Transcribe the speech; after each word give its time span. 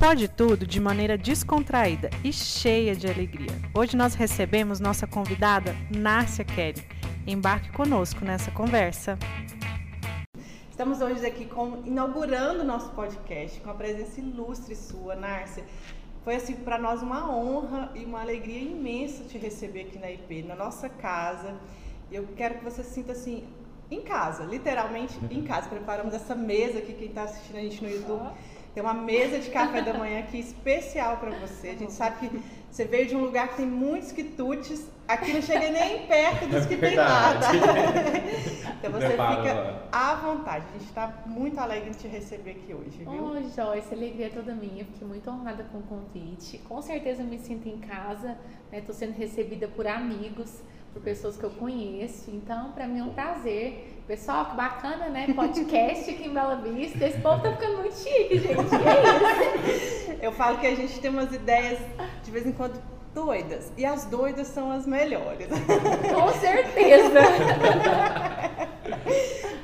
pode 0.00 0.28
tudo 0.28 0.66
de 0.66 0.80
maneira 0.80 1.18
descontraída 1.18 2.08
e 2.24 2.32
cheia 2.32 2.96
de 2.96 3.06
alegria. 3.06 3.52
Hoje 3.74 3.98
nós 3.98 4.14
recebemos 4.14 4.80
nossa 4.80 5.06
convidada, 5.06 5.76
Nárcia 5.94 6.42
Kelly. 6.42 6.82
Embarque 7.26 7.70
conosco 7.70 8.24
nessa 8.24 8.50
conversa. 8.50 9.18
Estamos 10.70 11.02
hoje 11.02 11.26
aqui 11.26 11.44
com, 11.44 11.82
inaugurando 11.84 12.62
o 12.62 12.64
nosso 12.64 12.90
podcast 12.92 13.60
com 13.60 13.70
a 13.70 13.74
presença 13.74 14.18
ilustre 14.18 14.74
sua, 14.74 15.14
Nárcia. 15.14 15.66
Foi 16.24 16.36
assim 16.36 16.54
para 16.54 16.78
nós 16.78 17.02
uma 17.02 17.30
honra 17.30 17.92
e 17.94 18.02
uma 18.02 18.22
alegria 18.22 18.62
imensa 18.62 19.24
te 19.24 19.36
receber 19.36 19.82
aqui 19.82 19.98
na 19.98 20.10
IP, 20.10 20.44
na 20.44 20.54
nossa 20.54 20.88
casa. 20.88 21.54
Eu 22.10 22.26
quero 22.38 22.54
que 22.54 22.64
você 22.64 22.82
se 22.82 22.94
sinta 22.94 23.12
assim 23.12 23.46
em 23.90 24.00
casa, 24.00 24.44
literalmente 24.44 25.20
em 25.30 25.42
casa. 25.44 25.68
Preparamos 25.68 26.14
essa 26.14 26.34
mesa 26.34 26.78
aqui, 26.78 26.94
quem 26.94 27.08
está 27.08 27.24
assistindo 27.24 27.56
a 27.56 27.60
gente 27.60 27.84
no 27.84 27.90
YouTube. 27.90 28.30
Tem 28.74 28.82
uma 28.82 28.94
mesa 28.94 29.38
de 29.38 29.50
café 29.50 29.82
da 29.82 29.92
manhã 29.92 30.20
aqui 30.20 30.38
especial 30.38 31.16
para 31.16 31.30
você. 31.30 31.70
A 31.70 31.74
gente 31.74 31.92
sabe 31.92 32.28
que 32.28 32.42
você 32.70 32.84
veio 32.84 33.06
de 33.06 33.16
um 33.16 33.24
lugar 33.24 33.48
que 33.48 33.56
tem 33.56 33.66
muitos 33.66 34.12
quitutes. 34.12 34.88
Aqui 35.08 35.32
não 35.32 35.42
chega 35.42 35.70
nem 35.70 36.06
perto 36.06 36.46
dos 36.46 36.66
que 36.66 36.76
tem 36.76 36.94
nada. 36.94 37.46
então 38.78 38.92
você 38.92 39.10
fica 39.10 39.88
à 39.90 40.14
vontade. 40.14 40.66
A 40.68 40.78
gente 40.78 40.86
está 40.88 41.22
muito 41.26 41.58
alegre 41.58 41.90
de 41.90 41.98
te 41.98 42.06
receber 42.06 42.52
aqui 42.52 42.72
hoje, 42.72 42.98
viu? 42.98 43.24
Oi, 43.24 43.42
Joyce, 43.56 43.92
alegria 43.92 44.26
é 44.26 44.30
toda 44.30 44.54
minha. 44.54 44.84
Fiquei 44.84 45.06
muito 45.06 45.28
honrada 45.28 45.64
com 45.64 45.78
o 45.78 45.82
convite. 45.82 46.58
Com 46.58 46.80
certeza 46.80 47.22
eu 47.22 47.26
me 47.26 47.40
sinto 47.40 47.68
em 47.68 47.78
casa. 47.78 48.38
Estou 48.72 48.94
né? 48.94 49.00
sendo 49.00 49.16
recebida 49.16 49.66
por 49.66 49.88
amigos 49.88 50.62
por 50.92 51.02
pessoas 51.02 51.36
que 51.36 51.44
eu 51.44 51.50
conheço. 51.50 52.30
Então, 52.30 52.72
para 52.72 52.86
mim 52.86 53.00
é 53.00 53.04
um 53.04 53.12
prazer. 53.12 54.02
Pessoal, 54.06 54.46
que 54.46 54.56
bacana, 54.56 55.08
né? 55.08 55.32
Podcast 55.34 56.10
aqui 56.10 56.26
em 56.26 56.34
Bela 56.34 56.56
Vista. 56.56 57.06
Esse 57.06 57.20
povo 57.20 57.40
tá 57.42 57.52
ficando 57.52 57.78
muito 57.78 57.94
chique, 57.94 58.38
gente. 58.38 58.74
É 58.74 59.70
isso. 59.70 60.18
Eu 60.20 60.32
falo 60.32 60.58
que 60.58 60.66
a 60.66 60.74
gente 60.74 61.00
tem 61.00 61.10
umas 61.10 61.32
ideias, 61.32 61.78
de 62.24 62.30
vez 62.30 62.44
em 62.44 62.52
quando, 62.52 62.82
doidas. 63.14 63.72
E 63.76 63.84
as 63.84 64.06
doidas 64.06 64.48
são 64.48 64.72
as 64.72 64.84
melhores. 64.84 65.46
Com 65.48 66.28
certeza. 66.40 67.20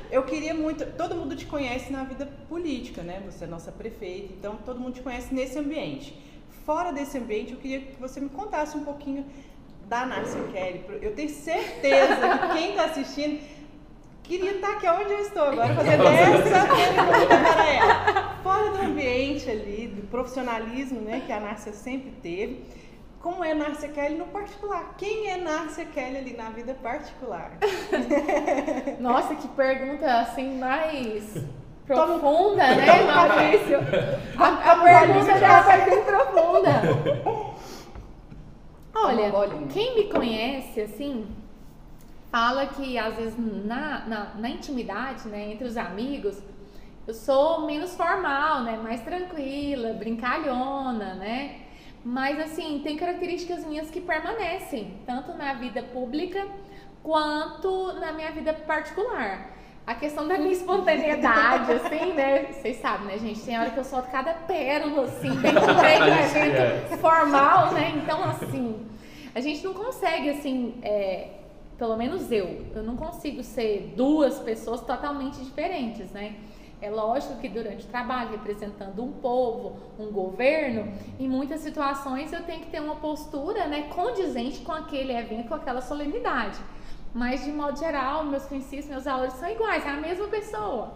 Eu 0.09 0.23
queria 0.23 0.53
muito. 0.53 0.85
Todo 0.93 1.13
mundo 1.13 1.35
te 1.35 1.45
conhece 1.45 1.91
na 1.91 2.05
vida 2.05 2.25
política, 2.47 3.03
né? 3.03 3.21
Você 3.25 3.43
é 3.43 3.47
nossa 3.47 3.71
prefeita, 3.71 4.33
então 4.33 4.57
todo 4.65 4.79
mundo 4.79 4.93
te 4.93 5.01
conhece 5.01 5.33
nesse 5.33 5.59
ambiente. 5.59 6.17
Fora 6.65 6.91
desse 6.91 7.17
ambiente, 7.17 7.53
eu 7.53 7.59
queria 7.59 7.81
que 7.81 7.99
você 7.99 8.19
me 8.19 8.29
contasse 8.29 8.77
um 8.77 8.83
pouquinho 8.83 9.25
da 9.87 10.05
Narcia 10.05 10.43
Kelly. 10.51 10.83
Eu 11.01 11.15
tenho 11.15 11.29
certeza 11.29 12.37
que 12.37 12.53
quem 12.53 12.69
está 12.71 12.85
assistindo 12.85 13.39
queria 14.23 14.51
estar 14.51 14.71
aqui 14.71 14.87
onde 14.87 15.13
eu 15.13 15.19
estou 15.21 15.43
agora, 15.43 15.73
fazendo 15.73 16.05
essa 16.05 16.67
pergunta 16.67 17.53
para 17.53 17.69
ela. 17.69 18.35
Fora 18.43 18.71
do 18.71 18.81
ambiente 18.81 19.49
ali, 19.49 19.87
do 19.87 20.05
profissionalismo 20.07 20.99
né, 21.01 21.23
que 21.25 21.31
a 21.31 21.39
Nárcia 21.39 21.71
sempre 21.71 22.11
teve, 22.21 22.65
como 23.21 23.43
é 23.43 23.53
Nárcia 23.53 23.89
Kelly 23.89 24.15
no 24.15 24.25
particular? 24.25 24.95
Quem 24.97 25.29
é 25.29 25.37
Nárcia 25.37 25.85
Kelly 25.85 26.17
ali 26.17 26.37
na 26.37 26.49
vida 26.49 26.73
particular? 26.73 27.57
Nossa, 28.99 29.35
que 29.35 29.47
pergunta 29.49 30.05
assim 30.19 30.59
mais 30.59 31.33
profunda, 31.87 32.75
né, 32.75 33.03
Maurício? 33.03 33.79
A, 34.37 34.73
a 34.73 34.83
pergunta 34.83 35.39
já 35.39 35.61
vai 35.61 35.89
bem 35.89 36.03
profunda. 36.03 37.46
Olha, 39.07 39.31
quem 39.73 39.95
me 39.95 40.03
conhece, 40.05 40.81
assim, 40.81 41.27
fala 42.31 42.65
que 42.67 42.97
às 42.97 43.15
vezes 43.15 43.35
na, 43.37 44.05
na, 44.05 44.33
na, 44.35 44.49
intimidade, 44.49 45.27
né, 45.27 45.51
entre 45.51 45.67
os 45.67 45.77
amigos, 45.77 46.41
eu 47.07 47.13
sou 47.13 47.65
menos 47.65 47.95
formal, 47.95 48.63
né, 48.63 48.77
mais 48.77 49.01
tranquila, 49.01 49.93
brincalhona, 49.93 51.13
né? 51.15 51.61
Mas 52.03 52.39
assim, 52.39 52.81
tem 52.83 52.95
características 52.97 53.65
minhas 53.65 53.89
que 53.89 54.01
permanecem, 54.01 54.93
tanto 55.05 55.33
na 55.33 55.53
vida 55.53 55.81
pública 55.81 56.45
quanto 57.01 57.93
na 57.93 58.11
minha 58.11 58.31
vida 58.31 58.53
particular 58.53 59.57
a 59.87 59.95
questão 59.95 60.27
da 60.27 60.37
minha 60.37 60.51
espontaneidade, 60.51 61.71
assim, 61.79 62.11
né? 62.11 62.47
Vocês 62.51 62.75
sabem, 62.81 63.07
né, 63.07 63.17
gente? 63.17 63.39
Tem 63.39 63.57
hora 63.57 63.69
que 63.69 63.77
eu 63.77 63.85
solto 63.85 64.11
cada 64.11 64.33
pérola, 64.33 65.05
assim, 65.05 65.29
dentro 65.39 65.65
do 65.65 65.81
evento 65.81 66.97
formal, 66.97 67.71
né? 67.71 67.93
Então, 67.95 68.21
assim, 68.25 68.85
a 69.37 69.39
gente 69.39 69.63
não 69.63 69.71
consegue, 69.71 70.31
assim, 70.31 70.79
é, 70.81 71.27
pelo 71.77 71.95
menos 71.95 72.31
eu, 72.31 72.65
eu 72.73 72.81
não 72.81 72.97
consigo 72.97 73.43
ser 73.43 73.93
duas 73.95 74.39
pessoas 74.39 74.81
totalmente 74.81 75.37
diferentes, 75.37 76.09
né? 76.09 76.37
É 76.81 76.89
lógico 76.89 77.37
que 77.37 77.47
durante 77.47 77.85
o 77.85 77.87
trabalho, 77.87 78.31
representando 78.31 79.03
um 79.03 79.11
povo, 79.11 79.77
um 79.99 80.11
governo, 80.11 80.91
em 81.19 81.29
muitas 81.29 81.61
situações 81.61 82.33
eu 82.33 82.41
tenho 82.45 82.61
que 82.61 82.71
ter 82.71 82.79
uma 82.79 82.95
postura 82.95 83.67
né, 83.67 83.83
condizente 83.93 84.61
com 84.61 84.71
aquele 84.71 85.13
evento, 85.13 85.49
com 85.49 85.53
aquela 85.53 85.81
solenidade. 85.81 86.59
Mas, 87.13 87.45
de 87.45 87.51
modo 87.51 87.77
geral, 87.77 88.23
meus 88.23 88.45
princípios, 88.45 88.87
meus 88.87 89.03
valores 89.03 89.33
são 89.33 89.47
iguais, 89.47 89.85
é 89.85 89.89
a 89.89 89.97
mesma 89.97 90.27
pessoa, 90.29 90.93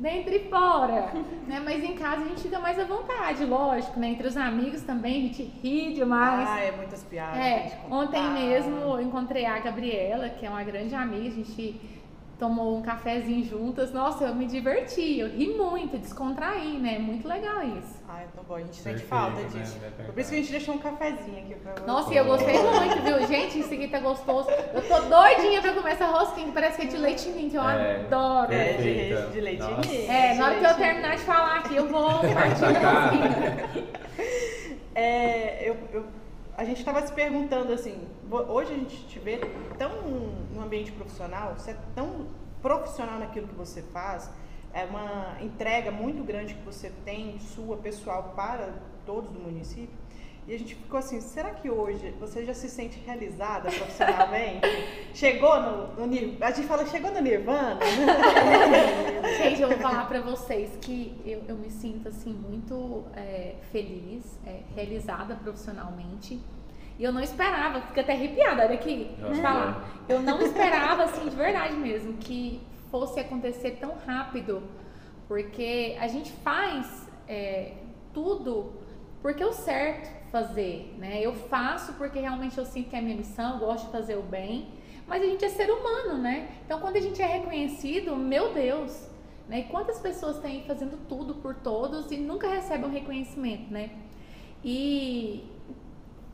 dentro 0.00 0.34
e 0.34 0.48
fora. 0.48 1.12
né? 1.46 1.60
Mas 1.64 1.84
em 1.84 1.94
casa 1.94 2.24
a 2.24 2.28
gente 2.28 2.40
fica 2.42 2.58
mais 2.58 2.78
à 2.78 2.84
vontade, 2.84 3.44
lógico, 3.44 4.00
né? 4.00 4.08
Entre 4.08 4.26
os 4.26 4.36
amigos 4.36 4.82
também 4.82 5.18
a 5.18 5.20
gente 5.26 5.42
ri 5.62 5.92
demais. 5.92 6.48
Ah, 6.48 6.60
é 6.60 6.72
muitas 6.72 7.02
piadas. 7.04 7.36
É, 7.38 7.78
ontem 7.90 8.22
mesmo 8.32 8.76
eu 8.76 9.00
encontrei 9.02 9.44
a 9.44 9.58
Gabriela, 9.58 10.28
que 10.30 10.44
é 10.46 10.50
uma 10.50 10.64
grande 10.64 10.94
amiga, 10.94 11.28
a 11.28 11.30
gente 11.30 11.80
tomou 12.38 12.78
um 12.78 12.82
cafezinho 12.82 13.44
juntas. 13.44 13.92
Nossa, 13.92 14.24
eu 14.24 14.34
me 14.34 14.46
diverti, 14.46 15.18
eu 15.18 15.28
ri 15.28 15.48
muito, 15.54 15.98
descontraí, 15.98 16.78
né? 16.78 16.98
Muito 16.98 17.28
legal 17.28 17.62
isso. 17.62 17.99
Ah, 18.12 18.24
então 18.24 18.42
bom, 18.42 18.56
a 18.56 18.60
gente 18.60 18.76
sente 18.76 19.04
falta 19.04 19.40
né? 19.40 19.48
disso. 19.52 19.78
Né? 19.78 19.92
Por 20.04 20.18
isso 20.18 20.30
que 20.30 20.36
a 20.36 20.38
gente 20.40 20.50
deixou 20.50 20.74
um 20.74 20.78
cafezinho 20.78 21.38
aqui 21.44 21.54
pra 21.54 21.74
você. 21.74 21.86
Nossa, 21.86 22.12
e 22.12 22.16
eu 22.16 22.24
gostei 22.24 22.58
muito, 22.58 23.02
viu? 23.02 23.26
Gente, 23.28 23.60
isso 23.60 23.72
aqui 23.72 23.86
tá 23.86 24.00
gostoso. 24.00 24.50
Eu 24.50 24.82
tô 24.88 25.00
doidinha 25.02 25.62
pra 25.62 25.72
comer 25.74 25.92
essa 25.92 26.06
rosquinha 26.06 26.46
que 26.46 26.52
parece 26.52 26.76
que 26.76 26.88
é 26.88 26.90
de 26.90 26.96
leite 26.96 27.28
em 27.28 27.48
que 27.48 27.56
eu 27.56 27.62
é, 27.62 28.00
adoro. 28.00 28.52
É, 28.52 28.72
de, 28.72 29.32
de 29.32 29.40
leite 29.40 29.62
em 29.62 30.10
É, 30.10 30.34
na 30.34 30.44
hora 30.46 30.58
que 30.58 30.64
eu 30.64 30.74
terminar 30.74 31.16
de 31.16 31.22
falar 31.22 31.58
aqui, 31.58 31.76
eu 31.76 31.86
vou 31.86 32.18
partir 32.34 32.60
da 32.60 33.00
rosquinha. 33.00 33.86
É, 34.92 35.68
eu, 35.68 35.76
eu 35.92 36.04
a 36.56 36.64
gente 36.64 36.80
estava 36.80 37.00
se 37.06 37.12
perguntando 37.12 37.72
assim, 37.72 38.06
hoje 38.30 38.72
a 38.72 38.76
gente 38.76 38.96
te 39.06 39.18
vê 39.18 39.40
tão 39.78 39.90
no 40.52 40.62
ambiente 40.62 40.92
profissional, 40.92 41.54
você 41.56 41.70
é 41.70 41.76
tão 41.94 42.26
profissional 42.60 43.18
naquilo 43.18 43.48
que 43.48 43.54
você 43.54 43.80
faz, 43.80 44.30
é 44.72 44.84
uma 44.84 45.36
entrega 45.40 45.90
muito 45.90 46.22
grande 46.22 46.54
que 46.54 46.64
você 46.64 46.92
tem, 47.04 47.38
sua, 47.38 47.76
pessoal, 47.76 48.32
para 48.36 48.72
todos 49.04 49.30
do 49.30 49.40
município. 49.40 49.98
E 50.46 50.54
a 50.54 50.58
gente 50.58 50.74
ficou 50.74 50.98
assim, 50.98 51.20
será 51.20 51.50
que 51.50 51.70
hoje 51.70 52.12
você 52.18 52.44
já 52.44 52.54
se 52.54 52.68
sente 52.68 52.98
realizada 53.06 53.70
profissionalmente? 53.70 54.66
chegou 55.14 55.60
no, 55.60 56.06
no 56.06 56.44
A 56.44 56.50
gente 56.50 56.66
fala, 56.66 56.86
chegou 56.86 57.12
no 57.12 57.20
Nirvana? 57.20 57.78
gente, 59.38 59.62
eu 59.62 59.68
vou 59.68 59.78
falar 59.78 60.06
para 60.06 60.20
vocês 60.20 60.70
que 60.80 61.20
eu, 61.24 61.44
eu 61.46 61.56
me 61.56 61.70
sinto 61.70 62.08
assim 62.08 62.32
muito 62.32 63.04
é, 63.14 63.54
feliz, 63.70 64.24
é, 64.46 64.60
realizada 64.74 65.36
profissionalmente. 65.36 66.40
E 66.98 67.04
eu 67.04 67.12
não 67.12 67.20
esperava, 67.20 67.80
fica 67.82 68.00
até 68.00 68.12
arrepiada, 68.12 68.62
olha 68.64 68.74
aqui, 68.74 69.10
te 69.32 69.40
falar. 69.40 70.02
Eu 70.08 70.20
não 70.20 70.40
esperava, 70.42 71.04
assim, 71.04 71.28
de 71.28 71.36
verdade 71.36 71.74
mesmo, 71.74 72.14
que 72.14 72.60
fosse 72.90 73.20
acontecer 73.20 73.78
tão 73.80 73.94
rápido, 74.06 74.62
porque 75.28 75.96
a 76.00 76.08
gente 76.08 76.32
faz 76.32 77.08
é, 77.28 77.74
tudo 78.12 78.72
porque 79.22 79.42
é 79.42 79.46
o 79.46 79.52
certo 79.52 80.08
fazer, 80.30 80.94
né? 80.98 81.20
Eu 81.20 81.34
faço 81.34 81.92
porque 81.94 82.18
realmente 82.18 82.56
eu 82.56 82.64
sinto 82.64 82.88
que 82.88 82.96
é 82.96 82.98
a 82.98 83.02
minha 83.02 83.16
missão, 83.16 83.58
gosto 83.58 83.86
de 83.86 83.92
fazer 83.92 84.16
o 84.16 84.22
bem, 84.22 84.68
mas 85.06 85.22
a 85.22 85.26
gente 85.26 85.44
é 85.44 85.48
ser 85.48 85.70
humano, 85.70 86.18
né? 86.18 86.48
Então 86.64 86.80
quando 86.80 86.96
a 86.96 87.00
gente 87.00 87.20
é 87.20 87.26
reconhecido, 87.26 88.16
meu 88.16 88.54
Deus, 88.54 89.08
né? 89.48 89.60
E 89.60 89.64
quantas 89.64 89.98
pessoas 89.98 90.38
têm 90.38 90.64
fazendo 90.64 90.98
tudo 91.08 91.34
por 91.34 91.54
todos 91.56 92.10
e 92.10 92.16
nunca 92.16 92.48
recebem 92.48 92.88
um 92.88 92.92
reconhecimento, 92.92 93.72
né? 93.72 93.90
E 94.64 95.44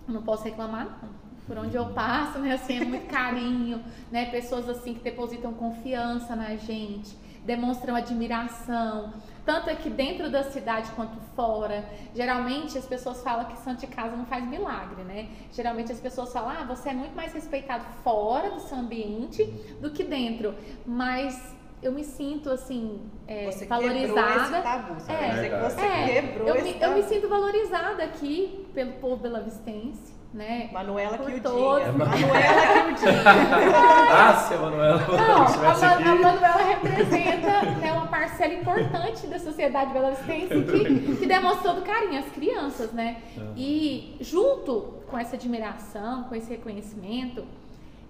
não 0.07 0.23
posso 0.23 0.45
reclamar 0.45 1.01
não. 1.03 1.26
Por 1.47 1.57
onde 1.59 1.77
eu 1.77 1.87
passo, 1.87 2.39
né? 2.39 2.55
Assim, 2.55 2.81
é 2.81 2.85
muito 2.85 3.07
carinho, 3.07 3.83
né? 4.11 4.27
Pessoas 4.27 4.69
assim 4.69 4.95
que 4.95 5.01
depositam 5.01 5.53
confiança 5.55 6.35
na 6.35 6.57
gente, 6.57 7.17
demonstram 7.45 7.95
admiração, 7.95 9.15
tanto 9.45 9.71
aqui 9.71 9.89
dentro 9.89 10.29
da 10.29 10.43
cidade 10.43 10.91
quanto 10.97 11.17
fora. 11.37 11.89
Geralmente 12.15 12.77
as 12.77 12.85
pessoas 12.85 13.23
falam 13.23 13.45
que 13.45 13.57
santo 13.59 13.81
de 13.81 13.87
casa 13.87 14.17
não 14.17 14.27
faz 14.27 14.45
milagre, 14.45 15.05
né? 15.05 15.29
Geralmente 15.53 15.93
as 15.93 16.01
pessoas 16.01 16.33
falam, 16.33 16.51
ah, 16.51 16.65
você 16.65 16.89
é 16.89 16.93
muito 16.93 17.15
mais 17.15 17.33
respeitado 17.33 17.85
fora 18.03 18.51
do 18.51 18.61
seu 18.61 18.77
ambiente 18.77 19.45
do 19.81 19.91
que 19.91 20.03
dentro. 20.03 20.53
Mas 20.85 21.55
eu 21.81 21.93
me 21.93 22.03
sinto 22.03 22.51
assim 22.51 23.01
é, 23.29 23.45
você 23.47 23.67
valorizada. 23.67 24.63
Tabu, 24.63 24.97
é, 25.09 25.31
dizer 25.31 25.51
que 25.51 25.71
você 25.71 25.81
é, 25.81 26.23
quebrou 26.23 26.49
eu 26.49 26.57
esse 26.57 26.65
me, 26.65 26.75
tabu. 26.75 26.93
eu 26.93 26.97
me 26.97 27.03
sinto 27.05 27.29
valorizada 27.29 28.03
aqui 28.03 28.67
pelo 28.75 28.95
povo 28.95 29.17
belavistense 29.19 30.16
né? 30.33 30.69
Manuela 30.73 31.19
que 31.19 31.35
o 31.35 31.41
todos. 31.41 31.87
diga. 31.87 31.93
Manuela 31.93 32.95
que 32.95 33.05
o 33.05 33.13
diga. 33.13 33.31
Ácia, 34.31 34.59
Manuela. 34.59 34.99
Não, 34.99 35.49
se 35.49 35.85
a, 35.85 35.93
a 35.93 36.01
Manuela 36.01 36.57
representa 36.57 37.63
né, 37.81 37.93
uma 37.93 38.07
parcela 38.07 38.53
importante 38.55 39.27
da 39.27 39.39
sociedade 39.39 39.93
belo-vistense 39.93 40.63
que, 40.65 41.17
que 41.17 41.27
demonstra 41.27 41.75
todo 41.75 41.85
carinho 41.85 42.21
às 42.21 42.29
crianças, 42.31 42.93
né? 42.93 43.23
E 43.57 44.17
junto 44.21 44.97
com 45.09 45.19
essa 45.19 45.37
admiração, 45.37 46.25
com 46.25 46.35
esse 46.35 46.51
reconhecimento, 46.51 47.45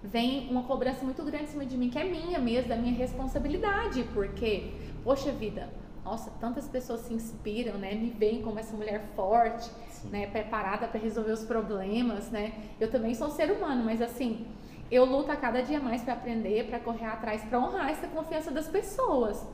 vem 0.03 0.47
uma 0.49 0.63
cobrança 0.63 1.03
muito 1.03 1.23
grande 1.23 1.45
em 1.45 1.47
cima 1.47 1.65
de 1.65 1.77
mim, 1.77 1.89
que 1.89 1.99
é 1.99 2.03
minha 2.03 2.39
mesmo, 2.39 2.69
da 2.69 2.75
minha 2.75 2.93
responsabilidade, 2.93 4.03
porque, 4.13 4.71
poxa 5.03 5.31
vida, 5.31 5.69
nossa, 6.03 6.31
tantas 6.39 6.67
pessoas 6.67 7.01
se 7.01 7.13
inspiram, 7.13 7.77
né? 7.77 7.93
Me 7.93 8.09
veem 8.09 8.41
como 8.41 8.57
essa 8.59 8.75
mulher 8.75 9.09
forte, 9.15 9.69
né? 10.11 10.27
Preparada 10.27 10.87
para 10.87 10.99
resolver 10.99 11.31
os 11.31 11.43
problemas, 11.43 12.29
né? 12.29 12.53
Eu 12.79 12.89
também 12.89 13.13
sou 13.13 13.27
um 13.27 13.31
ser 13.31 13.51
humano, 13.51 13.83
mas 13.83 14.01
assim, 14.01 14.45
eu 14.89 15.05
luto 15.05 15.31
a 15.31 15.35
cada 15.35 15.61
dia 15.61 15.79
mais 15.79 16.01
para 16.01 16.13
aprender, 16.13 16.67
para 16.67 16.79
correr 16.79 17.05
atrás, 17.05 17.43
para 17.43 17.59
honrar 17.59 17.89
essa 17.89 18.07
confiança 18.07 18.51
das 18.51 18.67
pessoas. 18.67 19.45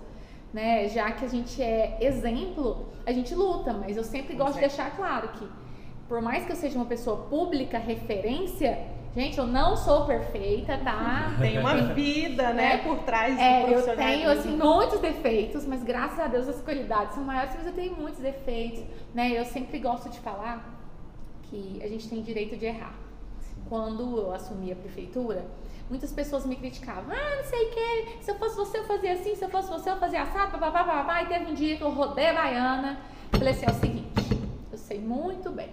Né? 0.54 0.88
Já 0.90 1.12
que 1.12 1.26
a 1.26 1.28
gente 1.28 1.62
é 1.62 1.98
exemplo, 2.00 2.94
a 3.06 3.12
gente 3.12 3.34
luta, 3.34 3.74
mas 3.74 3.98
eu 3.98 4.04
sempre 4.04 4.36
gosto 4.36 4.54
de 4.54 4.60
deixar 4.60 4.96
claro 4.96 5.30
que, 5.30 5.50
por 6.08 6.22
mais 6.22 6.46
que 6.46 6.52
eu 6.52 6.56
seja 6.56 6.78
uma 6.78 6.86
pessoa 6.86 7.18
pública, 7.30 7.78
referência, 7.78 8.80
gente, 9.16 9.38
eu 9.38 9.46
não 9.48 9.76
sou 9.76 10.06
perfeita, 10.06 10.78
tá? 10.78 11.34
Tem 11.40 11.58
uma 11.60 11.76
vida, 11.94 12.52
né, 12.54 12.76
É. 12.76 12.78
por 12.80 13.00
trás 13.00 13.36
do 13.36 13.42
É, 13.42 13.62
eu 13.64 13.68
profissionalismo. 13.68 14.12
tenho 14.18 14.32
assim 14.32 14.58
muitos 14.58 15.00
defeitos, 15.00 15.66
mas 15.66 15.84
graças 15.84 16.20
a 16.20 16.28
Deus 16.28 16.48
as 16.48 16.62
qualidades 16.62 17.16
são 17.16 17.24
maiores, 17.24 17.54
mas 17.56 17.66
eu 17.68 17.74
tenho 17.74 17.96
muitos 17.96 18.20
defeitos, 18.20 18.84
né? 19.14 19.32
Eu 19.32 19.46
sempre 19.46 19.80
gosto 19.80 20.10
de 20.10 20.20
falar 20.20 20.70
que 21.44 21.80
a 21.84 21.88
gente 21.88 22.08
tem 22.10 22.22
direito 22.22 22.56
de 22.58 22.66
errar. 22.66 22.94
Quando 23.70 24.18
eu 24.18 24.34
assumi 24.34 24.72
a 24.72 24.76
prefeitura, 24.76 25.46
muitas 25.90 26.12
pessoas 26.12 26.46
me 26.46 26.56
criticavam. 26.56 27.06
Ah, 27.12 27.36
não 27.38 27.44
sei 27.44 27.66
o 27.68 27.70
que, 27.72 28.24
se 28.24 28.32
eu 28.32 28.36
fosse 28.36 28.56
você 28.56 28.78
eu 28.80 28.84
fazia 28.84 29.14
assim, 29.14 29.36
se 29.36 29.44
eu 29.46 29.50
fosse 29.50 29.70
você 29.70 29.90
eu 29.90 29.96
fazia 29.98 30.24
assado, 30.24 30.52
papapá, 30.52 30.84
papapá. 30.84 31.24
E 31.24 31.28
teve 31.28 31.52
um 31.52 31.54
dia 31.54 31.78
que 31.78 31.82
eu 31.84 31.90
rodei 31.92 32.28
a 32.30 32.34
baiana. 32.34 33.00
Falei 33.32 33.50
assim, 33.54 33.66
é 33.66 33.70
o 33.72 33.74
seguinte, 33.74 34.40
eu 34.72 34.78
sei 34.78 35.00
muito 35.00 35.50
bem, 35.50 35.70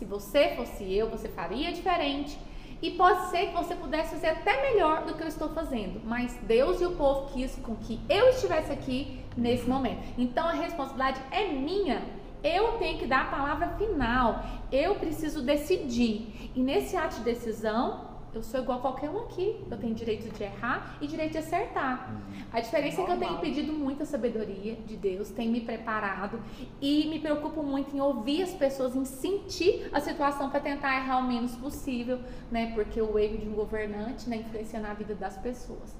se 0.00 0.06
você 0.06 0.54
fosse 0.56 0.90
eu, 0.94 1.10
você 1.10 1.28
faria 1.28 1.70
diferente. 1.70 2.38
E 2.80 2.92
pode 2.92 3.28
ser 3.28 3.48
que 3.48 3.52
você 3.52 3.74
pudesse 3.74 4.14
fazer 4.14 4.28
até 4.28 4.62
melhor 4.62 5.04
do 5.04 5.12
que 5.12 5.22
eu 5.22 5.28
estou 5.28 5.50
fazendo. 5.50 6.00
Mas 6.02 6.34
Deus 6.44 6.80
e 6.80 6.86
o 6.86 6.92
povo 6.92 7.30
quis 7.34 7.54
com 7.56 7.76
que 7.76 8.00
eu 8.08 8.30
estivesse 8.30 8.72
aqui 8.72 9.20
nesse 9.36 9.68
momento. 9.68 10.00
Então 10.16 10.48
a 10.48 10.52
responsabilidade 10.52 11.20
é 11.30 11.48
minha. 11.48 12.02
Eu 12.42 12.78
tenho 12.78 12.98
que 12.98 13.06
dar 13.06 13.24
a 13.24 13.24
palavra 13.26 13.68
final. 13.76 14.42
Eu 14.72 14.94
preciso 14.94 15.42
decidir. 15.42 16.50
E 16.56 16.62
nesse 16.62 16.96
ato 16.96 17.16
de 17.16 17.24
decisão, 17.24 18.09
eu 18.32 18.42
sou 18.42 18.60
igual 18.60 18.78
a 18.78 18.80
qualquer 18.80 19.10
um 19.10 19.18
aqui. 19.20 19.64
Eu 19.70 19.76
tenho 19.76 19.94
direito 19.94 20.32
de 20.32 20.42
errar 20.42 20.96
e 21.00 21.06
direito 21.06 21.32
de 21.32 21.38
acertar. 21.38 22.10
A 22.52 22.60
diferença 22.60 23.00
é 23.00 23.04
que 23.04 23.10
eu 23.10 23.18
tenho 23.18 23.38
pedido 23.38 23.72
muita 23.72 24.04
sabedoria 24.04 24.76
de 24.76 24.96
Deus, 24.96 25.30
tenho 25.30 25.50
me 25.50 25.60
preparado 25.60 26.40
e 26.80 27.06
me 27.08 27.18
preocupo 27.18 27.62
muito 27.62 27.96
em 27.96 28.00
ouvir 28.00 28.42
as 28.42 28.52
pessoas, 28.52 28.94
em 28.94 29.04
sentir 29.04 29.88
a 29.92 30.00
situação 30.00 30.50
para 30.50 30.60
tentar 30.60 30.96
errar 30.96 31.18
o 31.18 31.22
menos 31.22 31.54
possível, 31.56 32.20
né? 32.50 32.72
Porque 32.74 33.00
o 33.00 33.18
erro 33.18 33.38
de 33.38 33.48
um 33.48 33.52
governante 33.52 34.28
né, 34.28 34.36
influencia 34.36 34.80
na 34.80 34.94
vida 34.94 35.14
das 35.14 35.36
pessoas. 35.36 35.96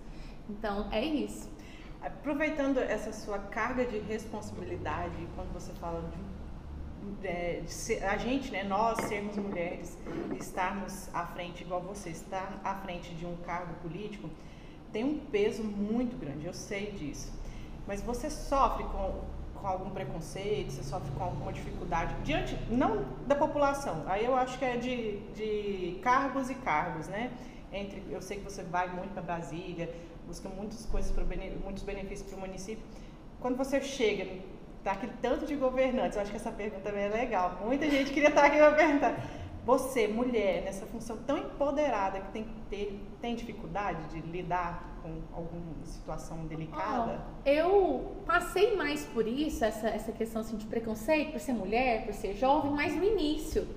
Então, 0.49 0.89
é 0.91 1.05
isso. 1.05 1.49
Aproveitando 2.03 2.79
essa 2.79 3.13
sua 3.13 3.39
carga 3.39 3.85
de 3.85 3.99
responsabilidade, 3.99 5.17
quando 5.37 5.53
você 5.53 5.73
fala 5.75 6.01
de, 6.09 6.17
é, 7.25 7.63
ser- 7.67 8.05
a 8.05 8.17
gente, 8.17 8.51
né, 8.51 8.63
nós 8.65 8.99
sermos 9.03 9.37
mulheres, 9.37 9.97
estarmos 10.39 11.09
à 11.15 11.27
frente, 11.27 11.63
igual 11.63 11.81
você, 11.81 12.11
estar 12.11 12.61
à 12.65 12.75
frente 12.77 13.15
de 13.15 13.27
um 13.27 13.37
cargo 13.39 13.75
político, 13.83 14.29
tem 14.93 15.05
um 15.05 15.19
peso 15.19 15.63
muito 15.63 16.17
grande, 16.19 16.47
eu 16.47 16.55
sei 16.55 16.91
disso. 16.93 17.33
Mas 17.87 18.03
você 18.03 18.29
sofre 18.31 18.85
com, 18.85 19.21
com 19.61 19.67
algum 19.67 19.91
preconceito, 19.91 20.71
você 20.73 20.83
sofre 20.83 21.11
com 21.13 21.25
alguma 21.25 21.53
dificuldade 21.53 22.15
diante, 22.25 22.57
não 22.71 23.05
da 23.27 23.35
população, 23.35 24.05
aí 24.07 24.25
eu 24.25 24.35
acho 24.37 24.59
que 24.59 24.65
é 24.65 24.77
de, 24.77 25.19
de 25.35 25.99
cargos 26.03 26.51
e 26.51 26.55
cargos, 26.55 27.07
né? 27.09 27.31
Entre, 27.73 28.03
eu 28.11 28.21
sei 28.21 28.39
que 28.39 28.45
você 28.45 28.63
vai 28.65 28.89
muito 28.93 29.13
para 29.13 29.23
Brasília, 29.23 29.93
busca 30.27 30.49
muitas 30.49 30.85
coisas, 30.87 31.13
bene- 31.25 31.57
muitos 31.63 31.83
benefícios 31.85 32.29
para 32.29 32.37
o 32.37 32.41
município. 32.41 32.83
Quando 33.41 33.57
você 33.57 33.81
chega, 33.81 34.27
tá 34.83 34.93
aquele 34.93 35.13
tanto 35.21 35.47
de 35.47 35.55
governantes, 35.57 36.17
eu 36.17 36.23
acho 36.23 36.31
que 36.31 36.37
essa 36.37 36.51
pergunta 36.51 36.83
também 36.83 37.05
é 37.05 37.09
legal. 37.09 37.59
Muita 37.65 37.89
gente 37.89 38.13
queria 38.13 38.29
estar 38.29 38.45
aqui 38.45 38.57
para 38.57 38.73
perguntar. 38.73 39.15
Você, 39.65 40.09
mulher, 40.09 40.63
nessa 40.63 40.87
função 40.87 41.19
tão 41.19 41.37
empoderada 41.37 42.21
que 42.21 42.33
tem 42.33 42.45
que 42.45 42.61
ter, 42.71 43.01
tem 43.21 43.35
dificuldade 43.35 44.03
de 44.09 44.21
lidar 44.27 44.99
com 45.03 45.21
alguma 45.35 45.85
situação 45.85 46.47
delicada? 46.47 47.21
Ó, 47.45 47.49
eu 47.49 48.17
passei 48.25 48.75
mais 48.75 49.05
por 49.05 49.29
isso, 49.29 49.65
essa, 49.65 49.89
essa 49.89 50.13
questão 50.13 50.41
assim, 50.41 50.57
de 50.57 50.67
preconceito, 50.67 51.33
por 51.33 51.41
ser 51.41 51.53
mulher, 51.53 52.07
por 52.07 52.15
ser 52.15 52.35
jovem, 52.35 52.71
mais 52.71 52.97
no 52.97 53.05
início. 53.05 53.69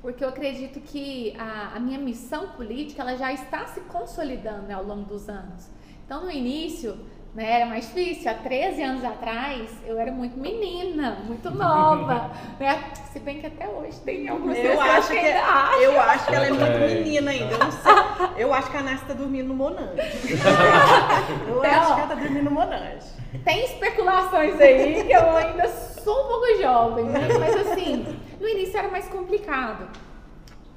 Porque 0.00 0.24
eu 0.24 0.28
acredito 0.28 0.80
que 0.80 1.34
a, 1.36 1.76
a 1.76 1.80
minha 1.80 1.98
missão 1.98 2.52
política 2.52 3.02
ela 3.02 3.16
já 3.16 3.32
está 3.32 3.66
se 3.66 3.80
consolidando 3.82 4.62
né, 4.62 4.74
ao 4.74 4.84
longo 4.84 5.04
dos 5.04 5.28
anos. 5.28 5.68
Então, 6.06 6.24
no 6.24 6.30
início, 6.30 6.96
né, 7.34 7.60
era 7.60 7.66
mais 7.66 7.86
difícil. 7.86 8.30
Há 8.30 8.34
13 8.34 8.82
anos 8.82 9.04
atrás, 9.04 9.70
eu 9.86 9.98
era 9.98 10.10
muito 10.10 10.38
menina, 10.38 11.22
muito 11.26 11.50
nova. 11.50 12.30
né? 12.58 12.82
Se 13.12 13.20
bem 13.20 13.38
que 13.40 13.46
até 13.46 13.68
hoje 13.68 13.98
tem 14.00 14.28
algumas 14.28 14.56
Eu 14.58 14.70
pessoas 14.70 14.88
acho, 14.90 15.08
que 15.08 15.20
que, 15.20 15.26
ainda 15.26 15.40
acham. 15.44 15.80
eu 15.80 16.00
acho 16.00 16.26
que 16.26 16.34
ela 16.34 16.46
é 16.46 16.50
muito 16.50 16.64
É. 16.64 16.78
menina 16.94 17.30
ainda. 17.30 17.52
Eu 17.54 17.58
não 17.58 17.70
sei. 17.70 17.92
Eu 18.38 18.54
acho 18.54 18.70
que 18.70 18.76
a 18.76 18.82
Nasce 18.82 19.04
tá 19.04 19.14
dormindo 19.14 19.48
no 19.48 19.54
Monange. 19.54 19.92
Eu 21.48 21.64
É, 21.64 21.70
acho 21.74 21.94
que 21.94 22.00
ela 22.00 22.08
tá 22.08 22.14
dormindo 22.14 22.44
no 22.44 22.50
Monange. 22.50 23.06
Tem 23.44 23.64
especulações 23.64 24.58
aí 24.60 25.04
que 25.04 25.12
eu 25.12 25.36
ainda 25.36 25.68
sou 25.68 26.24
um 26.24 26.28
pouco 26.28 26.62
jovem, 26.62 27.04
né? 27.06 27.20
Mas 27.38 27.56
assim, 27.56 28.06
no 28.40 28.48
início 28.48 28.78
era 28.78 28.88
mais 28.88 29.06
complicado. 29.08 29.88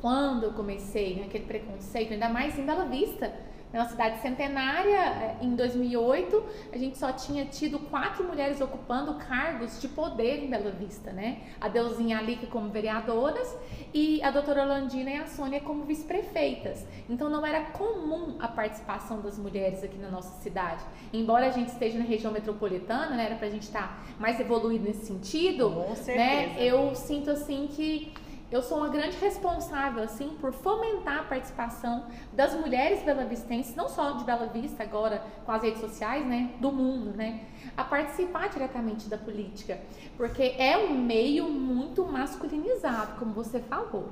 Quando 0.02 0.44
eu 0.46 0.52
comecei, 0.54 1.16
né, 1.16 1.24
aquele 1.28 1.46
preconceito, 1.46 2.12
ainda 2.14 2.28
mais 2.28 2.58
em 2.58 2.66
Bela 2.66 2.86
Vista, 2.86 3.32
na 3.74 3.86
cidade 3.86 4.22
centenária, 4.22 4.98
eh, 4.98 5.36
em 5.42 5.56
2008, 5.56 6.44
a 6.74 6.78
gente 6.78 6.98
só 6.98 7.12
tinha 7.14 7.46
tido 7.46 7.80
quatro 7.80 8.24
mulheres 8.26 8.60
ocupando 8.60 9.14
cargos 9.16 9.80
de 9.80 9.88
poder 9.88 10.44
em 10.44 10.50
Bela 10.50 10.72
Vista, 10.72 11.12
né? 11.12 11.40
A 11.60 11.68
Deusinha 11.70 12.18
Alica 12.18 12.48
como 12.48 12.70
vereadoras 12.70 13.56
e 13.94 14.22
a 14.24 14.32
doutora 14.32 14.64
Landina 14.66 15.10
e 15.12 15.16
a 15.16 15.26
Sônia 15.28 15.62
como 15.62 15.84
vice-prefeitas. 15.86 16.86
Então 17.10 17.30
não 17.30 17.46
era 17.46 17.62
comum 17.72 18.36
a 18.40 18.48
participação 18.48 19.22
das 19.22 19.38
mulheres 19.38 19.84
aqui 19.84 19.98
na 19.98 20.10
nossa 20.10 20.42
cidade. 20.42 20.84
Embora 21.14 21.48
a 21.48 21.52
gente 21.52 21.70
esteja 21.70 21.98
na 21.98 22.06
região 22.06 22.32
metropolitana, 22.32 23.16
né, 23.16 23.26
era 23.28 23.36
pra 23.36 23.50
gente 23.50 23.64
estar 23.64 24.04
mais 24.20 24.40
evoluído 24.40 24.84
nesse 24.86 25.06
sentido, 25.06 25.72
Com 25.72 25.96
certeza. 25.96 26.18
né? 26.18 26.56
Eu 26.60 26.94
sinto 26.96 27.30
assim 27.32 27.68
que 27.72 28.14
eu 28.52 28.62
sou 28.62 28.80
uma 28.80 28.90
grande 28.90 29.18
responsável 29.18 30.04
assim 30.04 30.36
por 30.42 30.52
fomentar 30.52 31.20
a 31.20 31.24
participação 31.24 32.06
das 32.34 32.54
mulheres 32.54 33.02
belavistenses, 33.04 33.76
não 33.76 33.88
só 33.88 34.12
de 34.12 34.26
Bela 34.26 34.48
Vista 34.48 34.84
agora 34.84 35.24
com 35.46 35.52
as 35.52 35.64
redes 35.64 35.80
sociais, 35.80 36.26
né, 36.26 36.52
do 36.60 36.72
mundo, 36.72 37.16
né, 37.16 37.46
a 37.78 37.84
participar 37.84 38.50
diretamente 38.50 39.08
da 39.08 39.18
política, 39.18 39.80
porque 40.18 40.56
é 40.58 40.78
um 40.78 40.94
meio 40.94 41.48
muito 41.50 42.06
masculinizado, 42.06 43.18
como 43.18 43.32
você 43.32 43.60
falou. 43.60 44.10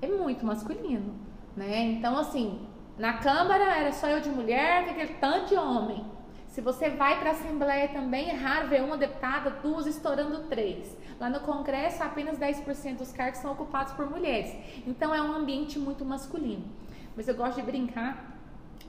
É 0.00 0.06
muito 0.06 0.46
masculino, 0.46 1.14
né? 1.54 1.82
Então 1.82 2.16
assim, 2.16 2.66
na 2.96 3.14
Câmara 3.14 3.64
era 3.64 3.92
só 3.92 4.06
eu 4.08 4.20
de 4.20 4.30
mulher, 4.30 4.88
aquele 4.88 5.14
tanto 5.14 5.48
de 5.48 5.56
homem. 5.56 6.04
Se 6.50 6.60
você 6.60 6.90
vai 6.90 7.18
para 7.20 7.30
a 7.30 7.32
Assembleia 7.32 7.88
também, 7.88 8.28
é 8.28 8.34
raro 8.34 8.68
ver 8.68 8.82
uma 8.82 8.96
deputada, 8.96 9.50
duas, 9.62 9.86
estourando 9.86 10.40
três. 10.48 10.96
Lá 11.20 11.30
no 11.30 11.40
Congresso, 11.40 12.02
apenas 12.02 12.38
10% 12.38 12.96
dos 12.96 13.12
cargos 13.12 13.38
são 13.40 13.52
ocupados 13.52 13.92
por 13.92 14.10
mulheres. 14.10 14.52
Então, 14.86 15.14
é 15.14 15.22
um 15.22 15.32
ambiente 15.32 15.78
muito 15.78 16.04
masculino. 16.04 16.64
Mas 17.16 17.28
eu 17.28 17.34
gosto 17.36 17.56
de 17.56 17.62
brincar 17.62 18.36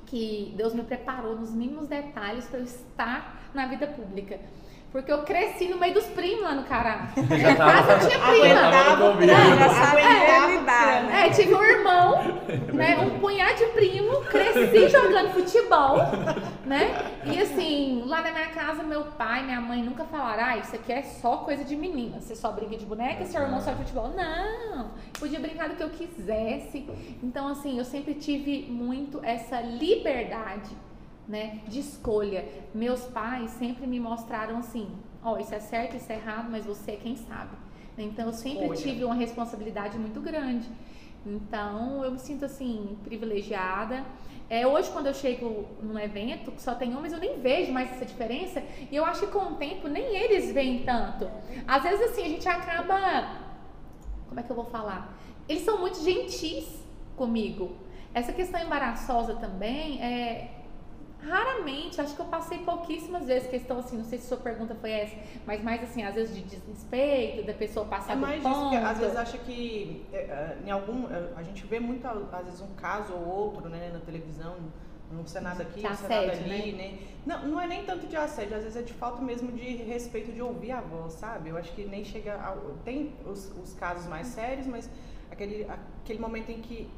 que 0.08 0.54
Deus 0.58 0.74
me 0.74 0.84
preparou 0.84 1.36
nos 1.36 1.52
mínimos 1.54 1.88
detalhes 1.88 2.46
para 2.48 2.60
eu 2.60 2.64
estar 2.66 3.40
na 3.54 3.68
vida 3.68 3.86
pública. 3.88 4.40
Porque 4.92 5.10
eu 5.12 5.24
cresci 5.24 5.70
no 5.70 5.78
meio 5.80 5.94
dos 5.94 6.06
primos 6.08 6.42
lá 6.42 6.54
no 6.54 6.64
Cará. 6.64 7.08
Tava- 7.58 7.94
eu 7.94 8.00
tinha 8.10 8.20
prima. 8.20 8.48
Já 9.56 9.70
sabe 9.70 10.02
Aguentava 10.02 10.31
é, 11.32 11.34
tive 11.34 11.56
um 11.56 11.64
irmão, 11.64 12.18
né, 12.74 12.98
um 13.00 13.20
punhado 13.20 13.58
de 13.58 13.66
primo, 13.68 14.22
cresci 14.22 14.90
jogando 14.90 15.34
futebol, 15.34 15.98
né? 16.66 16.94
E 17.26 17.40
assim, 17.40 18.04
lá 18.06 18.22
na 18.22 18.32
minha 18.32 18.50
casa, 18.50 18.84
meu 18.84 19.04
pai, 19.04 19.44
minha 19.44 19.62
mãe 19.62 19.82
nunca 19.82 20.04
falaram, 20.06 20.44
ah, 20.44 20.58
isso 20.58 20.76
aqui 20.76 20.92
é 20.92 21.02
só 21.02 21.38
coisa 21.38 21.64
de 21.64 21.76
menina, 21.76 22.20
você 22.20 22.36
só 22.36 22.52
brinca 22.52 22.78
de 22.78 22.86
boneca, 22.86 23.26
seu 23.26 23.42
irmão 23.42 23.62
só 23.62 23.74
futebol. 23.74 24.10
Não, 24.10 24.92
podia 25.20 25.40
brincar 25.40 25.70
do 25.70 25.76
que 25.76 25.84
eu 25.84 25.90
quisesse. 25.90 26.88
Então, 27.24 27.48
assim, 27.48 27.78
eu 27.78 27.86
sempre 27.86 28.14
tive 28.16 28.68
muito 28.70 29.20
essa 29.24 29.62
liberdade, 29.62 30.70
né, 31.28 31.60
de 31.68 31.80
escolha. 31.80 32.46
Meus 32.74 33.02
pais 33.02 33.52
sempre 33.52 33.88
me 33.88 34.00
mostraram 34.00 34.58
assim, 34.58 34.90
ó, 35.24 35.38
isso 35.38 35.54
é 35.56 35.60
certo, 35.60 35.96
isso 35.96 36.12
é 36.12 36.16
errado, 36.16 36.50
mas 36.52 36.66
você 36.66 36.92
é 36.92 36.96
quem 36.96 37.16
sabe. 37.16 37.56
Então, 37.98 38.28
eu 38.28 38.34
sempre 38.34 38.64
Escolha. 38.64 38.82
tive 38.82 39.04
uma 39.04 39.16
responsabilidade 39.16 39.98
muito 39.98 40.20
grande. 40.22 40.68
Então, 41.26 42.04
eu 42.04 42.12
me 42.12 42.20
sinto 42.20 42.46
assim 42.46 42.98
privilegiada. 43.04 44.04
É, 44.50 44.68
hoje, 44.68 44.90
quando 44.92 45.08
eu 45.08 45.14
chego 45.14 45.66
num 45.82 45.98
evento 45.98 46.52
que 46.52 46.62
só 46.62 46.76
tem 46.76 46.96
homens, 46.96 47.14
eu 47.14 47.20
nem 47.20 47.40
vejo 47.40 47.72
mais 47.72 47.92
essa 47.92 48.06
diferença. 48.06 48.62
E 48.92 48.96
eu 48.96 49.06
acho 49.06 49.22
que 49.22 49.28
com 49.28 49.54
o 49.54 49.56
tempo 49.56 49.88
nem 49.88 50.16
eles 50.16 50.52
veem 50.52 50.84
tanto. 50.84 51.30
Às 51.68 51.84
vezes, 51.84 52.12
assim, 52.12 52.24
a 52.24 52.30
gente 52.30 52.48
acaba. 52.50 53.40
Como 54.28 54.40
é 54.40 54.44
que 54.44 54.50
eu 54.50 54.56
vou 54.56 54.66
falar? 54.66 55.18
Eles 55.48 55.64
são 55.64 55.80
muito 55.80 56.04
gentis 56.04 56.68
comigo. 57.16 57.76
Essa 58.14 58.34
questão 58.34 58.62
embaraçosa 58.62 59.36
também 59.36 60.02
é, 60.02 60.61
Raramente, 61.24 62.02
acho 62.02 62.16
que 62.16 62.22
eu 62.22 62.26
passei 62.26 62.60
pouquíssimas 62.60 63.28
vezes 63.28 63.48
questão 63.48 63.80
assim, 63.80 63.98
não 63.98 64.04
sei 64.04 64.18
se 64.18 64.28
sua 64.28 64.38
pergunta 64.38 64.74
foi 64.76 64.92
essa, 64.92 65.16
mas 65.46 65.64
mais 65.64 65.84
assim, 65.84 66.04
às 66.04 66.16
vezes 66.16 66.36
de 66.36 66.42
desrespeito, 66.42 67.46
da 67.46 67.54
pessoa 67.54 67.86
passar 67.86 68.14
é 68.14 68.16
mais 68.16 68.42
do 68.42 68.50
ponto. 68.50 68.76
Isso, 68.76 68.86
às 68.86 68.98
vezes 68.98 69.16
acha 69.16 69.38
que 69.38 70.06
é, 70.12 70.18
é, 70.18 70.58
em 70.66 70.72
algum, 70.72 71.08
é, 71.14 71.30
a 71.36 71.44
gente 71.44 71.66
vê 71.68 71.80
muito 71.80 72.08
às 72.08 72.46
vezes 72.46 72.62
um 72.62 72.74
caso 72.74 73.14
ou 73.14 73.28
outro, 73.28 73.70
né, 73.70 73.92
na 73.94 74.00
televisão, 74.00 74.56
no 75.12 75.28
Senado 75.28 75.62
aqui, 75.62 75.88
no 75.88 75.96
Senado 75.96 76.32
ali, 76.32 76.72
né? 76.72 76.78
né? 76.78 77.00
Não, 77.26 77.48
não 77.48 77.62
é 77.62 77.68
nem 77.68 77.86
tanto 77.86 78.08
de 78.08 78.16
assédio, 78.16 78.56
às 78.58 78.64
vezes 78.64 78.78
é 78.78 78.82
de 78.82 78.94
falta 78.94 79.22
mesmo 79.22 79.52
de 79.52 79.76
respeito 79.76 80.32
de 80.32 80.42
ouvir 80.42 80.72
a 80.72 80.82
voz, 80.82 81.14
sabe? 81.14 81.50
Eu 81.50 81.58
acho 81.58 81.72
que 81.74 81.86
nem 81.86 82.04
chega 82.04 82.34
a, 82.34 82.58
tem 82.84 83.14
os, 83.26 83.52
os 83.62 83.74
casos 83.74 84.08
mais 84.08 84.28
sérios, 84.28 84.66
mas 84.66 84.90
aquele 85.30 85.68
aquele 86.04 86.20
momento 86.20 86.50
em 86.50 86.62
que 86.62 86.90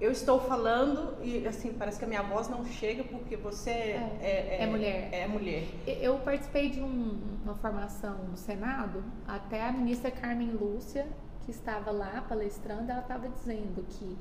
eu 0.00 0.10
estou 0.10 0.40
falando 0.40 1.22
e 1.22 1.46
assim 1.46 1.74
parece 1.74 1.98
que 1.98 2.04
a 2.06 2.08
minha 2.08 2.22
voz 2.22 2.48
não 2.48 2.64
chega 2.64 3.04
porque 3.04 3.36
você 3.36 3.70
é, 3.70 4.18
é, 4.22 4.56
é, 4.60 4.62
é 4.62 4.66
mulher. 4.66 5.08
É 5.12 5.28
mulher. 5.28 5.64
Eu 5.86 6.18
participei 6.20 6.70
de 6.70 6.80
um, 6.80 7.20
uma 7.44 7.54
formação 7.56 8.16
no 8.24 8.36
Senado, 8.36 9.04
até 9.28 9.68
a 9.68 9.70
ministra 9.70 10.10
Carmen 10.10 10.52
Lúcia, 10.52 11.06
que 11.44 11.50
estava 11.50 11.90
lá 11.90 12.24
palestrando, 12.26 12.90
ela 12.90 13.02
estava 13.02 13.28
dizendo 13.28 13.84
que 13.90 14.16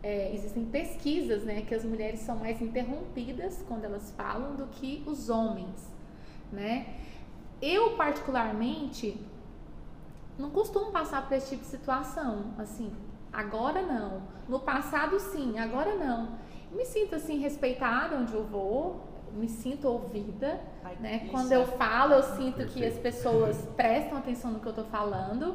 é, 0.00 0.32
existem 0.32 0.64
pesquisas, 0.64 1.42
né, 1.42 1.62
que 1.62 1.74
as 1.74 1.84
mulheres 1.84 2.20
são 2.20 2.36
mais 2.36 2.62
interrompidas 2.62 3.64
quando 3.66 3.84
elas 3.84 4.12
falam 4.16 4.54
do 4.54 4.66
que 4.68 5.02
os 5.06 5.28
homens, 5.28 5.90
né? 6.52 6.86
Eu 7.60 7.96
particularmente 7.96 9.20
não 10.38 10.50
costumo 10.50 10.92
passar 10.92 11.26
por 11.26 11.34
esse 11.34 11.50
tipo 11.50 11.62
de 11.62 11.68
situação, 11.70 12.54
assim, 12.58 12.92
Agora 13.36 13.82
não. 13.82 14.22
No 14.48 14.60
passado 14.60 15.20
sim, 15.20 15.58
agora 15.58 15.94
não. 15.94 16.38
Me 16.72 16.86
sinto 16.86 17.16
assim 17.16 17.38
respeitada 17.38 18.16
onde 18.16 18.32
eu 18.32 18.42
vou, 18.44 19.06
me 19.34 19.46
sinto 19.46 19.86
ouvida, 19.86 20.58
Ai, 20.82 20.96
né? 20.98 21.28
Quando 21.30 21.52
eu 21.52 21.66
falo, 21.66 22.14
eu 22.14 22.22
sinto 22.22 22.56
Perfeito. 22.56 22.72
que 22.72 22.86
as 22.86 22.98
pessoas 22.98 23.68
prestam 23.76 24.16
atenção 24.16 24.52
no 24.52 24.60
que 24.60 24.66
eu 24.66 24.70
estou 24.70 24.86
falando. 24.86 25.54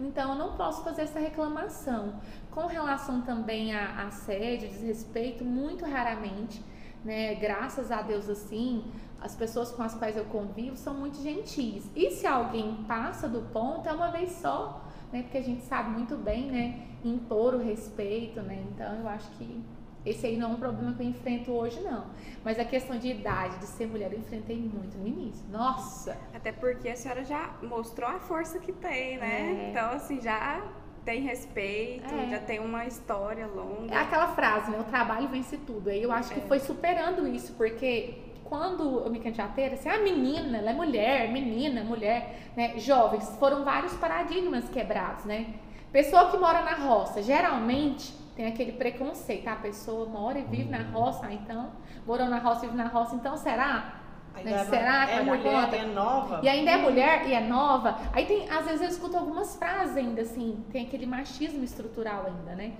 Então 0.00 0.32
eu 0.32 0.36
não 0.36 0.56
posso 0.56 0.82
fazer 0.82 1.02
essa 1.02 1.20
reclamação. 1.20 2.14
Com 2.50 2.66
relação 2.66 3.20
também 3.20 3.72
a 3.72 4.04
assédio, 4.08 4.68
desrespeito, 4.68 5.44
muito 5.44 5.84
raramente, 5.84 6.60
né? 7.04 7.36
Graças 7.36 7.92
a 7.92 8.02
Deus 8.02 8.28
assim, 8.28 8.84
as 9.20 9.36
pessoas 9.36 9.70
com 9.70 9.84
as 9.84 9.94
quais 9.94 10.16
eu 10.16 10.24
convivo 10.24 10.76
são 10.76 10.94
muito 10.94 11.22
gentis. 11.22 11.88
E 11.94 12.10
se 12.10 12.26
alguém 12.26 12.82
passa 12.88 13.28
do 13.28 13.42
ponto, 13.52 13.88
é 13.88 13.92
uma 13.92 14.10
vez 14.10 14.32
só, 14.32 14.84
né? 15.12 15.22
Porque 15.22 15.38
a 15.38 15.42
gente 15.42 15.62
sabe 15.62 15.90
muito 15.90 16.16
bem, 16.16 16.50
né? 16.50 16.91
Impor 17.04 17.54
o 17.54 17.58
respeito, 17.58 18.40
né? 18.40 18.62
Então 18.72 19.00
eu 19.00 19.08
acho 19.08 19.30
que 19.32 19.62
esse 20.04 20.26
aí 20.26 20.36
não 20.36 20.50
é 20.50 20.52
um 20.54 20.56
problema 20.56 20.92
que 20.94 21.02
eu 21.02 21.06
enfrento 21.06 21.52
hoje, 21.52 21.80
não. 21.80 22.06
Mas 22.44 22.58
a 22.58 22.64
questão 22.64 22.98
de 22.98 23.08
idade, 23.08 23.58
de 23.58 23.66
ser 23.66 23.86
mulher, 23.86 24.12
eu 24.12 24.18
enfrentei 24.18 24.56
muito 24.56 24.98
no 24.98 25.06
início. 25.06 25.44
Nossa! 25.48 26.16
Até 26.34 26.50
porque 26.50 26.88
a 26.88 26.96
senhora 26.96 27.24
já 27.24 27.54
mostrou 27.62 28.08
a 28.08 28.18
força 28.18 28.58
que 28.58 28.72
tem, 28.72 29.18
né? 29.18 29.66
É. 29.66 29.70
Então, 29.70 29.92
assim, 29.92 30.20
já 30.20 30.60
tem 31.04 31.22
respeito, 31.22 32.12
é. 32.12 32.30
já 32.30 32.38
tem 32.40 32.58
uma 32.58 32.84
história 32.84 33.46
longa. 33.46 33.94
É 33.94 33.98
aquela 33.98 34.28
frase, 34.28 34.72
né? 34.72 34.80
O 34.80 34.84
trabalho 34.84 35.28
vence 35.28 35.56
tudo. 35.58 35.88
Aí 35.88 36.02
eu 36.02 36.10
acho 36.10 36.32
que 36.32 36.40
é. 36.40 36.42
foi 36.42 36.58
superando 36.58 37.26
isso, 37.26 37.54
porque 37.54 38.14
quando 38.44 39.04
eu 39.04 39.10
me 39.10 39.20
candidatei, 39.20 39.66
assim, 39.66 39.88
a 39.88 39.94
ah, 39.94 39.98
menina, 39.98 40.58
ela 40.58 40.70
é 40.70 40.74
mulher, 40.74 41.32
menina, 41.32 41.84
mulher, 41.84 42.50
né? 42.56 42.76
Jovens, 42.76 43.28
foram 43.38 43.64
vários 43.64 43.94
paradigmas 43.94 44.68
quebrados, 44.68 45.24
né? 45.24 45.54
Pessoa 45.92 46.30
que 46.30 46.38
mora 46.38 46.62
na 46.62 46.74
roça, 46.74 47.22
geralmente 47.22 48.14
tem 48.34 48.46
aquele 48.46 48.72
preconceito, 48.72 49.44
tá? 49.44 49.52
a 49.52 49.56
pessoa 49.56 50.06
mora 50.06 50.38
e 50.38 50.42
vive 50.42 50.70
na 50.70 50.78
uhum. 50.78 50.92
roça, 50.92 51.30
então, 51.30 51.70
morou 52.06 52.28
na 52.28 52.38
roça 52.38 52.64
e 52.64 52.68
vive 52.68 52.82
na 52.82 52.88
roça, 52.88 53.14
então 53.14 53.36
será? 53.36 54.00
Né? 54.34 54.50
É, 54.50 54.64
será 54.64 55.06
que 55.06 55.12
é 55.12 55.22
mulher, 55.22 55.74
é 55.74 55.84
nova. 55.84 56.40
E 56.42 56.48
ainda 56.48 56.70
é 56.70 56.76
mulher 56.78 57.28
e 57.28 57.34
é 57.34 57.40
nova. 57.40 57.98
Aí 58.14 58.24
tem, 58.24 58.48
às 58.48 58.64
vezes 58.64 58.80
eu 58.80 58.88
escuto 58.88 59.18
algumas 59.18 59.54
frases 59.56 59.94
ainda 59.94 60.22
assim, 60.22 60.64
tem 60.72 60.86
aquele 60.86 61.04
machismo 61.04 61.62
estrutural 61.62 62.24
ainda, 62.26 62.54
né? 62.54 62.72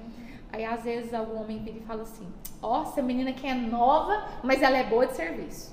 Aí 0.50 0.64
às 0.64 0.82
vezes 0.82 1.12
algum 1.12 1.42
homem 1.42 1.62
vira 1.62 1.76
e 1.76 1.82
fala 1.82 2.02
assim: 2.02 2.26
Ó, 2.62 2.80
oh, 2.80 2.82
essa 2.84 3.02
menina 3.02 3.34
que 3.34 3.46
é 3.46 3.54
nova, 3.54 4.24
mas 4.42 4.62
ela 4.62 4.78
é 4.78 4.84
boa 4.84 5.06
de 5.06 5.14
serviço 5.14 5.71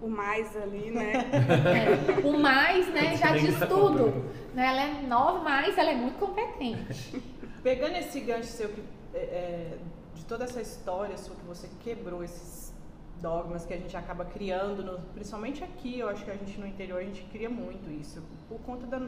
o 0.00 0.08
mais 0.08 0.56
ali, 0.56 0.90
né? 0.90 1.24
É, 2.22 2.26
o 2.26 2.38
mais, 2.38 2.88
né, 2.92 3.16
já 3.16 3.36
diz 3.36 3.58
tudo. 3.68 4.10
Né? 4.54 4.66
Ela 4.66 4.82
é 4.82 5.02
nova, 5.02 5.40
mas 5.40 5.76
ela 5.76 5.90
é 5.90 5.96
muito 5.96 6.18
competente. 6.18 7.22
Pegando 7.62 7.96
esse 7.96 8.20
gancho 8.20 8.48
seu 8.48 8.68
que, 8.68 8.82
é, 9.14 9.18
é, 9.18 9.78
de 10.14 10.24
toda 10.24 10.44
essa 10.44 10.60
história 10.60 11.16
sua 11.16 11.34
que 11.34 11.44
você 11.44 11.68
quebrou 11.80 12.22
esses 12.22 12.72
dogmas 13.20 13.66
que 13.66 13.74
a 13.74 13.76
gente 13.76 13.96
acaba 13.96 14.24
criando, 14.24 14.82
no, 14.84 14.98
principalmente 15.12 15.64
aqui, 15.64 15.98
eu 15.98 16.08
acho 16.08 16.24
que 16.24 16.30
a 16.30 16.34
gente 16.34 16.58
no 16.60 16.66
interior 16.66 17.00
a 17.00 17.04
gente 17.04 17.22
cria 17.24 17.50
muito 17.50 17.90
isso, 17.90 18.22
por 18.48 18.60
conta 18.60 18.86
da, 18.86 19.00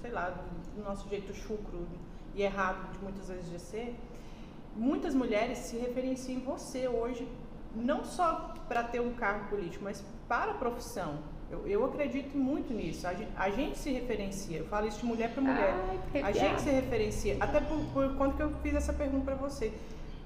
sei 0.00 0.10
lá, 0.12 0.30
do 0.76 0.82
nosso 0.82 1.08
jeito 1.08 1.34
chucro 1.34 1.86
e 2.34 2.42
errado 2.42 2.92
de 2.92 2.98
muitas 2.98 3.28
vezes 3.28 3.50
de 3.50 3.58
ser. 3.58 3.96
Muitas 4.76 5.14
mulheres 5.14 5.58
se 5.58 5.76
referenciam 5.78 6.38
em 6.38 6.44
você 6.44 6.86
hoje, 6.86 7.26
não 7.76 8.04
só 8.04 8.54
para 8.68 8.82
ter 8.82 9.00
um 9.00 9.12
cargo 9.12 9.48
político, 9.48 9.84
mas 9.84 10.02
para 10.26 10.52
a 10.52 10.54
profissão. 10.54 11.18
Eu, 11.50 11.66
eu 11.66 11.84
acredito 11.84 12.36
muito 12.36 12.72
nisso. 12.72 13.06
A 13.06 13.14
gente, 13.14 13.30
a 13.36 13.50
gente, 13.50 13.78
se 13.78 13.90
referencia. 13.92 14.58
Eu 14.58 14.66
falo 14.66 14.88
isso 14.88 14.98
de 15.00 15.06
mulher 15.06 15.32
para 15.32 15.42
mulher. 15.42 15.74
Ai, 16.14 16.22
a 16.22 16.32
gente 16.32 16.62
se 16.62 16.70
referencia. 16.70 17.36
Até 17.38 17.60
por, 17.60 17.78
por 17.92 18.16
conta 18.16 18.36
que 18.36 18.42
eu 18.42 18.50
fiz 18.62 18.74
essa 18.74 18.92
pergunta 18.92 19.24
para 19.24 19.34
você. 19.36 19.72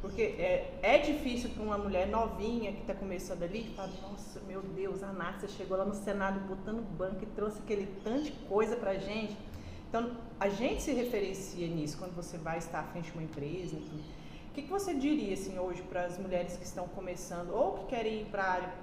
Porque 0.00 0.22
é, 0.22 0.78
é 0.80 0.98
difícil 0.98 1.50
para 1.50 1.62
uma 1.62 1.76
mulher 1.76 2.08
novinha 2.08 2.72
que 2.72 2.80
está 2.80 2.94
começando 2.94 3.42
ali, 3.42 3.64
que 3.64 3.74
fala, 3.74 3.90
nossa, 4.00 4.40
meu 4.48 4.62
Deus, 4.62 5.02
a 5.02 5.12
Nárcia 5.12 5.46
chegou 5.46 5.76
lá 5.76 5.84
no 5.84 5.94
Senado 5.94 6.40
botando 6.48 6.82
banco 6.96 7.22
e 7.22 7.26
trouxe 7.26 7.58
aquele 7.58 7.86
tanto 8.02 8.22
de 8.22 8.32
coisa 8.48 8.76
para 8.76 8.94
gente. 8.94 9.36
Então, 9.90 10.16
a 10.38 10.48
gente 10.48 10.80
se 10.80 10.92
referencia 10.92 11.66
nisso 11.66 11.98
quando 11.98 12.14
você 12.14 12.38
vai 12.38 12.56
estar 12.56 12.80
à 12.80 12.84
frente 12.84 13.10
de 13.10 13.18
uma 13.18 13.24
empresa. 13.24 13.76
Enfim. 13.76 14.02
O 14.50 14.52
que, 14.52 14.62
que 14.62 14.68
você 14.68 14.92
diria 14.92 15.32
assim 15.32 15.56
hoje 15.60 15.80
para 15.82 16.06
as 16.06 16.18
mulheres 16.18 16.56
que 16.56 16.64
estão 16.64 16.88
começando 16.88 17.50
ou 17.50 17.74
que 17.74 17.86
querem 17.86 18.22
ir 18.22 18.24
para 18.24 18.74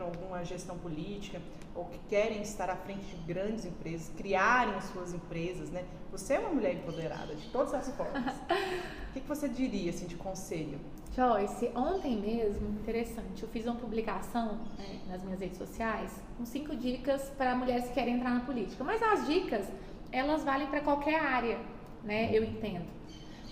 alguma 0.00 0.42
gestão 0.42 0.78
política 0.78 1.38
ou 1.74 1.84
que 1.84 1.98
querem 2.08 2.40
estar 2.40 2.70
à 2.70 2.76
frente 2.76 3.04
de 3.04 3.16
grandes 3.22 3.66
empresas, 3.66 4.10
criarem 4.16 4.80
suas 4.80 5.12
empresas, 5.12 5.68
né? 5.70 5.84
Você 6.10 6.32
é 6.32 6.38
uma 6.38 6.48
mulher 6.48 6.76
empoderada 6.76 7.34
de 7.34 7.46
todas 7.50 7.74
as 7.74 7.94
formas. 7.94 8.24
o 8.48 9.12
que, 9.12 9.20
que 9.20 9.28
você 9.28 9.50
diria 9.50 9.90
assim 9.90 10.06
de 10.06 10.16
conselho? 10.16 10.80
Joyce, 11.14 11.70
ontem 11.74 12.16
mesmo, 12.16 12.70
interessante, 12.70 13.42
eu 13.42 13.48
fiz 13.50 13.66
uma 13.66 13.76
publicação 13.76 14.60
né, 14.78 14.98
nas 15.08 15.22
minhas 15.22 15.40
redes 15.40 15.58
sociais 15.58 16.10
com 16.38 16.46
cinco 16.46 16.74
dicas 16.74 17.30
para 17.36 17.54
mulheres 17.54 17.86
que 17.88 17.92
querem 17.92 18.14
entrar 18.14 18.30
na 18.30 18.40
política. 18.40 18.82
Mas 18.82 19.02
as 19.02 19.26
dicas, 19.26 19.66
elas 20.10 20.42
valem 20.42 20.68
para 20.68 20.80
qualquer 20.80 21.20
área, 21.20 21.60
né? 22.02 22.34
Eu 22.34 22.42
entendo. 22.42 23.01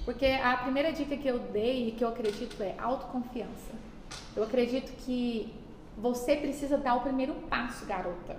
Porque 0.05 0.27
a 0.27 0.57
primeira 0.57 0.93
dica 0.93 1.17
que 1.17 1.29
eu 1.29 1.39
dei 1.39 1.89
e 1.89 1.93
que 1.93 2.03
eu 2.03 2.09
acredito 2.09 2.63
é 2.63 2.75
autoconfiança. 2.79 3.73
Eu 4.35 4.45
acredito 4.45 4.93
que 5.05 5.53
você 5.97 6.37
precisa 6.37 6.79
dar 6.79 6.97
o 6.97 7.01
primeiro 7.01 7.35
passo, 7.49 7.85
garota. 7.87 8.37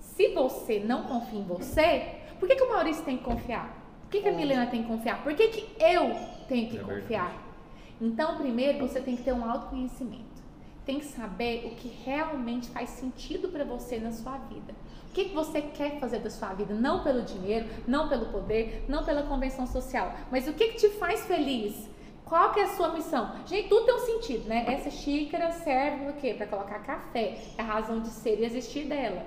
Se 0.00 0.28
você 0.34 0.80
não 0.80 1.04
confia 1.04 1.38
em 1.38 1.44
você, 1.44 2.16
por 2.38 2.48
que, 2.48 2.56
que 2.56 2.62
o 2.62 2.70
Maurício 2.70 3.04
tem 3.04 3.18
que 3.18 3.24
confiar? 3.24 3.82
Por 4.02 4.10
que, 4.10 4.22
que 4.22 4.28
a 4.28 4.32
Milena 4.32 4.66
tem 4.66 4.82
que 4.82 4.88
confiar? 4.88 5.22
Por 5.22 5.34
que, 5.34 5.48
que 5.48 5.82
eu 5.82 6.14
tenho 6.48 6.70
que 6.70 6.78
é 6.78 6.80
confiar? 6.80 7.42
Então, 8.00 8.36
primeiro, 8.36 8.78
você 8.78 9.00
tem 9.00 9.16
que 9.16 9.22
ter 9.22 9.32
um 9.32 9.48
autoconhecimento. 9.48 10.42
Tem 10.84 10.98
que 10.98 11.06
saber 11.06 11.66
o 11.66 11.74
que 11.74 11.88
realmente 12.04 12.68
faz 12.68 12.90
sentido 12.90 13.48
para 13.48 13.64
você 13.64 13.98
na 13.98 14.12
sua 14.12 14.36
vida. 14.38 14.74
Que, 15.14 15.26
que 15.26 15.34
você 15.34 15.62
quer 15.62 16.00
fazer 16.00 16.18
da 16.18 16.28
sua 16.28 16.52
vida? 16.54 16.74
Não 16.74 17.04
pelo 17.04 17.22
dinheiro, 17.22 17.66
não 17.86 18.08
pelo 18.08 18.26
poder, 18.26 18.84
não 18.88 19.04
pela 19.04 19.22
convenção 19.22 19.64
social, 19.64 20.12
mas 20.28 20.48
o 20.48 20.52
que, 20.52 20.70
que 20.70 20.76
te 20.76 20.88
faz 20.98 21.24
feliz? 21.24 21.88
Qual 22.24 22.52
que 22.52 22.58
é 22.58 22.64
a 22.64 22.68
sua 22.70 22.88
missão? 22.88 23.32
Gente, 23.46 23.68
tudo 23.68 23.86
tem 23.86 23.94
um 23.94 23.98
sentido, 23.98 24.48
né? 24.48 24.64
Essa 24.66 24.90
xícara 24.90 25.52
serve 25.52 26.08
o 26.08 26.14
quê? 26.14 26.34
Para 26.34 26.48
colocar 26.48 26.80
café. 26.80 27.38
É 27.56 27.62
a 27.62 27.64
razão 27.64 28.00
de 28.00 28.08
ser 28.08 28.40
e 28.40 28.44
existir 28.44 28.86
dela. 28.86 29.24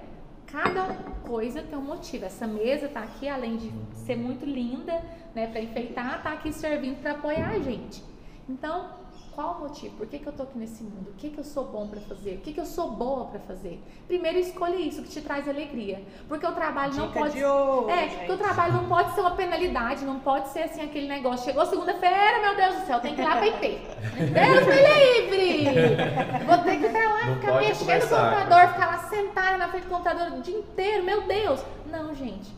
Cada 0.48 0.94
coisa 1.26 1.62
tem 1.62 1.78
um 1.78 1.84
motivo. 1.84 2.26
Essa 2.26 2.46
mesa 2.46 2.90
tá 2.90 3.02
aqui, 3.02 3.30
além 3.30 3.56
de 3.56 3.72
ser 3.94 4.18
muito 4.18 4.46
linda, 4.46 5.02
né, 5.34 5.48
para 5.48 5.62
enfeitar, 5.62 6.22
tá 6.22 6.34
aqui 6.34 6.52
servindo 6.52 7.02
para 7.02 7.12
apoiar 7.12 7.52
a 7.52 7.60
gente. 7.60 8.04
Então, 8.50 8.90
qual 9.38 9.58
o 9.58 9.60
motivo? 9.60 9.96
Por 9.98 10.08
que, 10.08 10.18
que 10.18 10.26
eu 10.26 10.34
tô 10.34 10.42
aqui 10.42 10.58
nesse 10.58 10.82
mundo? 10.82 11.12
O 11.12 11.14
que, 11.14 11.30
que 11.30 11.38
eu 11.38 11.44
sou 11.44 11.66
bom 11.66 11.88
para 11.88 12.00
fazer? 12.02 12.38
O 12.38 12.42
que, 12.42 12.54
que 12.54 12.60
eu 12.60 12.66
sou 12.66 12.90
boa 12.90 13.26
para 13.26 13.40
fazer? 13.42 13.80
Primeiro 14.08 14.40
escolha 14.40 14.76
isso 14.78 15.04
que 15.04 15.10
te 15.10 15.22
traz 15.22 15.48
alegria. 15.48 16.04
Porque 16.28 16.44
o 16.44 16.54
trabalho 16.54 16.92
Dica 16.92 17.06
não 17.06 17.12
pode. 17.12 17.36
de 17.36 17.46
ouro, 17.46 17.88
é, 17.88 18.10
gente. 18.10 18.16
porque 18.16 18.32
o 18.32 18.38
trabalho 18.40 18.74
não 18.74 18.86
pode 18.90 19.14
ser 19.14 19.22
uma 19.22 19.36
penalidade, 19.36 20.06
não 20.06 20.20
pode 20.22 20.50
ser 20.50 20.62
assim 20.62 20.82
aquele 20.82 21.08
negócio. 21.08 21.46
Chegou 21.46 21.64
segunda-feira, 21.68 22.42
meu 22.42 22.56
Deus 22.56 22.82
do 22.82 22.88
céu, 22.88 23.00
tem 23.00 23.14
que 23.14 23.22
ir 23.22 23.26
lá 23.26 23.38
pra 23.38 23.46
IP. 23.46 23.60
Deus 23.62 24.66
me 24.66 25.30
livre! 25.30 26.44
Vou 26.44 26.58
ter 26.58 26.80
que 26.80 26.86
estar 26.88 27.14
lá, 27.14 27.26
Não 27.28 27.36
ficar 27.36 27.54
mexendo 27.60 27.80
no 27.80 27.86
começar, 27.86 28.36
computador, 28.36 28.74
ficar 28.74 28.88
lá 28.88 28.98
sentada 29.08 29.58
na 29.60 29.68
frente 29.68 29.84
do 29.84 29.90
computador 29.92 30.40
o 30.40 30.42
dia 30.42 30.58
inteiro, 30.58 31.04
meu 31.06 31.28
Deus! 31.28 31.64
Não, 31.92 32.16
gente. 32.16 32.52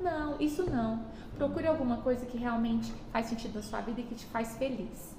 Não, 0.00 0.36
isso 0.40 0.64
não. 0.64 1.04
Procure 1.36 1.66
alguma 1.66 1.98
coisa 1.98 2.24
que 2.24 2.38
realmente 2.38 2.90
faz 3.12 3.26
sentido 3.26 3.56
na 3.56 3.62
sua 3.62 3.82
vida 3.82 4.00
e 4.00 4.04
que 4.04 4.14
te 4.14 4.24
faz 4.24 4.56
feliz. 4.56 5.12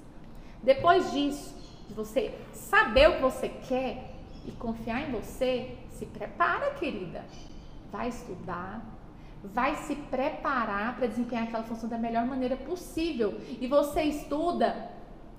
Depois 0.64 1.12
disso, 1.12 1.54
de 1.86 1.94
você 1.94 2.34
saber 2.52 3.08
o 3.08 3.16
que 3.16 3.22
você 3.22 3.48
quer 3.48 4.14
e 4.46 4.50
confiar 4.52 5.08
em 5.08 5.12
você, 5.12 5.76
se 5.90 6.06
prepara, 6.06 6.70
querida. 6.70 7.24
Vai 7.92 8.08
estudar, 8.08 8.82
vai 9.44 9.76
se 9.76 9.94
preparar 9.94 10.96
para 10.96 11.06
desempenhar 11.06 11.44
aquela 11.44 11.64
função 11.64 11.88
da 11.88 11.98
melhor 11.98 12.24
maneira 12.24 12.56
possível. 12.56 13.38
E 13.60 13.66
você 13.66 14.02
estuda 14.02 14.90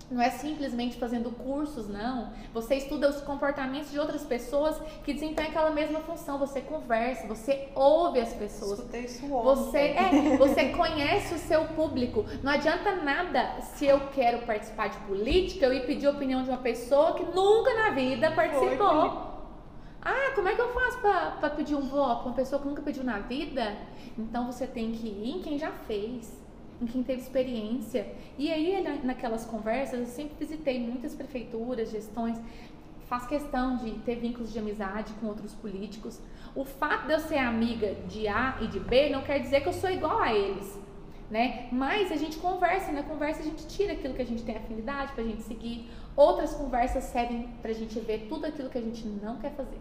não 0.09 0.21
é 0.21 0.29
simplesmente 0.29 0.97
fazendo 0.97 1.31
cursos, 1.31 1.87
não. 1.87 2.31
Você 2.53 2.75
estuda 2.75 3.09
os 3.09 3.21
comportamentos 3.21 3.91
de 3.91 3.99
outras 3.99 4.23
pessoas 4.23 4.79
que 5.03 5.13
desempenham 5.13 5.49
aquela 5.49 5.71
mesma 5.71 5.99
função. 6.01 6.37
Você 6.37 6.61
conversa, 6.61 7.27
você 7.27 7.69
ouve 7.73 8.19
as 8.19 8.33
pessoas. 8.33 8.79
Escutei 8.79 9.05
isso 9.05 9.25
ontem. 9.25 9.43
Você, 9.43 9.77
é, 9.77 10.37
você 10.37 10.69
conhece 10.69 11.33
o 11.33 11.37
seu 11.39 11.65
público. 11.69 12.25
Não 12.43 12.51
adianta 12.51 12.95
nada 12.95 13.61
se 13.61 13.85
eu 13.85 13.99
quero 14.13 14.45
participar 14.45 14.89
de 14.89 14.97
política, 14.99 15.65
eu 15.65 15.73
ir 15.73 15.85
pedir 15.87 16.05
a 16.05 16.11
opinião 16.11 16.43
de 16.43 16.49
uma 16.49 16.59
pessoa 16.59 17.13
que 17.15 17.23
nunca 17.23 17.73
na 17.73 17.89
vida 17.89 18.31
participou. 18.31 19.33
Ah, 20.07 20.33
como 20.35 20.47
é 20.47 20.53
que 20.53 20.61
eu 20.61 20.71
faço 20.71 20.99
para 20.99 21.49
pedir 21.49 21.73
um 21.73 21.81
voto? 21.81 22.27
Uma 22.27 22.35
pessoa 22.35 22.61
que 22.61 22.67
nunca 22.67 22.83
pediu 22.83 23.03
na 23.03 23.17
vida? 23.19 23.75
Então 24.15 24.45
você 24.45 24.67
tem 24.67 24.91
que 24.91 25.07
ir 25.07 25.37
em 25.37 25.41
quem 25.41 25.57
já 25.57 25.71
fez, 25.71 26.44
em 26.81 26.85
quem 26.85 27.03
teve 27.03 27.21
experiência. 27.21 28.07
E 28.37 28.51
aí, 28.51 28.81
na- 28.83 28.95
naquelas 29.03 29.45
conversas, 29.45 29.99
eu 29.99 30.05
sempre 30.05 30.35
visitei 30.39 30.79
muitas 30.79 31.13
prefeituras, 31.13 31.89
gestões, 31.91 32.37
faz 33.07 33.25
questão 33.27 33.77
de 33.77 33.91
ter 33.99 34.15
vínculos 34.15 34.51
de 34.51 34.59
amizade 34.59 35.13
com 35.19 35.27
outros 35.27 35.53
políticos. 35.53 36.19
O 36.55 36.65
fato 36.65 37.05
de 37.07 37.13
eu 37.13 37.19
ser 37.19 37.37
amiga 37.37 37.93
de 38.07 38.27
A 38.27 38.57
e 38.61 38.67
de 38.67 38.79
B 38.79 39.09
não 39.09 39.21
quer 39.21 39.39
dizer 39.39 39.61
que 39.61 39.69
eu 39.69 39.73
sou 39.73 39.89
igual 39.89 40.19
a 40.19 40.33
eles, 40.33 40.79
né? 41.29 41.67
Mas 41.71 42.11
a 42.11 42.15
gente 42.15 42.37
conversa, 42.37 42.91
na 42.91 43.03
conversa 43.03 43.41
a 43.41 43.43
gente 43.43 43.67
tira 43.67 43.93
aquilo 43.93 44.13
que 44.13 44.21
a 44.21 44.25
gente 44.25 44.43
tem 44.43 44.57
afinidade 44.57 45.13
pra 45.13 45.23
gente 45.23 45.43
seguir. 45.43 45.89
Outras 46.15 46.53
conversas 46.55 47.03
servem 47.05 47.49
pra 47.61 47.73
gente 47.73 47.99
ver 47.99 48.27
tudo 48.27 48.45
aquilo 48.45 48.69
que 48.69 48.77
a 48.77 48.81
gente 48.81 49.05
não 49.07 49.37
quer 49.37 49.51
fazer. 49.51 49.79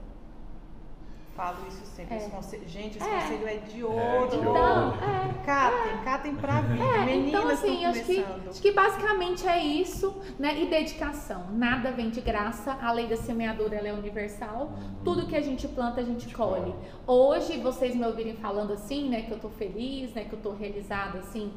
Falo 1.36 1.56
isso 1.66 1.84
sempre. 1.86 2.14
É. 2.14 2.18
esse 2.18 2.30
conselho- 2.30 2.68
Gente, 2.68 2.96
esse 2.98 3.08
É. 3.08 3.20
conselho 3.20 3.48
é 3.48 3.56
de 3.56 3.80
É, 3.80 3.84
ouro. 3.84 4.30
de 4.30 4.36
Então, 4.36 4.52
ouro. 4.86 4.98
é, 5.02 5.44
Catem, 5.44 6.04
catem 6.04 6.34
pra 6.36 6.60
vida. 6.60 6.82
É, 6.84 7.04
Meninas 7.04 7.28
então 7.28 7.48
assim, 7.48 7.84
acho 7.84 8.04
que, 8.04 8.22
começando. 8.22 8.48
acho 8.50 8.62
que 8.62 8.70
basicamente 8.72 9.46
é 9.48 9.58
isso, 9.64 10.14
né? 10.38 10.62
E 10.62 10.66
dedicação. 10.66 11.46
Nada 11.50 11.90
vem 11.90 12.08
de 12.10 12.20
graça, 12.20 12.78
a 12.80 12.92
lei 12.92 13.08
da 13.08 13.16
semeadura 13.16 13.74
ela 13.76 13.88
é 13.88 13.92
universal. 13.92 14.72
Tudo 15.04 15.26
que 15.26 15.34
a 15.36 15.40
gente 15.42 15.66
planta, 15.66 16.00
a 16.00 16.04
gente 16.04 16.32
colhe. 16.32 16.72
Hoje, 17.06 17.58
vocês 17.58 17.96
me 17.96 18.06
ouvirem 18.06 18.34
falando 18.36 18.72
assim, 18.72 19.08
né? 19.08 19.22
Que 19.22 19.32
eu 19.32 19.38
tô 19.40 19.48
feliz, 19.48 20.14
né? 20.14 20.24
Que 20.24 20.34
eu 20.34 20.40
tô 20.40 20.52
realizada, 20.52 21.18
assim, 21.18 21.52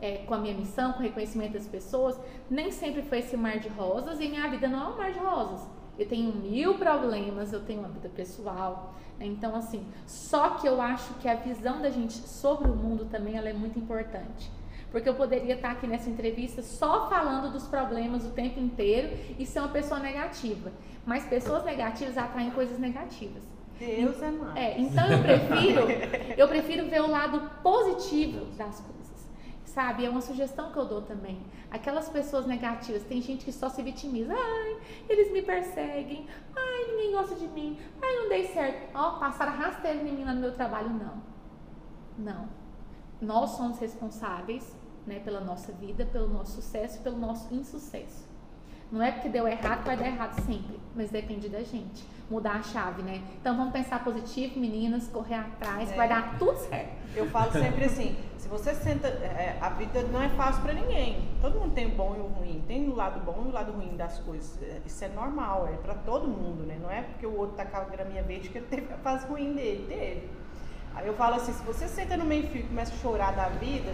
é, 0.00 0.18
com 0.26 0.32
a 0.34 0.38
minha 0.38 0.54
missão, 0.54 0.92
com 0.94 1.00
o 1.00 1.02
reconhecimento 1.02 1.52
das 1.52 1.66
pessoas. 1.66 2.18
Nem 2.48 2.70
sempre 2.70 3.02
foi 3.02 3.18
esse 3.18 3.36
mar 3.36 3.58
de 3.58 3.68
rosas 3.68 4.20
e 4.20 4.26
minha 4.28 4.48
vida 4.48 4.66
não 4.68 4.80
é 4.84 4.88
um 4.94 4.96
mar 4.96 5.12
de 5.12 5.18
rosas. 5.18 5.68
Eu 5.98 6.06
tenho 6.06 6.32
mil 6.32 6.74
problemas, 6.74 7.52
eu 7.52 7.60
tenho 7.60 7.80
uma 7.80 7.88
vida 7.88 8.08
pessoal. 8.08 8.94
né? 9.18 9.26
Então, 9.26 9.54
assim, 9.56 9.84
só 10.06 10.50
que 10.50 10.66
eu 10.66 10.80
acho 10.80 11.14
que 11.14 11.28
a 11.28 11.34
visão 11.34 11.82
da 11.82 11.90
gente 11.90 12.14
sobre 12.14 12.70
o 12.70 12.74
mundo 12.74 13.06
também 13.06 13.36
ela 13.36 13.48
é 13.48 13.52
muito 13.52 13.78
importante. 13.78 14.50
Porque 14.90 15.08
eu 15.08 15.14
poderia 15.14 15.54
estar 15.54 15.72
aqui 15.72 15.86
nessa 15.86 16.08
entrevista 16.08 16.62
só 16.62 17.08
falando 17.10 17.52
dos 17.52 17.66
problemas 17.66 18.24
o 18.24 18.30
tempo 18.30 18.58
inteiro 18.58 19.10
e 19.38 19.44
ser 19.44 19.58
uma 19.60 19.68
pessoa 19.68 20.00
negativa. 20.00 20.72
Mas 21.04 21.24
pessoas 21.24 21.64
negativas 21.64 22.16
atraem 22.16 22.50
coisas 22.50 22.78
negativas. 22.78 23.42
Deus 23.78 24.20
é 24.22 24.30
mais. 24.30 24.56
É, 24.56 24.78
então 24.80 25.04
eu 25.10 25.22
prefiro, 25.22 25.80
eu 26.36 26.48
prefiro 26.48 26.86
ver 26.88 27.00
o 27.02 27.10
lado 27.10 27.50
positivo 27.62 28.46
das 28.56 28.80
coisas. 28.80 28.97
Sabe? 29.78 30.04
É 30.04 30.10
uma 30.10 30.20
sugestão 30.20 30.72
que 30.72 30.76
eu 30.76 30.86
dou 30.86 31.02
também. 31.02 31.40
Aquelas 31.70 32.08
pessoas 32.08 32.46
negativas, 32.46 33.04
tem 33.04 33.22
gente 33.22 33.44
que 33.44 33.52
só 33.52 33.68
se 33.68 33.80
vitimiza. 33.80 34.34
Ai, 34.34 34.76
eles 35.08 35.30
me 35.30 35.40
perseguem. 35.40 36.26
Ai, 36.56 36.84
ninguém 36.90 37.12
gosta 37.12 37.36
de 37.36 37.46
mim. 37.46 37.78
Ai, 38.02 38.16
não 38.16 38.28
dei 38.28 38.48
certo. 38.48 38.90
Ó, 38.92 39.20
passaram 39.20 39.52
rasteiro 39.52 40.00
em 40.00 40.16
mim 40.16 40.24
lá 40.24 40.34
no 40.34 40.40
meu 40.40 40.52
trabalho. 40.52 40.90
Não. 40.90 41.22
Não. 42.18 42.48
Nós 43.20 43.50
somos 43.50 43.78
responsáveis 43.78 44.76
né, 45.06 45.20
pela 45.20 45.40
nossa 45.40 45.70
vida, 45.70 46.04
pelo 46.04 46.26
nosso 46.26 46.60
sucesso 46.60 47.00
pelo 47.00 47.16
nosso 47.16 47.54
insucesso. 47.54 48.27
Não 48.90 49.02
é 49.02 49.10
porque 49.12 49.28
deu 49.28 49.46
errado 49.46 49.80
que 49.80 49.86
vai 49.86 49.96
dar 49.96 50.06
errado 50.06 50.34
sempre, 50.46 50.80
mas 50.96 51.10
depende 51.10 51.48
da 51.48 51.62
gente. 51.62 52.06
Mudar 52.30 52.56
a 52.56 52.62
chave, 52.62 53.02
né? 53.02 53.22
Então 53.40 53.56
vamos 53.56 53.72
pensar 53.72 54.02
positivo, 54.04 54.58
meninas, 54.60 55.08
correr 55.08 55.34
atrás, 55.36 55.90
É. 55.92 55.94
vai 55.96 56.08
dar 56.08 56.38
tudo 56.38 56.56
certo. 56.58 56.90
Eu 57.16 57.26
falo 57.30 57.50
sempre 57.52 57.84
assim, 57.84 58.16
se 58.36 58.48
você 58.48 58.74
senta, 58.74 59.08
é, 59.08 59.56
a 59.60 59.70
vida 59.70 60.02
não 60.12 60.22
é 60.22 60.28
fácil 60.30 60.62
pra 60.62 60.72
ninguém. 60.74 61.26
Todo 61.40 61.58
mundo 61.58 61.72
tem 61.74 61.86
o 61.86 61.90
bom 61.90 62.14
e 62.16 62.20
o 62.20 62.26
ruim. 62.26 62.62
Tem 62.66 62.86
o 62.88 62.94
lado 62.94 63.20
bom 63.20 63.44
e 63.46 63.48
o 63.48 63.52
lado 63.52 63.72
ruim 63.72 63.96
das 63.96 64.18
coisas. 64.18 64.58
É, 64.62 64.80
Isso 64.84 65.02
é 65.04 65.08
normal, 65.08 65.68
é 65.72 65.76
pra 65.76 65.94
todo 65.94 66.28
mundo, 66.28 66.64
né? 66.64 66.78
Não 66.80 66.90
é 66.90 67.02
porque 67.02 67.26
o 67.26 67.34
outro 67.36 67.56
tá 67.56 67.64
com 67.64 67.76
a 67.78 67.84
graminha 67.84 68.22
verde 68.22 68.48
que 68.50 68.58
ele 68.58 68.66
teve 68.70 68.92
a 68.92 68.98
fase 68.98 69.26
ruim 69.26 69.54
dele, 69.54 69.86
teve. 69.88 70.28
Aí 70.94 71.06
eu 71.06 71.14
falo 71.14 71.36
assim, 71.36 71.52
se 71.52 71.62
você 71.62 71.86
senta 71.88 72.16
no 72.16 72.24
meio 72.24 72.46
fio 72.48 72.60
e 72.60 72.64
começa 72.64 72.92
a 72.92 72.98
chorar 72.98 73.32
da 73.34 73.48
vida, 73.48 73.92